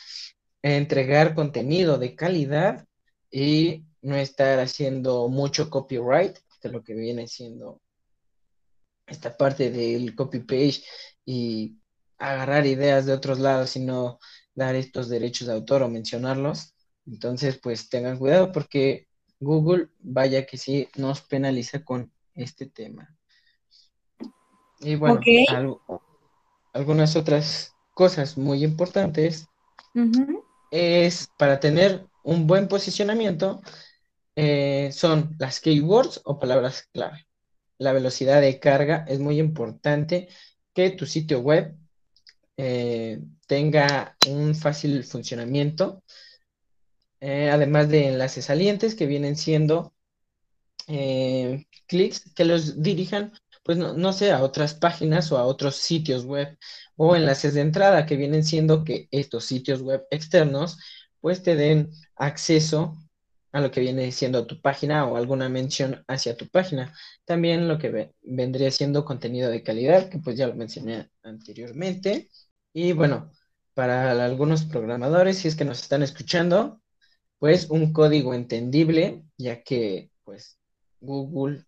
entregar 0.62 1.34
contenido 1.34 1.98
de 1.98 2.14
calidad 2.14 2.86
y 3.30 3.84
no 4.02 4.14
estar 4.16 4.60
haciendo 4.60 5.28
mucho 5.28 5.68
copyright 5.68 6.38
de 6.62 6.70
lo 6.70 6.82
que 6.82 6.94
viene 6.94 7.26
siendo 7.26 7.80
esta 9.06 9.36
parte 9.36 9.70
del 9.70 10.14
copy 10.14 10.38
page 10.40 10.82
y 11.26 11.76
agarrar 12.16 12.64
ideas 12.66 13.04
de 13.04 13.12
otros 13.12 13.38
lados 13.38 13.70
sino 13.70 14.18
dar 14.54 14.74
estos 14.76 15.08
derechos 15.08 15.48
de 15.48 15.54
autor 15.54 15.82
o 15.82 15.88
mencionarlos. 15.88 16.74
Entonces, 17.06 17.58
pues 17.58 17.90
tengan 17.90 18.18
cuidado 18.18 18.52
porque 18.52 19.08
Google, 19.40 19.88
vaya 19.98 20.46
que 20.46 20.56
sí, 20.56 20.88
nos 20.96 21.20
penaliza 21.20 21.84
con 21.84 22.10
este 22.34 22.66
tema. 22.66 23.14
Y 24.80 24.94
bueno, 24.94 25.20
algunas 26.72 27.16
otras 27.16 27.73
cosas 27.94 28.36
muy 28.36 28.64
importantes 28.64 29.46
es 30.70 31.30
para 31.38 31.60
tener 31.60 32.06
un 32.24 32.46
buen 32.46 32.66
posicionamiento, 32.68 33.62
eh, 34.34 34.90
son 34.92 35.36
las 35.38 35.60
keywords 35.60 36.20
o 36.24 36.38
palabras 36.40 36.88
clave. 36.92 37.26
La 37.78 37.92
velocidad 37.92 38.40
de 38.40 38.58
carga 38.58 39.04
es 39.06 39.20
muy 39.20 39.38
importante 39.38 40.28
que 40.74 40.90
tu 40.90 41.06
sitio 41.06 41.40
web 41.40 41.76
eh, 42.56 43.20
tenga 43.46 44.16
un 44.28 44.54
fácil 44.54 45.04
funcionamiento, 45.04 46.02
eh, 47.20 47.50
además 47.50 47.88
de 47.88 48.08
enlaces 48.08 48.46
salientes 48.46 48.94
que 48.94 49.06
vienen 49.06 49.36
siendo 49.36 49.92
clics 51.86 52.34
que 52.34 52.44
los 52.44 52.82
dirijan, 52.82 53.32
pues 53.64 53.78
no, 53.78 53.94
no 53.94 54.12
sé, 54.12 54.32
a 54.32 54.42
otras 54.42 54.74
páginas 54.74 55.32
o 55.32 55.38
a 55.38 55.44
otros 55.46 55.76
sitios 55.76 56.24
web 56.24 56.56
o 56.96 57.16
enlaces 57.16 57.54
de 57.54 57.62
entrada 57.62 58.06
que 58.06 58.16
vienen 58.16 58.44
siendo 58.44 58.84
que 58.84 59.08
estos 59.10 59.44
sitios 59.46 59.82
web 59.82 60.06
externos 60.10 60.78
pues 61.20 61.42
te 61.42 61.56
den 61.56 61.90
acceso 62.16 62.96
a 63.52 63.60
lo 63.60 63.70
que 63.70 63.80
viene 63.80 64.10
siendo 64.12 64.46
tu 64.46 64.60
página 64.60 65.06
o 65.06 65.16
alguna 65.16 65.48
mención 65.48 66.04
hacia 66.08 66.36
tu 66.36 66.48
página. 66.48 66.92
También 67.24 67.68
lo 67.68 67.78
que 67.78 68.12
vendría 68.22 68.70
siendo 68.72 69.04
contenido 69.04 69.48
de 69.48 69.62
calidad, 69.62 70.08
que 70.10 70.18
pues 70.18 70.36
ya 70.36 70.48
lo 70.48 70.54
mencioné 70.54 71.08
anteriormente. 71.22 72.30
Y 72.72 72.92
bueno, 72.92 73.30
para 73.74 74.10
algunos 74.24 74.64
programadores, 74.64 75.38
si 75.38 75.48
es 75.48 75.56
que 75.56 75.64
nos 75.64 75.80
están 75.80 76.02
escuchando, 76.02 76.82
pues 77.38 77.70
un 77.70 77.92
código 77.92 78.34
entendible, 78.34 79.22
ya 79.38 79.62
que 79.62 80.10
pues 80.24 80.58
Google, 81.00 81.64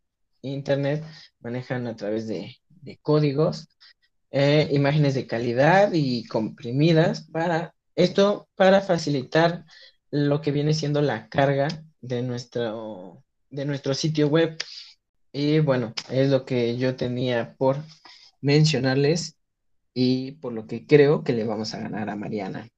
Internet 0.46 1.04
manejan 1.40 1.86
a 1.86 1.96
través 1.96 2.26
de, 2.26 2.56
de 2.68 2.98
códigos 2.98 3.68
eh, 4.30 4.68
imágenes 4.72 5.14
de 5.14 5.26
calidad 5.26 5.92
y 5.92 6.26
comprimidas 6.26 7.26
para 7.30 7.74
esto, 7.94 8.48
para 8.54 8.80
facilitar 8.80 9.64
lo 10.10 10.40
que 10.40 10.52
viene 10.52 10.74
siendo 10.74 11.00
la 11.00 11.28
carga 11.28 11.68
de 12.00 12.22
nuestro, 12.22 13.22
de 13.50 13.64
nuestro 13.64 13.94
sitio 13.94 14.28
web. 14.28 14.58
Y 15.32 15.60
bueno, 15.60 15.94
es 16.10 16.28
lo 16.28 16.44
que 16.44 16.76
yo 16.76 16.96
tenía 16.96 17.54
por 17.56 17.78
mencionarles 18.40 19.38
y 19.94 20.32
por 20.32 20.52
lo 20.52 20.66
que 20.66 20.86
creo 20.86 21.24
que 21.24 21.32
le 21.32 21.44
vamos 21.44 21.72
a 21.74 21.80
ganar 21.80 22.10
a 22.10 22.16
Mariana. 22.16 22.68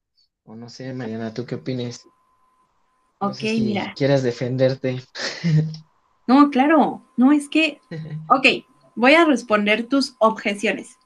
O 0.44 0.54
no 0.54 0.68
sé, 0.68 0.92
Mariana, 0.94 1.34
¿tú 1.34 1.44
qué 1.44 1.56
opinas? 1.56 2.02
ok, 3.18 3.40
mira. 3.58 3.94
Quieras 3.96 4.22
defenderte. 4.22 5.02
No, 6.28 6.50
claro, 6.50 7.02
no 7.16 7.32
es 7.32 7.48
que, 7.48 7.80
ok, 8.28 8.64
voy 8.94 9.14
a 9.14 9.24
responder 9.24 9.88
tus 9.88 10.14
objeciones 10.18 10.98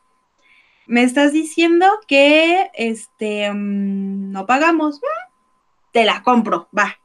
me 0.87 1.03
estás 1.03 1.33
diciendo 1.33 1.87
que 2.07 2.71
este 2.75 3.51
mm, 3.51 4.31
no 4.31 4.47
pagamos, 4.47 5.01
te 5.93 6.05
la 6.05 6.23
compro, 6.23 6.69
va. 6.77 6.99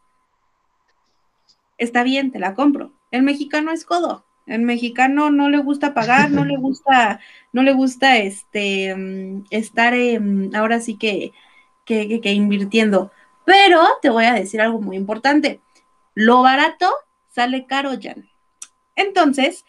Está 1.77 2.03
bien, 2.03 2.31
te 2.31 2.39
la 2.39 2.53
compro. 2.53 2.91
El 3.11 3.23
mexicano 3.23 3.71
es 3.71 3.85
codo. 3.85 4.25
El 4.45 4.61
mexicano 4.61 5.29
no 5.29 5.49
le 5.49 5.59
gusta 5.59 5.93
pagar, 5.93 6.31
no 6.31 6.45
le 6.45 6.57
gusta, 6.59 7.19
no 7.53 7.63
le 7.63 7.73
gusta 7.73 8.17
este 8.17 8.95
mm, 8.95 9.45
estar 9.51 9.93
ahora 10.53 10.79
sí 10.81 10.97
que, 10.97 11.31
que, 11.85 12.19
que 12.19 12.33
invirtiendo. 12.33 13.11
Pero 13.45 13.81
te 14.01 14.09
voy 14.09 14.25
a 14.25 14.33
decir 14.33 14.59
algo 14.59 14.81
muy 14.81 14.97
importante. 14.97 15.61
Lo 16.13 16.41
barato 16.41 16.91
sale 17.37 17.67
caro, 17.67 17.91
Jan. 18.01 18.27
Entonces, 18.95 19.63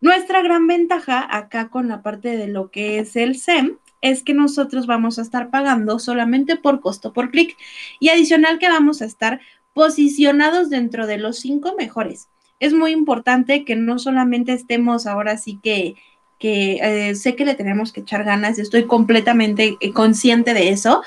nuestra 0.00 0.42
gran 0.42 0.68
ventaja 0.68 1.26
acá 1.28 1.68
con 1.68 1.88
la 1.88 2.02
parte 2.02 2.36
de 2.36 2.46
lo 2.46 2.70
que 2.70 3.00
es 3.00 3.16
el 3.16 3.34
SEM 3.34 3.78
es 4.00 4.22
que 4.22 4.32
nosotros 4.32 4.86
vamos 4.86 5.18
a 5.18 5.22
estar 5.22 5.50
pagando 5.50 5.98
solamente 5.98 6.54
por 6.54 6.80
costo 6.80 7.12
por 7.12 7.32
clic 7.32 7.56
y 7.98 8.10
adicional 8.10 8.60
que 8.60 8.68
vamos 8.68 9.02
a 9.02 9.06
estar 9.06 9.40
posicionados 9.74 10.70
dentro 10.70 11.08
de 11.08 11.18
los 11.18 11.40
cinco 11.40 11.74
mejores. 11.76 12.28
es 12.60 12.72
muy 12.74 12.92
importante 12.92 13.64
que 13.64 13.74
no 13.74 13.98
solamente 13.98 14.52
estemos 14.52 15.06
ahora 15.08 15.36
sí 15.36 15.58
que, 15.62 15.96
que 16.38 16.78
eh, 16.80 17.14
sé 17.16 17.34
que 17.34 17.44
le 17.44 17.56
tenemos 17.56 17.92
que 17.92 18.02
echar 18.02 18.22
ganas, 18.22 18.58
estoy 18.60 18.84
completamente 18.86 19.76
eh, 19.80 19.92
consciente 19.92 20.54
de 20.54 20.68
eso, 20.68 21.02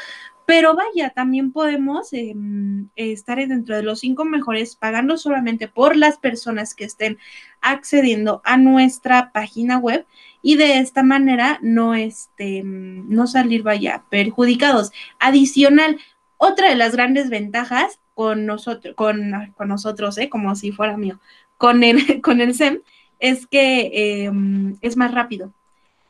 pero 0.45 0.75
vaya, 0.75 1.11
también 1.11 1.51
podemos 1.51 2.11
em, 2.13 2.89
estar 2.95 3.37
dentro 3.47 3.75
de 3.75 3.83
los 3.83 3.99
cinco 3.99 4.25
mejores 4.25 4.75
pagando 4.75 5.17
solamente 5.17 5.67
por 5.67 5.95
las 5.95 6.17
personas 6.17 6.75
que 6.75 6.85
estén 6.85 7.17
accediendo 7.61 8.41
a 8.43 8.57
nuestra 8.57 9.31
página 9.31 9.77
web 9.77 10.05
y 10.41 10.55
de 10.55 10.79
esta 10.79 11.03
manera 11.03 11.59
no, 11.61 11.95
este, 11.95 12.61
no 12.63 13.27
salir, 13.27 13.63
vaya, 13.63 14.03
perjudicados. 14.09 14.91
Adicional, 15.19 15.99
otra 16.37 16.69
de 16.69 16.75
las 16.75 16.93
grandes 16.93 17.29
ventajas 17.29 17.99
con 18.13 18.45
nosotros, 18.45 18.95
con, 18.95 19.53
con 19.55 19.67
nosotros, 19.69 20.17
¿eh? 20.17 20.29
como 20.29 20.55
si 20.55 20.71
fuera 20.71 20.97
mío, 20.97 21.19
con 21.57 21.83
el, 21.83 22.21
con 22.21 22.41
el 22.41 22.53
SEM, 22.53 22.81
es 23.19 23.47
que 23.47 24.25
em, 24.25 24.75
es 24.81 24.97
más 24.97 25.13
rápido. 25.13 25.53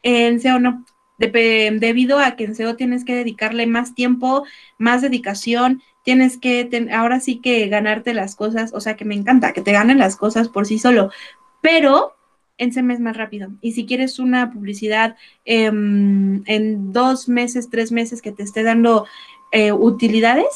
En 0.02 0.40
SEO 0.40 0.60
no, 0.60 0.84
debido 1.18 2.20
a 2.20 2.36
que 2.36 2.46
en 2.46 2.56
SEO 2.56 2.76
tienes 2.76 3.06
que 3.06 3.16
dedicarle 3.16 3.68
más 3.68 3.96
tiempo, 3.96 4.46
más 4.78 5.02
dedicación, 5.02 5.82
tienes 6.04 6.38
que, 6.38 6.90
ahora 6.94 7.20
sí 7.20 7.40
que 7.40 7.68
ganarte 7.68 8.14
las 8.14 8.36
cosas, 8.36 8.74
o 8.74 8.82
sea 8.82 8.96
que 8.96 9.06
me 9.06 9.16
encanta 9.16 9.54
que 9.54 9.62
te 9.62 9.72
ganen 9.72 10.00
las 10.00 10.16
cosas 10.16 10.50
por 10.50 10.66
sí 10.66 10.80
solo, 10.80 11.12
pero 11.62 12.16
en 12.58 12.72
SEM 12.72 12.92
es 12.92 13.00
más 13.00 13.18
rápido. 13.18 13.50
Y 13.62 13.72
si 13.72 13.86
quieres 13.86 14.20
una 14.20 14.52
publicidad 14.52 15.16
em, 15.46 16.44
en 16.46 16.94
dos 16.94 17.28
meses, 17.28 17.70
tres 17.70 17.92
meses 17.92 18.22
que 18.22 18.32
te 18.32 18.44
esté 18.44 18.64
dando 18.64 19.06
eh, 19.52 19.72
utilidades, 19.72 20.48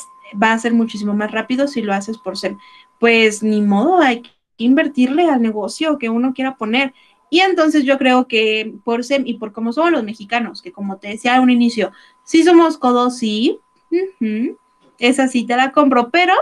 va 0.42 0.54
a 0.54 0.60
ser 0.60 0.74
muchísimo 0.74 1.14
más 1.14 1.32
rápido 1.32 1.68
si 1.68 1.82
lo 1.82 1.94
haces 1.94 2.18
por 2.18 2.38
SEM. 2.38 2.58
Pues 3.00 3.44
ni 3.44 3.62
modo, 3.62 4.00
hay 4.00 4.22
que 4.22 4.30
invertirle 4.58 5.30
al 5.30 5.42
negocio 5.42 5.98
que 5.98 6.10
uno 6.10 6.34
quiera 6.34 6.58
poner. 6.58 6.94
Y 7.30 7.42
entonces 7.42 7.84
yo 7.84 7.98
creo 7.98 8.28
que 8.28 8.76
por 8.84 9.04
SEM 9.04 9.24
y 9.26 9.36
por 9.36 9.52
cómo 9.52 9.74
somos 9.74 9.92
los 9.92 10.04
mexicanos, 10.04 10.62
que 10.62 10.72
como 10.72 10.98
te 10.98 11.10
decía 11.10 11.36
a 11.36 11.42
un 11.42 11.50
inicio, 11.50 11.92
sí 12.24 12.44
somos 12.44 12.78
codos, 12.78 13.18
sí, 13.18 13.60
esa 14.98 15.28
sí 15.28 15.46
te 15.46 15.56
la 15.56 15.72
compro, 15.72 16.10
pero 16.10 16.34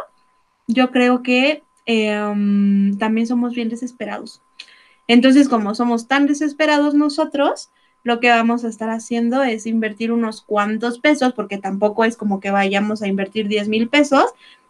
yo 0.67 0.91
creo 0.91 1.23
que 1.23 1.63
em, 1.85 2.97
también 2.97 3.27
somos 3.27 3.53
bien 3.55 3.69
desesperados. 3.69 4.41
Entonces, 5.07 5.49
como 5.49 5.75
somos 5.75 6.07
tan 6.07 6.27
desesperados 6.27 6.93
nosotros, 6.93 7.71
lo 8.03 8.19
que 8.19 8.29
vamos 8.29 8.63
a 8.63 8.67
estar 8.67 8.89
haciendo 8.89 9.43
es 9.43 9.65
invertir 9.65 10.11
unos 10.11 10.41
cuantos 10.41 10.99
pesos, 10.99 11.33
porque 11.33 11.57
tampoco 11.57 12.05
es 12.05 12.17
como 12.17 12.39
que 12.39 12.51
vayamos 12.51 13.01
a 13.01 13.07
invertir 13.07 13.47
10 13.47 13.69
mil 13.69 13.89
pesos, 13.89 14.25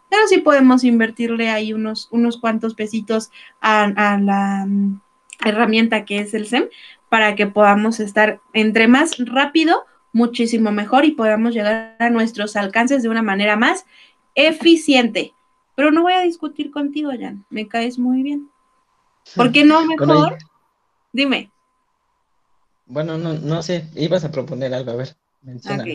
pero 0.08 0.26
sí 0.28 0.38
podemos 0.38 0.84
invertirle 0.84 1.50
ahí 1.50 1.72
unos, 1.72 2.08
unos 2.10 2.38
cuantos 2.38 2.74
pesitos 2.74 3.30
a 3.60 3.88
la 4.18 4.66
herramienta 5.44 6.04
que 6.04 6.18
es 6.18 6.34
el 6.34 6.46
SEM 6.46 6.68
para 7.08 7.34
que 7.34 7.46
podamos 7.46 8.00
estar 8.00 8.40
entre 8.52 8.88
más 8.88 9.16
rápido, 9.18 9.84
muchísimo 10.12 10.72
mejor 10.72 11.04
y 11.04 11.12
podamos 11.12 11.54
llegar 11.54 11.96
a 11.98 12.10
nuestros 12.10 12.56
alcances 12.56 13.02
de 13.02 13.08
una 13.08 13.22
manera 13.22 13.56
más 13.56 13.86
eficiente. 14.34 15.32
Pero 15.74 15.90
no 15.90 16.02
voy 16.02 16.14
a 16.14 16.22
discutir 16.22 16.70
contigo, 16.70 17.10
Jan, 17.18 17.44
me 17.50 17.68
caes 17.68 17.98
muy 17.98 18.22
bien. 18.22 18.48
¿Por 19.34 19.52
qué 19.52 19.64
no 19.64 19.84
mejor? 19.84 20.38
Dime. 21.12 21.50
Bueno, 22.86 23.18
no, 23.18 23.34
no 23.34 23.62
sé, 23.62 23.88
ibas 23.94 24.24
a 24.24 24.30
proponer 24.30 24.72
algo, 24.72 24.92
a 24.92 24.96
ver. 24.96 25.16
Menciona. 25.42 25.82
Ok, 25.82 25.88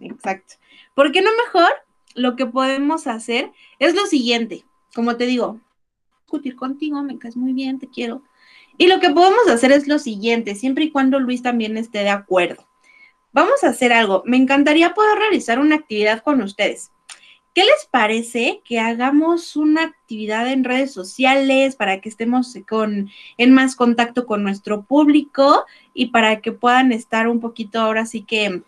exacto. 0.00 0.54
¿Por 0.94 1.12
qué 1.12 1.22
no 1.22 1.30
mejor? 1.44 1.70
Lo 2.14 2.36
que 2.36 2.46
podemos 2.46 3.06
hacer 3.06 3.52
es 3.78 3.94
lo 3.94 4.06
siguiente, 4.06 4.64
como 4.94 5.16
te 5.16 5.26
digo, 5.26 5.60
discutir 6.22 6.56
contigo, 6.56 7.02
me 7.02 7.18
caes 7.18 7.36
muy 7.36 7.52
bien, 7.52 7.78
te 7.78 7.88
quiero 7.88 8.22
y 8.78 8.86
lo 8.86 9.00
que 9.00 9.10
podemos 9.10 9.48
hacer 9.48 9.72
es 9.72 9.86
lo 9.86 9.98
siguiente, 9.98 10.54
siempre 10.54 10.84
y 10.84 10.90
cuando 10.90 11.18
Luis 11.18 11.42
también 11.42 11.76
esté 11.76 12.00
de 12.00 12.10
acuerdo. 12.10 12.66
Vamos 13.32 13.62
a 13.64 13.68
hacer 13.68 13.92
algo. 13.92 14.22
Me 14.24 14.36
encantaría 14.36 14.94
poder 14.94 15.18
realizar 15.18 15.58
una 15.58 15.76
actividad 15.76 16.22
con 16.22 16.40
ustedes. 16.40 16.90
¿Qué 17.56 17.64
les 17.64 17.86
parece 17.90 18.60
que 18.66 18.80
hagamos 18.80 19.56
una 19.56 19.84
actividad 19.84 20.46
en 20.46 20.62
redes 20.62 20.92
sociales 20.92 21.74
para 21.74 22.02
que 22.02 22.10
estemos 22.10 22.54
con, 22.68 23.08
en 23.38 23.54
más 23.54 23.76
contacto 23.76 24.26
con 24.26 24.42
nuestro 24.42 24.82
público 24.82 25.64
y 25.94 26.08
para 26.08 26.42
que 26.42 26.52
puedan 26.52 26.92
estar 26.92 27.28
un 27.28 27.40
poquito 27.40 27.80
ahora 27.80 28.04
sí 28.04 28.24
que, 28.24 28.60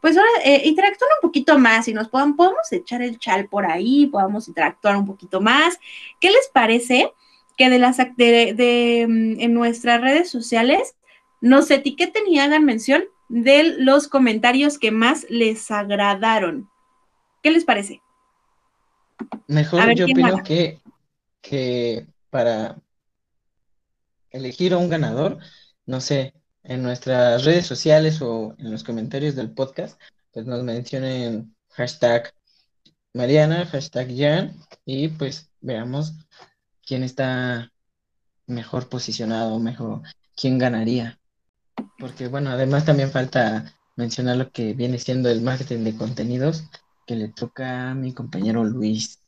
pues 0.00 0.16
ahora 0.16 0.30
eh, 0.44 0.62
interactuar 0.64 1.10
un 1.20 1.28
poquito 1.28 1.58
más 1.58 1.88
y 1.88 1.92
nos 1.92 2.08
puedan, 2.08 2.36
podemos 2.36 2.70
echar 2.70 3.02
el 3.02 3.18
chal 3.18 3.48
por 3.48 3.66
ahí, 3.66 4.06
podamos 4.06 4.46
interactuar 4.46 4.96
un 4.96 5.06
poquito 5.06 5.40
más. 5.40 5.80
¿Qué 6.20 6.30
les 6.30 6.48
parece? 6.52 7.12
Que 7.56 7.70
de 7.70 7.78
las 7.78 7.96
de, 7.96 9.06
mm, 9.08 9.40
en 9.40 9.54
nuestras 9.54 10.00
redes 10.00 10.30
sociales 10.30 10.94
nos 11.40 11.70
etiqueten 11.70 12.26
y 12.28 12.38
hagan 12.38 12.64
mención 12.64 13.04
de 13.28 13.74
los 13.78 14.08
comentarios 14.08 14.78
que 14.78 14.90
más 14.90 15.26
les 15.28 15.70
agradaron. 15.70 16.68
¿Qué 17.42 17.50
les 17.50 17.64
parece? 17.64 18.00
Mejor 19.46 19.94
yo 19.94 20.04
opino 20.04 20.42
que, 20.42 20.80
que 21.40 22.06
para 22.30 22.76
elegir 24.30 24.72
a 24.74 24.78
un 24.78 24.88
ganador, 24.88 25.38
no 25.86 26.00
sé, 26.00 26.34
en 26.62 26.82
nuestras 26.82 27.44
redes 27.44 27.66
sociales 27.66 28.20
o 28.20 28.54
en 28.58 28.70
los 28.70 28.84
comentarios 28.84 29.34
del 29.36 29.52
podcast, 29.52 30.00
pues 30.32 30.46
nos 30.46 30.62
mencionen 30.62 31.54
hashtag 31.70 32.32
Mariana, 33.14 33.64
hashtag 33.66 34.08
Jan, 34.14 34.56
y 34.84 35.08
pues 35.08 35.50
veamos 35.60 36.12
quién 36.86 37.02
está 37.02 37.70
mejor 38.46 38.88
posicionado, 38.88 39.58
mejor, 39.58 40.02
quién 40.36 40.58
ganaría. 40.58 41.18
Porque 41.98 42.28
bueno, 42.28 42.50
además 42.50 42.84
también 42.84 43.10
falta 43.10 43.64
mencionar 43.96 44.36
lo 44.36 44.50
que 44.50 44.74
viene 44.74 44.98
siendo 44.98 45.28
el 45.28 45.42
marketing 45.42 45.84
de 45.84 45.96
contenidos 45.96 46.70
que 47.06 47.16
le 47.16 47.28
toca 47.28 47.90
a 47.90 47.94
mi 47.94 48.14
compañero 48.14 48.64
Luis. 48.64 49.22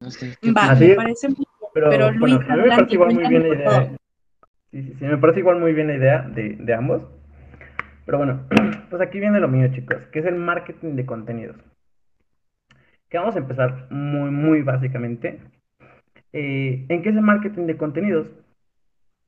No 0.00 0.10
sé, 0.10 0.36
Va, 0.56 0.74
me 0.74 0.94
parece 0.94 1.28
muy 1.28 1.46
pero, 1.72 1.90
pero 1.90 2.10
Luis, 2.12 2.38
a 2.48 2.56
mí 2.56 2.62
me 2.62 2.68
parece 2.68 2.94
igual 2.94 3.14
muy 3.14 3.28
bien 3.28 3.42
la 3.42 3.54
idea. 3.54 3.96
Sí, 4.70 4.82
sí, 4.82 4.96
sí, 4.98 5.04
me 5.04 5.18
parece 5.18 5.40
igual 5.40 5.58
muy 5.60 5.72
bien 5.72 5.88
la 5.88 5.94
idea 5.94 6.22
de, 6.22 6.56
de 6.56 6.74
ambos. 6.74 7.02
Pero 8.06 8.18
bueno, 8.18 8.46
pues 8.90 9.02
aquí 9.02 9.18
viene 9.18 9.40
lo 9.40 9.48
mío, 9.48 9.68
chicos, 9.72 10.06
que 10.12 10.20
es 10.20 10.26
el 10.26 10.36
marketing 10.36 10.94
de 10.94 11.06
contenidos. 11.06 11.56
Que 13.08 13.18
vamos 13.18 13.34
a 13.34 13.38
empezar 13.38 13.88
muy, 13.90 14.30
muy 14.30 14.62
básicamente 14.62 15.40
eh, 16.34 16.84
¿En 16.88 17.02
qué 17.02 17.10
es 17.10 17.16
el 17.16 17.22
marketing 17.22 17.66
de 17.66 17.76
contenidos? 17.76 18.28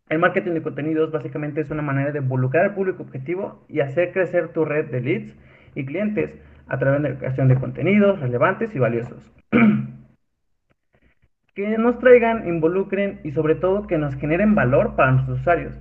El 0.08 0.18
marketing 0.18 0.54
de 0.54 0.62
contenidos 0.62 1.12
básicamente 1.12 1.60
es 1.60 1.70
una 1.70 1.82
manera 1.82 2.10
de 2.10 2.18
involucrar 2.18 2.64
al 2.64 2.74
público 2.74 3.04
objetivo 3.04 3.64
y 3.68 3.78
hacer 3.78 4.12
crecer 4.12 4.48
tu 4.48 4.64
red 4.64 4.90
de 4.90 5.00
leads 5.00 5.36
y 5.76 5.86
clientes 5.86 6.34
a 6.66 6.78
través 6.78 7.00
de 7.02 7.10
la 7.10 7.18
creación 7.18 7.46
de 7.46 7.54
contenidos 7.54 8.18
relevantes 8.18 8.74
y 8.74 8.80
valiosos. 8.80 9.32
que 11.54 11.78
nos 11.78 12.00
traigan, 12.00 12.48
involucren 12.48 13.20
y 13.22 13.30
sobre 13.30 13.54
todo 13.54 13.86
que 13.86 13.98
nos 13.98 14.16
generen 14.16 14.56
valor 14.56 14.96
para 14.96 15.12
nuestros 15.12 15.40
usuarios. 15.40 15.80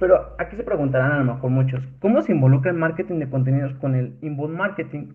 Pero 0.00 0.34
aquí 0.36 0.56
se 0.56 0.64
preguntarán 0.64 1.12
a 1.12 1.22
lo 1.22 1.34
mejor 1.34 1.50
muchos, 1.50 1.86
¿cómo 2.00 2.22
se 2.22 2.32
involucra 2.32 2.72
el 2.72 2.76
marketing 2.76 3.20
de 3.20 3.30
contenidos 3.30 3.72
con 3.74 3.94
el 3.94 4.18
inbound 4.20 4.56
marketing? 4.56 5.12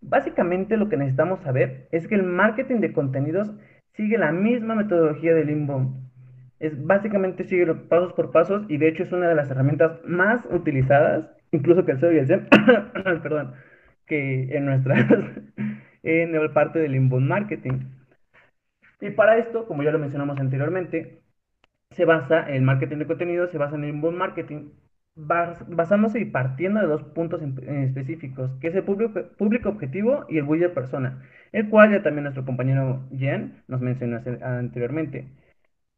Básicamente 0.00 0.78
lo 0.78 0.88
que 0.88 0.96
necesitamos 0.96 1.40
saber 1.40 1.86
es 1.92 2.08
que 2.08 2.14
el 2.14 2.22
marketing 2.22 2.80
de 2.80 2.94
contenidos 2.94 3.54
sigue 3.96 4.18
la 4.18 4.32
misma 4.32 4.74
metodología 4.74 5.34
del 5.34 5.50
inbound. 5.50 6.06
Es 6.60 6.86
básicamente 6.86 7.44
sigue 7.44 7.66
los 7.66 7.78
pasos 7.82 8.12
por 8.14 8.32
pasos 8.32 8.64
y 8.68 8.78
de 8.78 8.88
hecho 8.88 9.02
es 9.02 9.12
una 9.12 9.28
de 9.28 9.34
las 9.34 9.50
herramientas 9.50 10.00
más 10.04 10.46
utilizadas, 10.50 11.30
incluso 11.52 11.84
que 11.84 11.92
el 11.92 12.00
SEO 12.00 12.12
y 12.12 12.18
el 12.18 12.26
SEM, 12.26 12.46
perdón, 13.22 13.54
que 14.06 14.56
en 14.56 14.66
nuestra 14.66 14.96
en 16.02 16.34
el 16.34 16.50
parte 16.52 16.78
del 16.78 16.94
inbound 16.96 17.28
marketing. 17.28 17.80
Y 19.00 19.10
para 19.10 19.38
esto, 19.38 19.66
como 19.66 19.82
ya 19.82 19.90
lo 19.90 19.98
mencionamos 19.98 20.38
anteriormente, 20.38 21.20
se 21.90 22.04
basa 22.04 22.42
el 22.50 22.62
marketing 22.62 22.98
de 22.98 23.06
contenido, 23.06 23.48
se 23.48 23.58
basa 23.58 23.76
en 23.76 23.84
el 23.84 23.90
inbound 23.90 24.18
marketing, 24.18 24.70
basándose 25.16 26.20
y 26.20 26.26
partiendo 26.26 26.80
de 26.80 26.86
dos 26.86 27.02
puntos 27.02 27.40
específicos, 27.42 28.50
que 28.60 28.68
es 28.68 28.74
el 28.74 28.84
público, 28.84 29.22
público 29.38 29.70
objetivo 29.70 30.26
y 30.28 30.38
el 30.38 30.44
buyer 30.44 30.74
persona, 30.74 31.22
el 31.52 31.68
cual 31.70 31.90
ya 31.92 32.02
también 32.02 32.24
nuestro 32.24 32.44
compañero 32.44 33.02
Jen 33.16 33.62
nos 33.66 33.80
mencionó 33.80 34.20
anteriormente. 34.42 35.26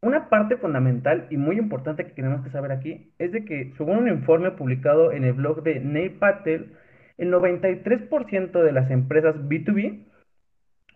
Una 0.01 0.29
parte 0.29 0.57
fundamental 0.57 1.27
y 1.31 1.37
muy 1.37 1.59
importante 1.59 2.05
que 2.05 2.13
tenemos 2.13 2.45
que 2.45 2.51
saber 2.51 2.71
aquí 2.71 3.13
es 3.19 3.33
de 3.33 3.45
que, 3.45 3.73
según 3.77 3.99
un 3.99 4.09
informe 4.09 4.53
publicado 4.53 5.11
en 5.11 5.25
el 5.25 5.33
blog 5.33 5.65
de 5.65 5.81
Neil 5.81 6.13
Patel, 6.13 6.73
el 7.17 7.33
93% 7.33 8.63
de 8.63 8.73
las 8.73 8.91
empresas 8.93 9.35
B2B 9.37 10.05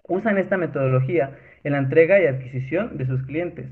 usan 0.09 0.39
esta 0.39 0.57
metodología 0.57 1.37
en 1.65 1.73
la 1.73 1.79
entrega 1.79 2.21
y 2.21 2.27
adquisición 2.27 2.97
de 2.97 3.07
sus 3.07 3.23
clientes. 3.25 3.67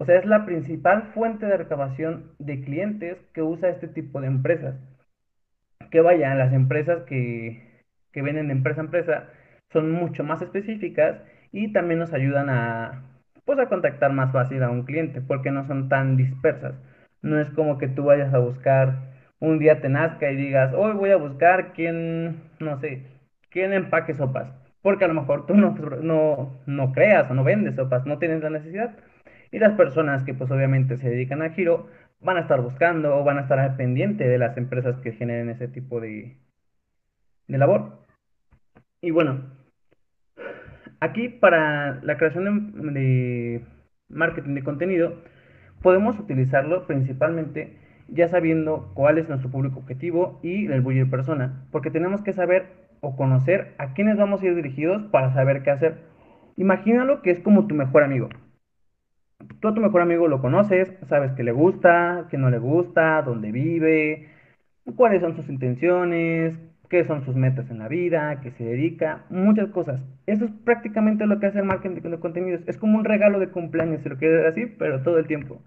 O 0.00 0.06
sea, 0.06 0.18
es 0.18 0.24
la 0.24 0.46
principal 0.46 1.10
fuente 1.12 1.44
de 1.44 1.58
recabación 1.58 2.32
de 2.38 2.62
clientes 2.62 3.18
que 3.34 3.42
usa 3.42 3.68
este 3.68 3.86
tipo 3.86 4.22
de 4.22 4.28
empresas. 4.28 4.74
Que 5.90 6.00
vayan, 6.00 6.38
las 6.38 6.54
empresas 6.54 7.02
que, 7.02 7.82
que 8.10 8.22
venden 8.22 8.46
de 8.46 8.54
empresa 8.54 8.80
a 8.80 8.84
empresa 8.84 9.28
son 9.70 9.90
mucho 9.90 10.24
más 10.24 10.40
específicas 10.40 11.18
y 11.52 11.74
también 11.74 12.00
nos 12.00 12.14
ayudan 12.14 12.48
a, 12.48 13.02
pues 13.44 13.58
a 13.58 13.68
contactar 13.68 14.10
más 14.14 14.32
fácil 14.32 14.62
a 14.62 14.70
un 14.70 14.84
cliente, 14.84 15.20
porque 15.20 15.50
no 15.50 15.66
son 15.66 15.90
tan 15.90 16.16
dispersas. 16.16 16.76
No 17.20 17.38
es 17.38 17.50
como 17.50 17.76
que 17.76 17.88
tú 17.88 18.04
vayas 18.04 18.32
a 18.32 18.38
buscar, 18.38 19.12
un 19.38 19.58
día 19.58 19.82
te 19.82 19.90
nazca 19.90 20.30
y 20.30 20.36
digas, 20.36 20.72
hoy 20.72 20.94
voy 20.94 21.10
a 21.10 21.16
buscar 21.16 21.74
quién, 21.74 22.40
no 22.58 22.80
sé, 22.80 23.02
quién 23.50 23.74
empaque 23.74 24.14
sopas, 24.14 24.48
porque 24.80 25.04
a 25.04 25.08
lo 25.08 25.14
mejor 25.14 25.44
tú 25.44 25.54
no, 25.54 25.74
no, 26.02 26.58
no 26.64 26.92
creas 26.92 27.30
o 27.30 27.34
no 27.34 27.44
vendes 27.44 27.76
sopas, 27.76 28.06
no 28.06 28.18
tienes 28.18 28.42
la 28.42 28.48
necesidad. 28.48 28.96
Y 29.52 29.58
las 29.58 29.74
personas 29.74 30.24
que 30.24 30.34
pues 30.34 30.50
obviamente 30.50 30.96
se 30.96 31.10
dedican 31.10 31.42
a 31.42 31.50
giro 31.50 31.88
van 32.20 32.36
a 32.36 32.40
estar 32.40 32.60
buscando 32.60 33.16
o 33.16 33.24
van 33.24 33.38
a 33.38 33.42
estar 33.42 33.58
al 33.58 33.76
pendiente 33.76 34.28
de 34.28 34.38
las 34.38 34.56
empresas 34.56 35.00
que 35.00 35.12
generen 35.12 35.48
ese 35.48 35.68
tipo 35.68 36.00
de, 36.00 36.36
de 37.48 37.58
labor. 37.58 38.04
Y 39.00 39.10
bueno, 39.10 39.40
aquí 41.00 41.28
para 41.28 42.00
la 42.02 42.16
creación 42.16 42.92
de, 42.94 43.64
marketing 44.08 44.54
de 44.54 44.62
contenido, 44.62 45.14
podemos 45.82 46.18
utilizarlo 46.18 46.86
principalmente 46.86 47.78
ya 48.08 48.28
sabiendo 48.28 48.90
cuál 48.94 49.18
es 49.18 49.28
nuestro 49.28 49.50
público 49.50 49.78
objetivo 49.78 50.40
y 50.42 50.66
el 50.66 50.80
buyer 50.82 51.08
persona, 51.08 51.66
porque 51.70 51.90
tenemos 51.90 52.22
que 52.22 52.32
saber 52.32 52.66
o 53.00 53.16
conocer 53.16 53.74
a 53.78 53.94
quiénes 53.94 54.18
vamos 54.18 54.42
a 54.42 54.46
ir 54.46 54.54
dirigidos 54.54 55.04
para 55.04 55.32
saber 55.32 55.62
qué 55.62 55.70
hacer. 55.70 55.98
Imagínalo 56.56 57.22
que 57.22 57.30
es 57.30 57.40
como 57.40 57.66
tu 57.66 57.74
mejor 57.74 58.02
amigo. 58.02 58.28
Tú 59.60 59.68
a 59.68 59.74
tu 59.74 59.80
mejor 59.80 60.02
amigo 60.02 60.28
lo 60.28 60.40
conoces, 60.40 60.92
sabes 61.08 61.32
qué 61.32 61.42
le 61.42 61.52
gusta, 61.52 62.26
qué 62.30 62.38
no 62.38 62.50
le 62.50 62.58
gusta, 62.58 63.22
dónde 63.22 63.52
vive, 63.52 64.28
cuáles 64.96 65.20
son 65.20 65.36
sus 65.36 65.48
intenciones, 65.48 66.58
qué 66.90 67.04
son 67.04 67.24
sus 67.24 67.36
metas 67.36 67.70
en 67.70 67.78
la 67.78 67.88
vida, 67.88 68.40
qué 68.42 68.50
se 68.52 68.64
dedica, 68.64 69.24
muchas 69.30 69.70
cosas. 69.70 70.00
Eso 70.26 70.44
es 70.44 70.50
prácticamente 70.64 71.26
lo 71.26 71.38
que 71.38 71.46
hace 71.46 71.60
el 71.60 71.64
marketing 71.64 72.10
de 72.10 72.18
contenidos. 72.18 72.62
Es 72.66 72.76
como 72.76 72.98
un 72.98 73.04
regalo 73.04 73.38
de 73.38 73.48
cumpleaños, 73.48 74.02
si 74.02 74.08
lo 74.08 74.18
quieres 74.18 74.46
así, 74.46 74.66
pero 74.66 75.02
todo 75.02 75.18
el 75.18 75.26
tiempo. 75.26 75.62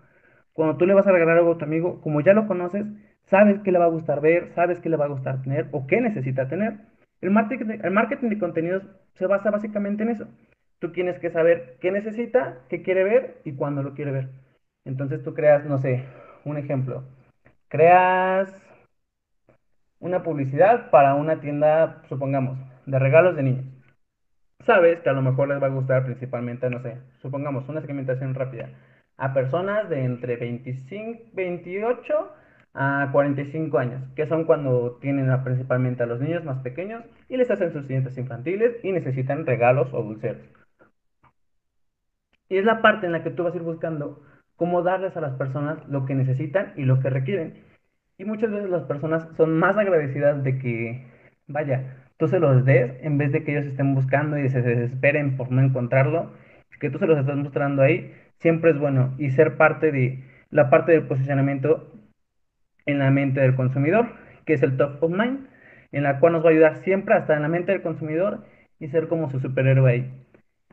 Cuando 0.53 0.77
tú 0.77 0.85
le 0.85 0.93
vas 0.93 1.07
a 1.07 1.11
regalar 1.11 1.37
algo 1.37 1.53
a 1.53 1.57
tu 1.57 1.65
amigo, 1.65 2.01
como 2.01 2.21
ya 2.21 2.33
lo 2.33 2.45
conoces, 2.45 2.85
sabes 3.25 3.59
qué 3.63 3.71
le 3.71 3.79
va 3.79 3.85
a 3.85 3.89
gustar 3.89 4.21
ver, 4.21 4.51
sabes 4.53 4.79
qué 4.79 4.89
le 4.89 4.97
va 4.97 5.05
a 5.05 5.09
gustar 5.09 5.41
tener 5.41 5.67
o 5.71 5.87
qué 5.87 6.01
necesita 6.01 6.47
tener. 6.47 6.77
El 7.21 7.31
marketing, 7.31 7.79
el 7.81 7.91
marketing 7.91 8.29
de 8.29 8.37
contenidos 8.39 8.83
se 9.15 9.25
basa 9.25 9.49
básicamente 9.49 10.03
en 10.03 10.09
eso. 10.09 10.27
Tú 10.83 10.91
tienes 10.91 11.17
que 11.17 11.29
saber 11.29 11.77
qué 11.79 11.93
necesita, 11.93 12.57
qué 12.67 12.83
quiere 12.83 13.05
ver 13.05 13.37
y 13.45 13.53
cuándo 13.53 13.83
lo 13.83 13.93
quiere 13.93 14.11
ver. 14.11 14.27
Entonces 14.83 15.23
tú 15.23 15.33
creas, 15.33 15.63
no 15.63 15.77
sé, 15.77 16.03
un 16.43 16.57
ejemplo. 16.57 17.05
Creas 17.69 18.53
una 20.01 20.23
publicidad 20.23 20.89
para 20.89 21.15
una 21.15 21.39
tienda, 21.39 22.01
supongamos, 22.09 22.59
de 22.85 22.99
regalos 22.99 23.37
de 23.37 23.43
niños. 23.43 23.65
Sabes 24.65 24.99
que 24.99 25.09
a 25.09 25.13
lo 25.13 25.21
mejor 25.21 25.47
les 25.47 25.63
va 25.63 25.67
a 25.67 25.69
gustar 25.69 26.03
principalmente, 26.03 26.69
no 26.69 26.81
sé, 26.81 26.97
supongamos, 27.21 27.69
una 27.69 27.79
segmentación 27.79 28.35
rápida 28.35 28.67
a 29.15 29.33
personas 29.33 29.87
de 29.87 30.03
entre 30.03 30.35
25, 30.35 31.29
28 31.33 32.33
a 32.73 33.07
45 33.13 33.77
años, 33.77 34.01
que 34.17 34.27
son 34.27 34.43
cuando 34.43 34.97
tienen 34.99 35.31
principalmente 35.45 36.03
a 36.03 36.07
los 36.07 36.19
niños 36.19 36.43
más 36.43 36.59
pequeños 36.59 37.05
y 37.29 37.37
les 37.37 37.49
hacen 37.49 37.71
sus 37.71 37.87
dientes 37.87 38.17
infantiles 38.17 38.83
y 38.83 38.91
necesitan 38.91 39.45
regalos 39.45 39.93
o 39.93 40.03
dulceros. 40.03 40.62
Y 42.53 42.59
es 42.59 42.65
la 42.65 42.83
parte 42.83 43.07
en 43.07 43.13
la 43.13 43.23
que 43.23 43.31
tú 43.31 43.43
vas 43.43 43.55
a 43.55 43.57
ir 43.57 43.63
buscando 43.63 44.21
cómo 44.57 44.83
darles 44.83 45.17
a 45.17 45.21
las 45.21 45.33
personas 45.33 45.79
lo 45.89 46.05
que 46.05 46.13
necesitan 46.13 46.71
y 46.75 46.83
lo 46.83 46.99
que 46.99 47.09
requieren. 47.09 47.63
Y 48.19 48.25
muchas 48.25 48.51
veces 48.51 48.69
las 48.69 48.83
personas 48.83 49.27
son 49.35 49.57
más 49.57 49.75
agradecidas 49.75 50.43
de 50.43 50.59
que, 50.59 51.07
vaya, 51.47 52.05
tú 52.17 52.27
se 52.27 52.39
los 52.39 52.63
des 52.63 52.93
en 53.01 53.17
vez 53.17 53.31
de 53.31 53.43
que 53.43 53.53
ellos 53.53 53.65
estén 53.65 53.95
buscando 53.95 54.37
y 54.37 54.49
se 54.49 54.61
desesperen 54.61 55.35
por 55.35 55.51
no 55.51 55.63
encontrarlo, 55.63 56.31
que 56.79 56.91
tú 56.91 56.99
se 56.99 57.07
los 57.07 57.17
estás 57.17 57.37
mostrando 57.37 57.81
ahí, 57.81 58.13
siempre 58.37 58.69
es 58.69 58.77
bueno. 58.77 59.15
Y 59.17 59.31
ser 59.31 59.57
parte 59.57 59.91
de 59.91 60.23
la 60.51 60.69
parte 60.69 60.91
del 60.91 61.07
posicionamiento 61.07 61.91
en 62.85 62.99
la 62.99 63.09
mente 63.09 63.41
del 63.41 63.55
consumidor, 63.55 64.09
que 64.45 64.53
es 64.53 64.61
el 64.61 64.77
top 64.77 65.01
of 65.01 65.09
mind, 65.09 65.47
en 65.91 66.03
la 66.03 66.19
cual 66.19 66.33
nos 66.33 66.45
va 66.45 66.49
a 66.49 66.51
ayudar 66.51 66.75
siempre 66.83 67.15
hasta 67.15 67.35
en 67.35 67.41
la 67.41 67.47
mente 67.47 67.71
del 67.71 67.81
consumidor 67.81 68.45
y 68.79 68.89
ser 68.89 69.07
como 69.07 69.31
su 69.31 69.39
superhéroe 69.39 69.91
ahí. 69.91 70.23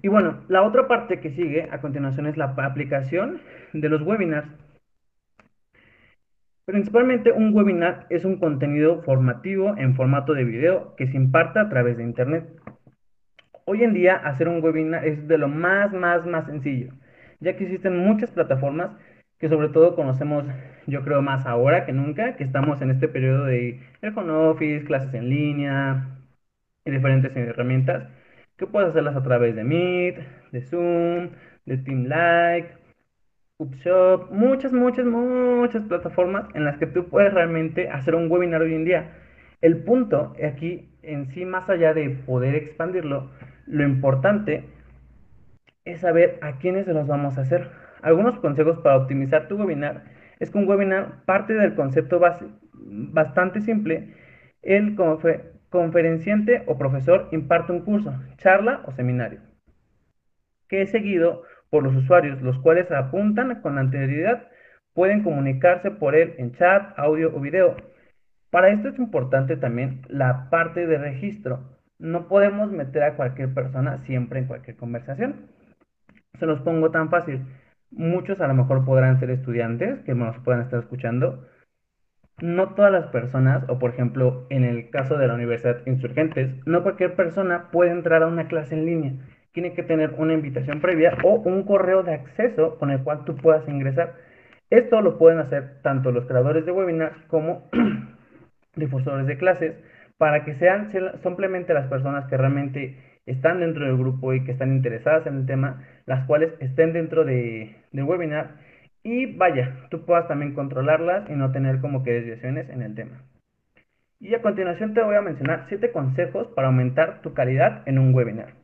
Y 0.03 0.09
bueno, 0.09 0.40
la 0.48 0.62
otra 0.62 0.88
parte 0.88 1.20
que 1.20 1.30
sigue 1.30 1.68
a 1.70 1.80
continuación 1.80 2.26
es 2.26 2.36
la 2.36 2.55
aplicación 2.57 3.40
de 3.72 3.88
los 3.88 4.03
webinars. 4.03 4.48
Principalmente 6.64 7.32
un 7.32 7.53
webinar 7.55 8.07
es 8.11 8.24
un 8.24 8.38
contenido 8.38 9.03
formativo 9.03 9.74
en 9.76 9.94
formato 9.94 10.34
de 10.34 10.44
video 10.44 10.94
que 10.96 11.09
se 11.09 11.16
imparta 11.16 11.62
a 11.62 11.68
través 11.68 11.96
de 11.96 12.05
Internet. 12.05 12.48
Hoy 13.64 13.82
en 13.82 13.92
día 13.92 14.14
hacer 14.16 14.48
un 14.48 14.62
webinar 14.62 15.05
es 15.05 15.26
de 15.26 15.36
lo 15.36 15.48
más, 15.48 15.92
más, 15.92 16.24
más 16.26 16.46
sencillo, 16.46 16.92
ya 17.40 17.57
que 17.57 17.64
existen 17.64 17.98
muchas 17.98 18.30
plataformas 18.30 18.92
que 19.40 19.48
sobre 19.48 19.70
todo 19.70 19.96
conocemos, 19.96 20.44
yo 20.86 21.03
creo, 21.03 21.22
más 21.22 21.46
ahora 21.46 21.86
que 21.86 21.92
nunca, 21.92 22.36
que 22.36 22.44
estamos 22.44 22.80
en 22.82 22.90
este 22.90 23.09
periodo 23.09 23.46
de 23.46 23.80
el 24.03 24.30
office, 24.30 24.84
clases 24.84 25.12
en 25.14 25.30
línea 25.30 26.18
y 26.84 26.90
diferentes 26.90 27.34
herramientas, 27.34 28.09
que 28.61 28.67
puedes 28.67 28.91
hacerlas 28.91 29.17
a 29.17 29.23
través 29.23 29.57
de 29.57 29.65
Meet, 29.65 30.19
de 30.53 30.61
Zoom, 30.61 31.31
de 31.65 31.79
TeamLike, 31.79 32.77
Upshop, 33.59 34.31
muchas, 34.31 34.73
muchas, 34.73 35.07
muchas 35.07 35.83
plataformas 35.85 36.47
en 36.55 36.65
las 36.65 36.77
que 36.77 36.87
tú 36.87 37.09
puedes 37.09 37.33
realmente 37.33 37.89
hacer 37.89 38.15
un 38.15 38.31
webinar 38.31 38.61
hoy 38.61 38.75
en 38.75 38.85
día. 38.85 39.13
El 39.63 39.83
punto 39.83 40.35
aquí 40.47 40.91
en 41.03 41.31
sí, 41.31 41.47
más 41.47 41.71
allá 41.71 41.95
de 41.95 42.11
poder 42.11 42.55
expandirlo, 42.55 43.31
lo 43.67 43.83
importante 43.83 44.65
es 45.87 46.01
saber 46.01 46.39
a 46.43 46.59
quiénes 46.59 46.85
se 46.85 46.93
los 46.93 47.07
vamos 47.07 47.39
a 47.39 47.43
hacer. 47.43 47.71
Algunos 48.03 48.39
consejos 48.41 48.79
para 48.81 48.97
optimizar 48.97 49.49
tu 49.49 49.57
webinar 49.57 50.05
es 50.39 50.51
que 50.51 50.59
un 50.59 50.69
webinar 50.69 51.25
parte 51.25 51.55
del 51.55 51.75
concepto 51.75 52.19
base, 52.19 52.45
bastante 52.75 53.63
simple. 53.63 54.15
El 54.63 54.97
conferenciante 55.71 56.64
o 56.66 56.77
profesor 56.77 57.29
imparte 57.33 57.73
un 57.73 57.81
curso, 57.81 58.12
charla 58.37 58.83
o 58.87 58.93
seminario, 58.93 59.41
que 60.68 60.83
es 60.83 60.91
seguido 60.91 61.45
por 61.71 61.85
los 61.85 61.95
usuarios, 61.95 62.43
los 62.43 62.59
cuales 62.59 62.91
apuntan 62.91 63.61
con 63.62 63.79
anterioridad, 63.79 64.49
pueden 64.93 65.23
comunicarse 65.23 65.91
por 65.91 66.14
él 66.14 66.35
en 66.39 66.53
chat, 66.53 66.99
audio 66.99 67.35
o 67.35 67.41
video. 67.41 67.77
Para 68.51 68.71
esto 68.71 68.89
es 68.89 68.99
importante 68.99 69.57
también 69.57 70.03
la 70.09 70.51
parte 70.51 70.87
de 70.87 70.99
registro. 70.99 71.79
No 71.99 72.27
podemos 72.27 72.73
meter 72.73 73.05
a 73.05 73.14
cualquier 73.14 73.55
persona 73.55 73.99
siempre 73.99 74.41
en 74.41 74.47
cualquier 74.47 74.77
conversación. 74.77 75.47
Se 76.39 76.47
los 76.47 76.61
pongo 76.62 76.91
tan 76.91 77.11
fácil. 77.11 77.47
Muchos 77.91 78.41
a 78.41 78.49
lo 78.49 78.55
mejor 78.55 78.85
podrán 78.85 79.21
ser 79.21 79.31
estudiantes 79.31 80.01
que 80.01 80.14
nos 80.14 80.37
puedan 80.39 80.62
estar 80.62 80.81
escuchando. 80.81 81.47
No 82.41 82.74
todas 82.74 82.93
las 82.93 83.07
personas, 83.09 83.64
o 83.68 83.78
por 83.78 83.91
ejemplo 83.91 84.47
en 84.51 84.64
el 84.64 84.91
caso 84.91 85.18
de 85.18 85.26
la 85.26 85.34
Universidad 85.34 85.86
Insurgentes, 85.86 86.51
no 86.66 86.82
cualquier 86.82 87.14
persona 87.14 87.70
puede 87.70 87.91
entrar 87.91 88.22
a 88.22 88.26
una 88.26 88.49
clase 88.49 88.74
en 88.74 88.86
línea 88.86 89.12
tiene 89.53 89.72
que 89.74 89.82
tener 89.82 90.14
una 90.16 90.34
invitación 90.34 90.80
previa 90.80 91.16
o 91.24 91.34
un 91.41 91.64
correo 91.64 92.03
de 92.03 92.14
acceso 92.14 92.78
con 92.78 92.91
el 92.91 93.03
cual 93.03 93.24
tú 93.24 93.36
puedas 93.36 93.66
ingresar. 93.68 94.14
Esto 94.70 95.01
lo 95.01 95.18
pueden 95.18 95.41
hacer 95.41 95.80
tanto 95.82 96.12
los 96.12 96.26
creadores 96.26 96.64
de 96.64 96.72
webinars 96.72 97.16
como 97.26 97.68
difusores 98.76 99.26
de 99.26 99.36
clases 99.36 99.74
para 100.18 100.45
que 100.45 100.55
sean 100.57 100.91
simplemente 101.22 101.74
las 101.74 101.88
personas 101.88 102.26
que 102.26 102.36
realmente 102.36 102.97
están 103.26 103.61
dentro 103.61 103.86
del 103.86 103.97
grupo 103.97 104.32
y 104.32 104.45
que 104.45 104.53
están 104.53 104.72
interesadas 104.72 105.26
en 105.26 105.38
el 105.38 105.47
tema, 105.47 105.82
las 106.07 106.26
cuales 106.26 106.53
estén 106.61 106.93
dentro 106.93 107.24
de, 107.24 107.74
del 107.93 108.05
webinar 108.05 108.57
y 109.03 109.26
vaya, 109.36 109.86
tú 109.90 110.05
puedas 110.05 110.28
también 110.28 110.55
controlarlas 110.55 111.28
y 111.30 111.34
no 111.34 111.53
tener 111.53 111.80
como 111.80 112.03
que 112.03 112.12
desviaciones 112.12 112.68
en 112.68 112.82
el 112.82 112.94
tema. 112.94 113.22
Y 114.20 114.34
a 114.34 114.42
continuación 114.42 114.92
te 114.92 115.03
voy 115.03 115.16
a 115.16 115.22
mencionar 115.22 115.64
siete 115.68 115.92
consejos 115.92 116.48
para 116.48 116.68
aumentar 116.68 117.22
tu 117.22 117.32
calidad 117.32 117.82
en 117.86 117.98
un 117.98 118.14
webinar. 118.14 118.55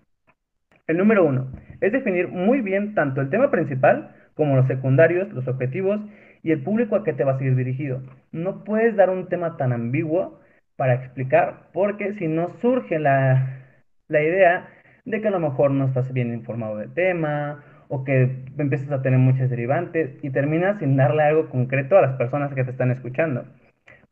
El 0.87 0.99
número 0.99 1.25
uno 1.25 1.51
es 1.81 1.93
definir 1.93 2.29
muy 2.29 2.61
bien 2.61 2.95
tanto 2.95 3.21
el 3.21 3.31
tema 3.31 3.51
principal 3.51 4.15
como 4.35 4.57
los 4.57 4.67
secundarios, 4.67 5.33
los 5.33 5.49
objetivos 5.49 6.01
y 6.43 6.53
el 6.53 6.63
público 6.63 6.95
a 6.95 7.05
que 7.05 7.15
te 7.15 7.25
vas 7.25 7.41
a 7.41 7.45
ir 7.45 7.57
dirigido. 7.57 8.03
No 8.33 8.65
puedes 8.65 8.95
dar 8.97 9.09
un 9.09 9.29
tema 9.29 9.57
tan 9.57 9.73
ambiguo 9.73 10.41
para 10.77 10.95
explicar 10.95 11.71
porque 11.73 12.15
si 12.19 12.29
no 12.29 12.51
surge 12.61 12.99
la, 12.99 13.65
la 14.09 14.23
idea 14.23 14.69
de 15.07 15.23
que 15.23 15.29
a 15.29 15.31
lo 15.31 15.41
mejor 15.41 15.71
no 15.71 15.87
estás 15.87 16.13
bien 16.13 16.35
informado 16.35 16.77
del 16.77 16.93
tema 16.93 17.65
o 17.89 18.05
que 18.05 18.45
empiezas 18.59 18.91
a 18.91 19.03
tener 19.03 19.19
muchas 19.19 19.51
derivantes 19.51 20.19
y 20.23 20.31
terminas 20.31 20.79
sin 20.79 20.97
darle 20.97 21.23
algo 21.23 21.49
concreto 21.49 21.97
a 21.97 22.03
las 22.03 22.17
personas 22.17 22.53
que 22.55 22.65
te 22.65 22.71
están 22.71 22.91
escuchando. 22.91 23.45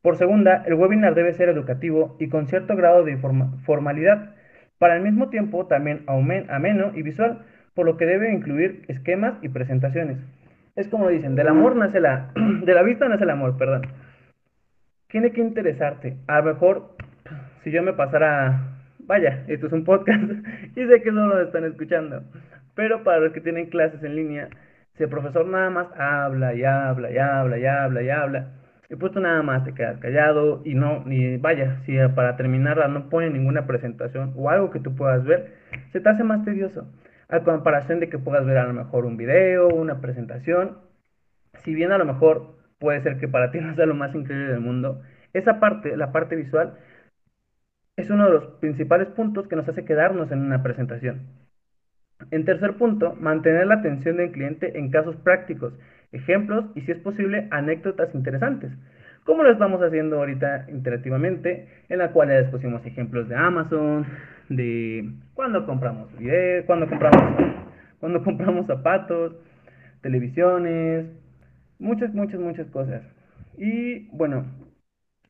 Por 0.03 0.17
segunda, 0.17 0.63
el 0.67 0.75
webinar 0.75 1.15
debe 1.15 1.33
ser 1.33 1.49
educativo 1.49 2.17
y 2.21 2.29
con 2.29 2.47
cierto 2.47 2.77
grado 2.77 3.05
de 3.05 3.17
formalidad 3.65 4.35
para 4.79 4.97
el 4.97 5.03
mismo 5.03 5.31
tiempo 5.31 5.67
también 5.67 6.05
ameno 6.07 6.93
y 6.95 7.03
visual, 7.03 7.47
por 7.75 7.87
lo 7.87 7.97
que 7.97 8.07
debe 8.07 8.33
incluir 8.33 8.83
esquemas 8.89 9.35
y 9.43 9.49
presentaciones. 9.49 10.19
Es 10.77 10.89
como 10.89 11.09
dicen, 11.09 11.37
del 11.37 11.49
amor 11.49 11.77
nace 11.77 12.01
la, 12.01 12.33
de 12.65 12.75
la 12.75 12.83
vista 12.83 13.09
nace 13.09 13.25
el 13.25 13.31
amor, 13.31 13.57
perdón. 13.57 13.83
Tiene 15.09 15.31
que 15.31 15.41
interesarte. 15.41 16.17
A 16.27 16.41
lo 16.41 16.53
mejor, 16.53 16.97
si 17.63 17.71
yo 17.71 17.83
me 17.83 17.93
pasara, 17.93 18.77
vaya, 18.99 19.45
esto 19.49 19.69
es 19.69 19.73
un 19.73 19.85
podcast 19.85 20.23
y 20.77 20.87
sé 20.87 21.03
que 21.03 21.13
no 21.13 21.29
lo 21.29 21.41
están 21.41 21.65
escuchando, 21.65 22.25
Pero 22.75 23.05
para 23.05 23.21
los 23.21 23.33
que 23.33 23.41
tienen 23.41 23.71
clases 23.71 24.03
en 24.03 24.17
línea, 24.17 24.49
si 24.97 25.05
el 25.05 25.09
profesor 25.09 25.47
nada 25.47 25.71
más 25.71 25.89
habla 25.99 26.55
y 26.55 26.65
habla 26.65 27.11
y 27.11 27.19
habla 27.19 27.59
y 27.59 27.67
habla 27.67 28.03
y 28.03 28.11
habla, 28.11 28.53
y 28.91 28.97
pues 28.97 29.13
tú 29.13 29.21
nada 29.21 29.43
más 29.43 29.65
te 29.65 29.75
quedas 29.75 29.99
callado 29.99 30.63
y 30.65 30.75
no, 30.75 31.03
ni 31.05 31.37
vaya, 31.39 31.81
si 31.87 31.97
para 32.15 32.37
terminarla 32.37 32.89
no 32.89 33.09
pone 33.09 33.31
ninguna 33.31 33.67
presentación 33.67 34.35
o 34.37 34.51
algo 34.51 34.71
que 34.71 34.81
tú 34.81 34.95
puedas 34.95 35.25
ver, 35.25 35.55
se 35.93 36.01
te 36.01 36.09
hace 36.09 36.25
más 36.25 36.45
tedioso. 36.45 36.87
A 37.29 37.41
comparación 37.41 38.01
de 38.01 38.09
que 38.09 38.19
puedas 38.19 38.45
ver 38.45 38.59
a 38.59 38.67
lo 38.67 38.75
mejor 38.75 39.07
un 39.07 39.17
video, 39.17 39.69
una 39.69 40.01
presentación, 40.01 40.79
si 41.65 41.75
bien 41.75 41.93
a 41.93 41.99
lo 41.99 42.05
mejor 42.05 42.57
puede 42.79 43.03
ser 43.03 43.19
que 43.19 43.29
para 43.29 43.51
ti 43.51 43.59
no 43.63 43.75
sea 43.75 43.87
lo 43.87 43.95
más 43.95 44.15
increíble 44.15 44.53
del 44.53 44.61
mundo, 44.61 45.03
esa 45.33 45.61
parte, 45.61 45.97
la 45.97 46.13
parte 46.13 46.37
visual, 46.37 46.75
es 47.97 48.11
uno 48.11 48.27
de 48.27 48.33
los 48.33 48.45
principales 48.61 49.09
puntos 49.09 49.49
que 49.49 49.57
nos 49.57 49.69
hace 49.69 49.85
quedarnos 49.85 50.31
en 50.33 50.41
una 50.41 50.63
presentación. 50.63 51.44
En 52.31 52.45
tercer 52.45 52.75
punto, 52.75 53.15
mantener 53.21 53.67
la 53.67 53.77
atención 53.77 54.17
del 54.17 54.33
cliente 54.33 54.79
en 54.79 54.91
casos 54.91 55.17
prácticos, 55.17 55.73
ejemplos 56.13 56.67
y 56.75 56.83
si 56.83 56.93
es 56.93 56.99
posible 56.99 57.49
anécdotas 57.51 58.15
interesantes, 58.15 58.71
como 59.25 59.43
lo 59.43 59.51
estamos 59.51 59.81
haciendo 59.83 60.19
ahorita 60.19 60.67
interactivamente, 60.69 61.67
en 61.89 61.99
la 61.99 62.11
cual 62.13 62.29
ya 62.29 62.41
les 62.41 62.51
pusimos 62.51 62.85
ejemplos 62.85 63.29
de 63.29 63.37
Amazon, 63.37 64.07
de 64.49 65.11
cuando 65.35 65.65
compramos 65.65 66.17
video, 66.19 66.65
cuando 66.67 66.89
compramos, 66.89 67.23
cuando 68.01 68.23
compramos 68.23 68.67
zapatos, 68.67 69.35
televisiones, 70.03 71.07
muchas, 71.79 72.13
muchas, 72.15 72.39
muchas 72.39 72.67
cosas. 72.69 73.03
Y 73.57 74.09
bueno, 74.11 74.45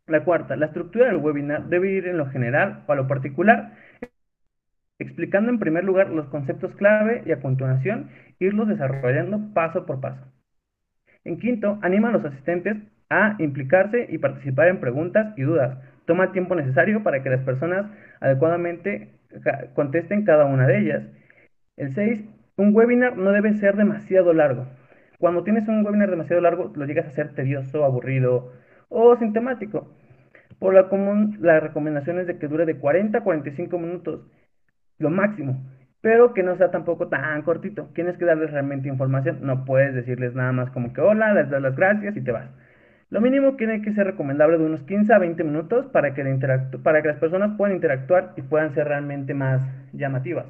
la 0.07 0.24
cuarta, 0.24 0.57
la 0.57 0.66
estructura 0.66 1.07
del 1.07 1.16
webinar 1.16 1.68
debe 1.68 1.92
ir 1.92 2.07
en 2.09 2.18
lo 2.18 2.26
general 2.26 2.82
o 2.86 2.92
a 2.92 2.97
lo 2.97 3.07
particular, 3.07 3.72
explicando 5.05 5.51
en 5.51 5.59
primer 5.59 5.85
lugar 5.85 6.11
los 6.11 6.29
conceptos 6.29 6.75
clave 6.75 7.23
y 7.27 7.33
a 7.33 7.41
continuación 7.41 8.11
irlos 8.39 8.69
desarrollando 8.69 9.53
paso 9.55 9.87
por 9.87 10.01
paso. 10.01 10.27
En 11.25 11.39
quinto, 11.39 11.79
anima 11.83 12.09
a 12.09 12.13
los 12.13 12.25
asistentes 12.25 12.77
a 13.11 13.37
implicarse 13.39 14.07
y 14.11 14.19
participar 14.19 14.69
en 14.69 14.81
preguntas 14.81 15.33
y 15.37 15.43
dudas. 15.43 15.79
Toma 16.07 16.25
el 16.25 16.33
tiempo 16.33 16.55
necesario 16.55 17.03
para 17.03 17.23
que 17.23 17.31
las 17.31 17.43
personas 17.45 17.87
adecuadamente 18.21 19.13
contesten 19.75 20.25
cada 20.25 20.45
una 20.45 20.67
de 20.67 20.79
ellas. 20.79 21.03
El 21.77 21.95
6, 21.95 22.25
un 22.57 22.75
webinar 22.75 23.17
no 23.17 23.33
debe 23.33 23.55
ser 23.55 23.77
demasiado 23.77 24.33
largo. 24.33 24.67
Cuando 25.19 25.45
tienes 25.45 25.67
un 25.69 25.85
webinar 25.85 26.11
demasiado 26.11 26.43
largo, 26.43 26.73
lo 26.75 26.85
llegas 26.85 27.07
a 27.07 27.11
ser 27.11 27.35
tedioso, 27.35 27.85
aburrido 27.85 28.53
o 28.89 29.17
sintemático. 29.17 29.89
Por 30.59 30.75
lo 30.75 30.89
común, 30.89 31.37
la 31.41 31.61
recomendación 31.61 32.19
es 32.21 32.27
de 32.27 32.39
que 32.39 32.49
dure 32.49 32.65
de 32.67 32.79
40 32.79 33.19
a 33.19 33.25
45 33.25 33.79
minutos, 33.79 34.27
lo 34.99 35.11
máximo, 35.11 35.62
pero 36.01 36.34
que 36.34 36.42
no 36.42 36.57
sea 36.57 36.70
tampoco 36.70 37.09
tan 37.09 37.42
cortito. 37.42 37.88
Tienes 37.95 38.16
que 38.18 38.24
darles 38.24 38.51
realmente 38.51 38.88
información, 38.88 39.38
no 39.42 39.64
puedes 39.64 39.95
decirles 39.95 40.34
nada 40.34 40.53
más 40.53 40.70
como 40.70 40.92
que 40.92 41.01
hola, 41.01 41.32
les 41.32 41.49
das 41.51 41.62
las 41.62 41.76
gracias 41.76 42.16
y 42.16 42.20
te 42.20 42.32
vas. 42.32 42.49
Lo 43.11 43.20
mínimo 43.20 43.55
tiene 43.57 43.80
que 43.82 43.92
ser 43.92 44.07
recomendable 44.07 44.59
de 44.59 44.64
unos 44.64 44.82
15 44.82 45.14
a 45.14 45.18
20 45.18 45.45
minutos 45.45 45.86
para 45.92 46.14
que, 46.14 46.24
para 46.82 47.03
que 47.03 47.09
las 47.09 47.18
personas 47.18 47.57
puedan 47.57 47.76
interactuar 47.76 48.32
y 48.36 48.42
puedan 48.42 48.74
ser 48.74 48.88
realmente 48.88 49.34
más 49.34 49.62
llamativas. 49.92 50.47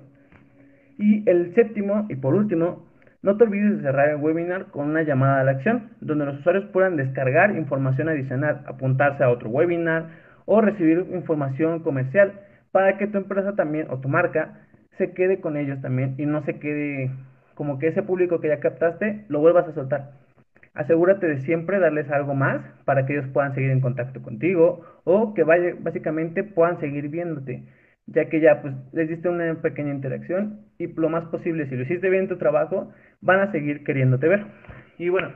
Y 0.97 1.28
el 1.28 1.55
séptimo 1.55 2.07
y 2.09 2.16
por 2.16 2.34
último, 2.34 2.86
no 3.22 3.36
te 3.36 3.45
olvides 3.45 3.76
de 3.76 3.82
cerrar 3.82 4.11
el 4.11 4.16
webinar 4.16 4.66
con 4.66 4.88
una 4.88 5.03
llamada 5.03 5.40
a 5.40 5.45
la 5.45 5.53
acción, 5.53 5.90
donde 6.01 6.26
los 6.26 6.38
usuarios 6.38 6.66
puedan 6.66 6.97
descargar 6.97 7.57
información 7.57 8.09
adicional, 8.09 8.62
apuntarse 8.66 9.24
a 9.24 9.30
otro 9.30 9.51
webinar 9.51 10.07
o 10.47 10.61
recibir 10.61 11.07
información 11.12 11.80
comercial 11.80 12.32
para 12.75 12.99
que 12.99 13.07
tu 13.07 13.18
empresa 13.18 13.55
también 13.55 13.87
o 13.89 14.01
tu 14.01 14.09
marca 14.09 14.66
se 14.99 15.12
quede 15.12 15.41
con 15.41 15.57
ellos 15.57 15.81
también 15.81 16.16
y 16.18 16.27
no 16.27 16.43
se 16.43 16.59
quede 16.59 17.09
como 17.55 17.79
que 17.79 17.87
ese 17.87 18.03
público 18.03 18.41
que 18.41 18.49
ya 18.49 18.59
captaste 18.59 19.27
lo 19.29 19.39
vuelvas 19.39 19.68
a 19.68 19.75
soltar. 19.75 20.11
Asegúrate 20.75 21.29
de 21.29 21.41
siempre 21.43 21.79
darles 21.79 22.11
algo 22.11 22.35
más 22.35 22.62
para 22.85 23.07
que 23.07 23.12
ellos 23.12 23.29
puedan 23.33 23.55
seguir 23.55 23.70
en 23.70 23.81
contacto 23.81 24.20
contigo 24.22 24.85
o 25.05 25.35
que 25.35 25.45
básicamente 25.45 26.43
puedan 26.43 26.81
seguir 26.81 27.11
viéndote 27.11 27.62
ya 28.07 28.29
que 28.29 28.41
ya 28.41 28.61
pues 28.61 28.75
les 28.93 29.09
diste 29.09 29.29
una 29.29 29.55
pequeña 29.62 29.93
interacción 29.93 30.66
y 30.77 30.89
lo 30.89 31.09
más 31.09 31.27
posible, 31.27 31.68
si 31.68 31.77
lo 31.77 31.85
hiciste 31.85 32.11
bien 32.11 32.27
tu 32.27 32.39
trabajo, 32.39 32.93
van 33.20 33.39
a 33.39 33.53
seguir 33.53 33.85
queriéndote 33.85 34.27
ver. 34.27 34.47
Y 34.99 35.11
bueno, 35.11 35.33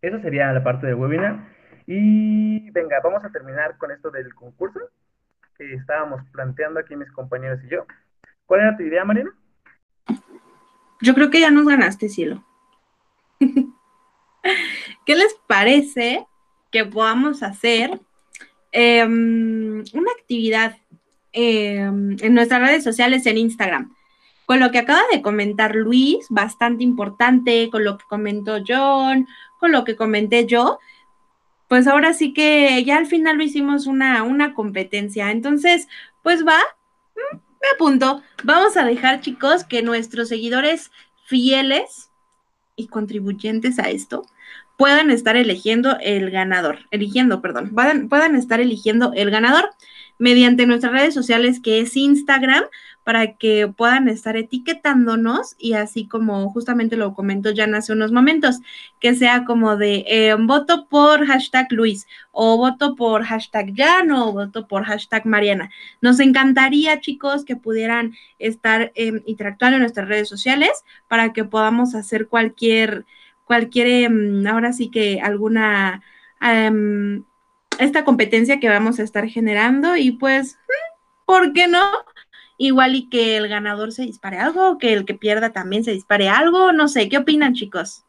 eso 0.00 0.18
sería 0.18 0.52
la 0.52 0.64
parte 0.64 0.88
del 0.88 0.96
webinar. 0.96 1.46
Y 1.86 2.68
venga, 2.72 2.96
vamos 3.04 3.24
a 3.24 3.30
terminar 3.30 3.78
con 3.78 3.92
esto 3.92 4.10
del 4.10 4.34
concurso 4.34 4.80
estábamos 5.72 6.22
planteando 6.32 6.80
aquí 6.80 6.96
mis 6.96 7.10
compañeros 7.12 7.60
y 7.64 7.68
yo. 7.68 7.86
¿Cuál 8.46 8.60
era 8.62 8.76
tu 8.76 8.82
idea, 8.82 9.04
Marina? 9.04 9.32
Yo 11.00 11.14
creo 11.14 11.30
que 11.30 11.40
ya 11.40 11.50
nos 11.50 11.66
ganaste, 11.66 12.08
cielo. 12.08 12.44
¿Qué 13.40 15.16
les 15.16 15.34
parece 15.46 16.26
que 16.70 16.84
podamos 16.84 17.42
hacer 17.42 18.00
em, 18.72 19.84
una 19.92 20.10
actividad 20.18 20.76
Em, 21.32 22.16
en 22.20 22.34
nuestras 22.34 22.60
redes 22.60 22.84
sociales 22.84 23.24
en 23.24 23.38
Instagram. 23.38 23.94
Con 24.44 24.60
lo 24.60 24.70
que 24.70 24.78
acaba 24.78 25.00
de 25.10 25.22
comentar 25.22 25.74
Luis, 25.74 26.26
bastante 26.28 26.84
importante, 26.84 27.70
con 27.70 27.84
lo 27.84 27.96
que 27.96 28.04
comentó 28.06 28.58
John, 28.66 29.26
con 29.58 29.72
lo 29.72 29.84
que 29.84 29.96
comenté 29.96 30.46
yo, 30.46 30.78
pues 31.72 31.86
ahora 31.86 32.12
sí 32.12 32.34
que 32.34 32.84
ya 32.84 32.98
al 32.98 33.06
final 33.06 33.38
lo 33.38 33.44
hicimos 33.44 33.86
una, 33.86 34.24
una 34.24 34.52
competencia. 34.52 35.30
Entonces, 35.30 35.88
pues 36.22 36.46
va, 36.46 36.58
mm, 37.16 37.36
me 37.36 37.68
apunto. 37.74 38.22
Vamos 38.44 38.76
a 38.76 38.84
dejar, 38.84 39.22
chicos, 39.22 39.64
que 39.64 39.80
nuestros 39.82 40.28
seguidores 40.28 40.90
fieles 41.24 42.10
y 42.76 42.88
contribuyentes 42.88 43.78
a 43.78 43.88
esto 43.88 44.26
puedan 44.76 45.10
estar 45.10 45.34
eligiendo 45.34 45.96
el 46.02 46.30
ganador, 46.30 46.80
eligiendo, 46.90 47.40
perdón, 47.40 47.70
puedan 47.70 48.36
estar 48.36 48.60
eligiendo 48.60 49.14
el 49.14 49.30
ganador 49.30 49.70
mediante 50.18 50.66
nuestras 50.66 50.92
redes 50.92 51.14
sociales 51.14 51.58
que 51.58 51.80
es 51.80 51.96
Instagram 51.96 52.64
para 53.04 53.34
que 53.34 53.68
puedan 53.68 54.08
estar 54.08 54.36
etiquetándonos 54.36 55.54
y 55.58 55.74
así 55.74 56.06
como 56.06 56.48
justamente 56.50 56.96
lo 56.96 57.14
comentó 57.14 57.50
ya 57.50 57.64
hace 57.76 57.92
unos 57.92 58.12
momentos, 58.12 58.60
que 59.00 59.14
sea 59.14 59.44
como 59.44 59.76
de 59.76 60.04
eh, 60.06 60.34
voto 60.38 60.88
por 60.88 61.26
hashtag 61.26 61.72
Luis 61.72 62.06
o 62.30 62.56
voto 62.56 62.94
por 62.94 63.24
hashtag 63.24 63.72
Jan 63.76 64.10
o 64.12 64.32
voto 64.32 64.66
por 64.66 64.84
hashtag 64.84 65.26
Mariana. 65.26 65.70
Nos 66.00 66.20
encantaría 66.20 67.00
chicos 67.00 67.44
que 67.44 67.56
pudieran 67.56 68.14
estar 68.38 68.92
em, 68.94 69.22
interactuando 69.26 69.76
en 69.76 69.82
nuestras 69.82 70.08
redes 70.08 70.28
sociales 70.28 70.84
para 71.08 71.32
que 71.32 71.44
podamos 71.44 71.94
hacer 71.94 72.28
cualquier, 72.28 73.04
cualquier, 73.44 73.86
em, 73.86 74.46
ahora 74.46 74.72
sí 74.72 74.90
que 74.90 75.20
alguna... 75.20 76.02
Em, 76.40 77.24
esta 77.78 78.04
competencia 78.04 78.60
que 78.60 78.68
vamos 78.68 78.98
a 78.98 79.02
estar 79.02 79.26
generando 79.26 79.96
y 79.96 80.12
pues, 80.12 80.58
¿por 81.24 81.52
qué 81.52 81.68
no? 81.68 81.84
Igual 82.62 82.94
y 82.94 83.08
que 83.08 83.36
el 83.36 83.48
ganador 83.48 83.90
se 83.90 84.02
dispare 84.02 84.38
algo, 84.38 84.78
que 84.78 84.92
el 84.92 85.04
que 85.04 85.14
pierda 85.14 85.50
también 85.50 85.82
se 85.82 85.90
dispare 85.90 86.28
algo, 86.28 86.70
no 86.72 86.86
sé, 86.86 87.08
¿qué 87.08 87.18
opinan 87.18 87.54
chicos? 87.54 88.04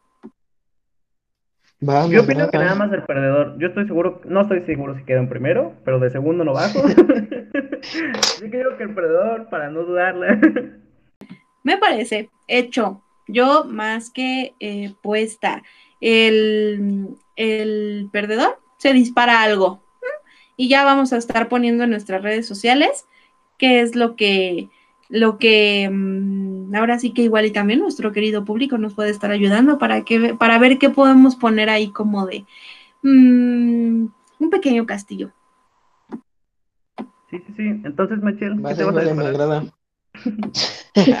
Yo 1.80 2.22
opino 2.22 2.48
que 2.48 2.58
nada 2.58 2.76
más 2.76 2.92
el 2.92 3.02
perdedor. 3.02 3.58
Yo 3.58 3.66
estoy 3.66 3.86
seguro, 3.86 4.20
no 4.26 4.42
estoy 4.42 4.60
seguro 4.60 4.96
si 4.96 5.02
queda 5.02 5.18
en 5.18 5.28
primero, 5.28 5.74
pero 5.84 5.98
de 5.98 6.08
segundo 6.08 6.44
no 6.44 6.52
bajo. 6.52 6.82
Que 8.40 8.56
digo 8.56 8.76
que 8.78 8.84
el 8.84 8.94
perdedor, 8.94 9.50
para 9.50 9.70
no 9.70 9.82
dudarla. 9.82 10.38
Me 11.64 11.76
parece, 11.76 12.30
hecho. 12.46 13.02
Yo 13.26 13.64
más 13.64 14.10
que 14.10 14.54
eh, 14.60 14.94
puesta. 15.02 15.62
El, 16.00 17.08
el 17.34 18.08
perdedor 18.12 18.60
se 18.78 18.92
dispara 18.92 19.42
algo. 19.42 19.82
Y 20.56 20.68
ya 20.68 20.84
vamos 20.84 21.12
a 21.12 21.16
estar 21.16 21.48
poniendo 21.48 21.82
en 21.84 21.90
nuestras 21.90 22.22
redes 22.22 22.46
sociales 22.46 23.04
qué 23.58 23.80
es 23.80 23.94
lo 23.94 24.16
que, 24.16 24.68
lo 25.08 25.38
que 25.38 25.88
mm, 25.90 26.74
ahora 26.74 26.98
sí 26.98 27.12
que 27.12 27.22
igual 27.22 27.46
y 27.46 27.52
también 27.52 27.80
nuestro 27.80 28.12
querido 28.12 28.44
público 28.44 28.78
nos 28.78 28.94
puede 28.94 29.10
estar 29.10 29.30
ayudando 29.30 29.78
para, 29.78 30.04
que, 30.04 30.34
para 30.34 30.58
ver 30.58 30.78
qué 30.78 30.90
podemos 30.90 31.36
poner 31.36 31.70
ahí 31.70 31.90
como 31.90 32.26
de 32.26 32.44
mm, 33.02 34.06
un 34.38 34.50
pequeño 34.50 34.86
castillo. 34.86 35.32
Sí, 37.30 37.42
sí, 37.46 37.54
sí. 37.56 37.80
Entonces, 37.84 38.22
Michelle, 38.22 38.56
¿qué 38.68 38.74
te 38.74 38.84
vas 38.84 38.96
a 38.96 39.00
disparar? 39.00 39.64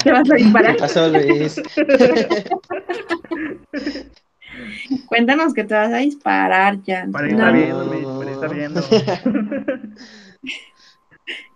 ¿Qué 0.02 0.12
vas 0.12 0.30
a 0.30 0.34
disparar? 0.34 0.76
pasó, 0.78 1.08
Luis? 1.08 1.60
Cuéntanos 5.06 5.54
que 5.54 5.64
te 5.64 5.74
vas 5.74 5.92
a 5.92 5.98
disparar, 5.98 6.80
ya. 6.82 7.06
Para 7.10 7.28
ir 7.28 7.36
viendo, 7.36 8.18
para 8.18 8.30
estar 8.30 8.54
viendo. 8.54 8.80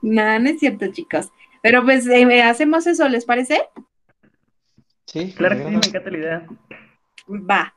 no, 0.02 0.38
no 0.38 0.48
es 0.48 0.58
cierto, 0.58 0.86
chicos. 0.88 1.30
Pero 1.62 1.84
pues 1.84 2.06
eh, 2.06 2.42
hacemos 2.42 2.86
eso, 2.86 3.08
¿les 3.08 3.24
parece? 3.24 3.62
Sí. 5.06 5.32
Claro 5.36 5.56
que 5.56 5.64
sí, 5.64 5.70
me 5.70 5.76
encanta 5.76 6.10
la 6.10 6.18
idea. 6.18 6.46
Va. 7.28 7.74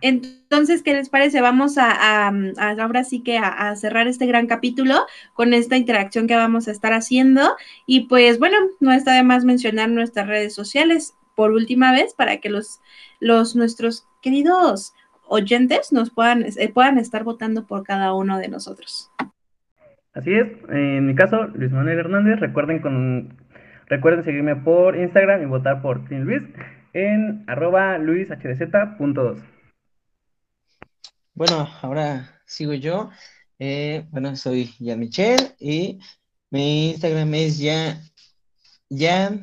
Entonces, 0.00 0.82
¿qué 0.82 0.94
les 0.94 1.08
parece? 1.08 1.40
Vamos 1.40 1.76
a, 1.76 2.28
ahora 2.28 3.04
sí 3.04 3.22
que 3.22 3.38
a, 3.38 3.74
cerrar 3.74 4.06
este 4.06 4.26
gran 4.26 4.46
capítulo 4.46 5.06
con 5.34 5.54
esta 5.54 5.76
interacción 5.76 6.28
que 6.28 6.36
vamos 6.36 6.68
a 6.68 6.70
estar 6.70 6.92
haciendo. 6.92 7.56
Y 7.86 8.02
pues 8.02 8.38
bueno, 8.38 8.56
no 8.80 8.92
está 8.92 9.14
de 9.14 9.24
más 9.24 9.44
mencionar 9.44 9.88
nuestras 9.88 10.28
redes 10.28 10.54
sociales 10.54 11.14
por 11.34 11.50
última 11.52 11.92
vez 11.92 12.14
para 12.14 12.38
que 12.38 12.48
los, 12.48 12.80
los 13.20 13.56
nuestros 13.56 14.06
queridos 14.22 14.92
oyentes 15.26 15.92
nos 15.92 16.10
puedan, 16.10 16.44
eh, 16.44 16.68
puedan 16.72 16.98
estar 16.98 17.24
votando 17.24 17.66
por 17.66 17.82
cada 17.82 18.12
uno 18.14 18.38
de 18.38 18.48
nosotros. 18.48 19.10
Así 20.18 20.34
es, 20.34 20.48
en 20.68 21.06
mi 21.06 21.14
caso, 21.14 21.44
Luis 21.54 21.70
Manuel 21.70 22.00
Hernández, 22.00 22.40
recuerden 22.40 22.80
con 22.80 23.38
recuerden 23.86 24.24
seguirme 24.24 24.56
por 24.56 24.96
Instagram 24.96 25.42
y 25.42 25.46
votar 25.46 25.80
por 25.80 26.08
Team 26.08 26.22
Luis 26.22 26.42
en 26.92 27.44
arroba 27.46 27.98
luishdz.2. 27.98 29.40
Bueno, 31.34 31.68
ahora 31.82 32.40
sigo 32.46 32.74
yo. 32.74 33.10
Eh, 33.60 34.06
bueno, 34.10 34.34
soy 34.34 34.74
Jan 34.84 34.98
Michel 34.98 35.54
y 35.60 36.00
mi 36.50 36.90
Instagram 36.90 37.32
es 37.34 37.60
ya, 37.60 38.00
ya, 38.88 39.38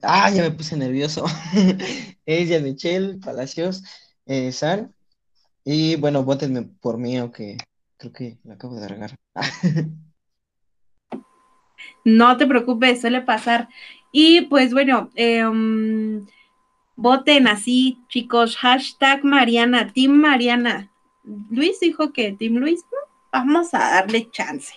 ah, 0.00 0.30
ya 0.30 0.44
me 0.44 0.50
puse 0.50 0.78
nervioso. 0.78 1.26
es 2.24 2.48
Jan 2.48 2.64
Michel 2.64 3.20
Palacios 3.22 3.82
eh, 4.24 4.50
San. 4.50 4.94
Y 5.62 5.96
bueno, 5.96 6.24
votenme 6.24 6.62
por 6.80 6.96
mí, 6.96 7.18
aunque 7.18 7.58
creo 8.00 8.12
que 8.12 8.38
me 8.44 8.54
acabo 8.54 8.80
de 8.80 8.88
regar. 8.88 9.16
no 12.04 12.36
te 12.36 12.46
preocupes, 12.46 13.00
suele 13.00 13.20
pasar. 13.20 13.68
Y 14.10 14.42
pues 14.42 14.72
bueno, 14.72 15.10
em, 15.14 16.26
voten 16.96 17.46
así, 17.46 17.98
chicos, 18.08 18.56
hashtag 18.56 19.22
Mariana, 19.22 19.92
Team 19.92 20.12
Mariana. 20.12 20.90
Luis 21.50 21.78
dijo 21.78 22.12
que 22.12 22.32
Team 22.32 22.54
Luis, 22.54 22.80
vamos 23.30 23.74
a 23.74 23.78
darle 23.78 24.30
chance. 24.30 24.74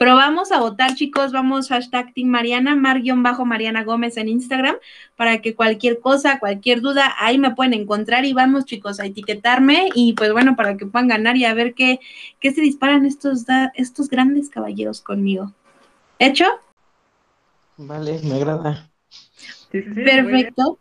Pero 0.00 0.14
vamos 0.14 0.50
a 0.50 0.60
votar, 0.60 0.94
chicos, 0.94 1.30
vamos 1.30 1.68
hashtag 1.68 2.14
Team 2.14 2.28
Mariana, 2.28 2.74
mar-mariana 2.74 3.84
Gómez 3.84 4.16
en 4.16 4.30
Instagram, 4.30 4.76
para 5.14 5.42
que 5.42 5.54
cualquier 5.54 6.00
cosa, 6.00 6.38
cualquier 6.38 6.80
duda, 6.80 7.14
ahí 7.18 7.36
me 7.36 7.54
pueden 7.54 7.74
encontrar 7.74 8.24
y 8.24 8.32
vamos, 8.32 8.64
chicos, 8.64 8.98
a 8.98 9.04
etiquetarme 9.04 9.90
y 9.94 10.14
pues 10.14 10.32
bueno, 10.32 10.56
para 10.56 10.78
que 10.78 10.86
puedan 10.86 11.08
ganar 11.08 11.36
y 11.36 11.44
a 11.44 11.52
ver 11.52 11.74
qué, 11.74 12.00
qué 12.40 12.50
se 12.50 12.62
disparan 12.62 13.04
estos, 13.04 13.44
estos 13.74 14.08
grandes 14.08 14.48
caballeros 14.48 15.02
conmigo. 15.02 15.52
¿Hecho? 16.18 16.46
Vale, 17.76 18.20
me 18.24 18.36
agrada. 18.36 18.90
Perfecto. 19.70 20.78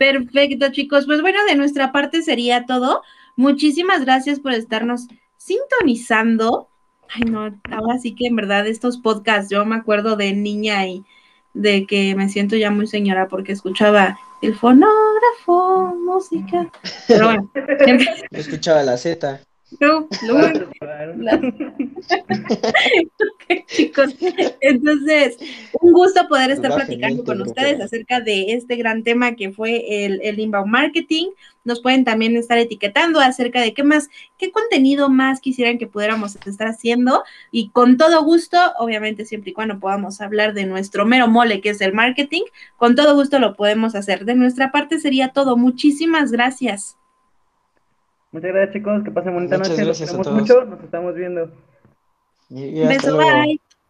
Perfecto, 0.00 0.72
chicos. 0.72 1.06
Pues 1.06 1.20
bueno, 1.20 1.38
de 1.44 1.54
nuestra 1.54 1.92
parte 1.92 2.22
sería 2.22 2.66
todo. 2.66 3.02
Muchísimas 3.36 4.04
gracias 4.04 4.40
por 4.40 4.50
estarnos 4.50 5.06
sintonizando. 5.36 6.70
Ay, 7.08 7.22
no, 7.30 7.54
ahora 7.70 7.98
sí 7.98 8.14
que 8.14 8.26
en 8.26 8.36
verdad 8.36 8.66
estos 8.66 8.98
podcasts, 8.98 9.50
yo 9.50 9.64
me 9.64 9.76
acuerdo 9.76 10.16
de 10.16 10.32
niña 10.32 10.86
y 10.86 11.04
de 11.54 11.86
que 11.86 12.14
me 12.14 12.28
siento 12.28 12.56
ya 12.56 12.70
muy 12.70 12.86
señora 12.86 13.28
porque 13.28 13.52
escuchaba 13.52 14.18
el 14.42 14.54
fonógrafo, 14.54 15.94
música. 16.04 16.70
Pero 17.08 17.26
bueno. 17.26 17.50
escuchaba 18.30 18.82
la 18.82 18.96
Z. 18.96 19.40
No, 19.80 20.08
chicos, 23.66 24.14
entonces, 24.60 25.38
un 25.80 25.92
gusto 25.92 26.26
poder 26.28 26.50
estar 26.50 26.74
platicando 26.74 27.24
con 27.24 27.40
ustedes 27.42 27.80
acerca 27.80 28.20
de 28.20 28.52
este 28.52 28.76
gran 28.76 29.02
tema 29.02 29.34
que 29.34 29.52
fue 29.52 30.04
el, 30.04 30.20
el 30.22 30.38
inbound 30.38 30.70
marketing. 30.70 31.30
Nos 31.64 31.80
pueden 31.80 32.04
también 32.04 32.36
estar 32.36 32.58
etiquetando 32.58 33.20
acerca 33.20 33.60
de 33.60 33.74
qué 33.74 33.82
más, 33.82 34.08
qué 34.38 34.50
contenido 34.50 35.08
más 35.08 35.40
quisieran 35.40 35.78
que 35.78 35.86
pudiéramos 35.86 36.36
estar 36.46 36.68
haciendo. 36.68 37.24
Y 37.50 37.70
con 37.70 37.96
todo 37.96 38.22
gusto, 38.24 38.58
obviamente, 38.78 39.24
siempre 39.24 39.50
y 39.50 39.54
cuando 39.54 39.80
podamos 39.80 40.20
hablar 40.20 40.54
de 40.54 40.66
nuestro 40.66 41.06
mero 41.06 41.28
mole, 41.28 41.60
que 41.60 41.70
es 41.70 41.80
el 41.80 41.92
marketing, 41.92 42.42
con 42.76 42.94
todo 42.94 43.14
gusto 43.14 43.38
lo 43.38 43.56
podemos 43.56 43.94
hacer. 43.94 44.24
De 44.24 44.34
nuestra 44.34 44.70
parte 44.70 45.00
sería 45.00 45.28
todo. 45.28 45.56
Muchísimas 45.56 46.30
gracias. 46.30 46.96
Muchas 48.36 48.52
gracias, 48.52 48.74
chicos. 48.74 49.02
Que 49.02 49.10
pasen 49.10 49.32
bonita 49.32 49.56
noche. 49.56 49.82
Nos 49.82 49.98
vemos 49.98 50.30
mucho. 50.30 50.64
Nos 50.66 50.84
estamos 50.84 51.14
viendo. 51.14 51.50
Beso, 52.50 53.16
bye. 53.16 53.58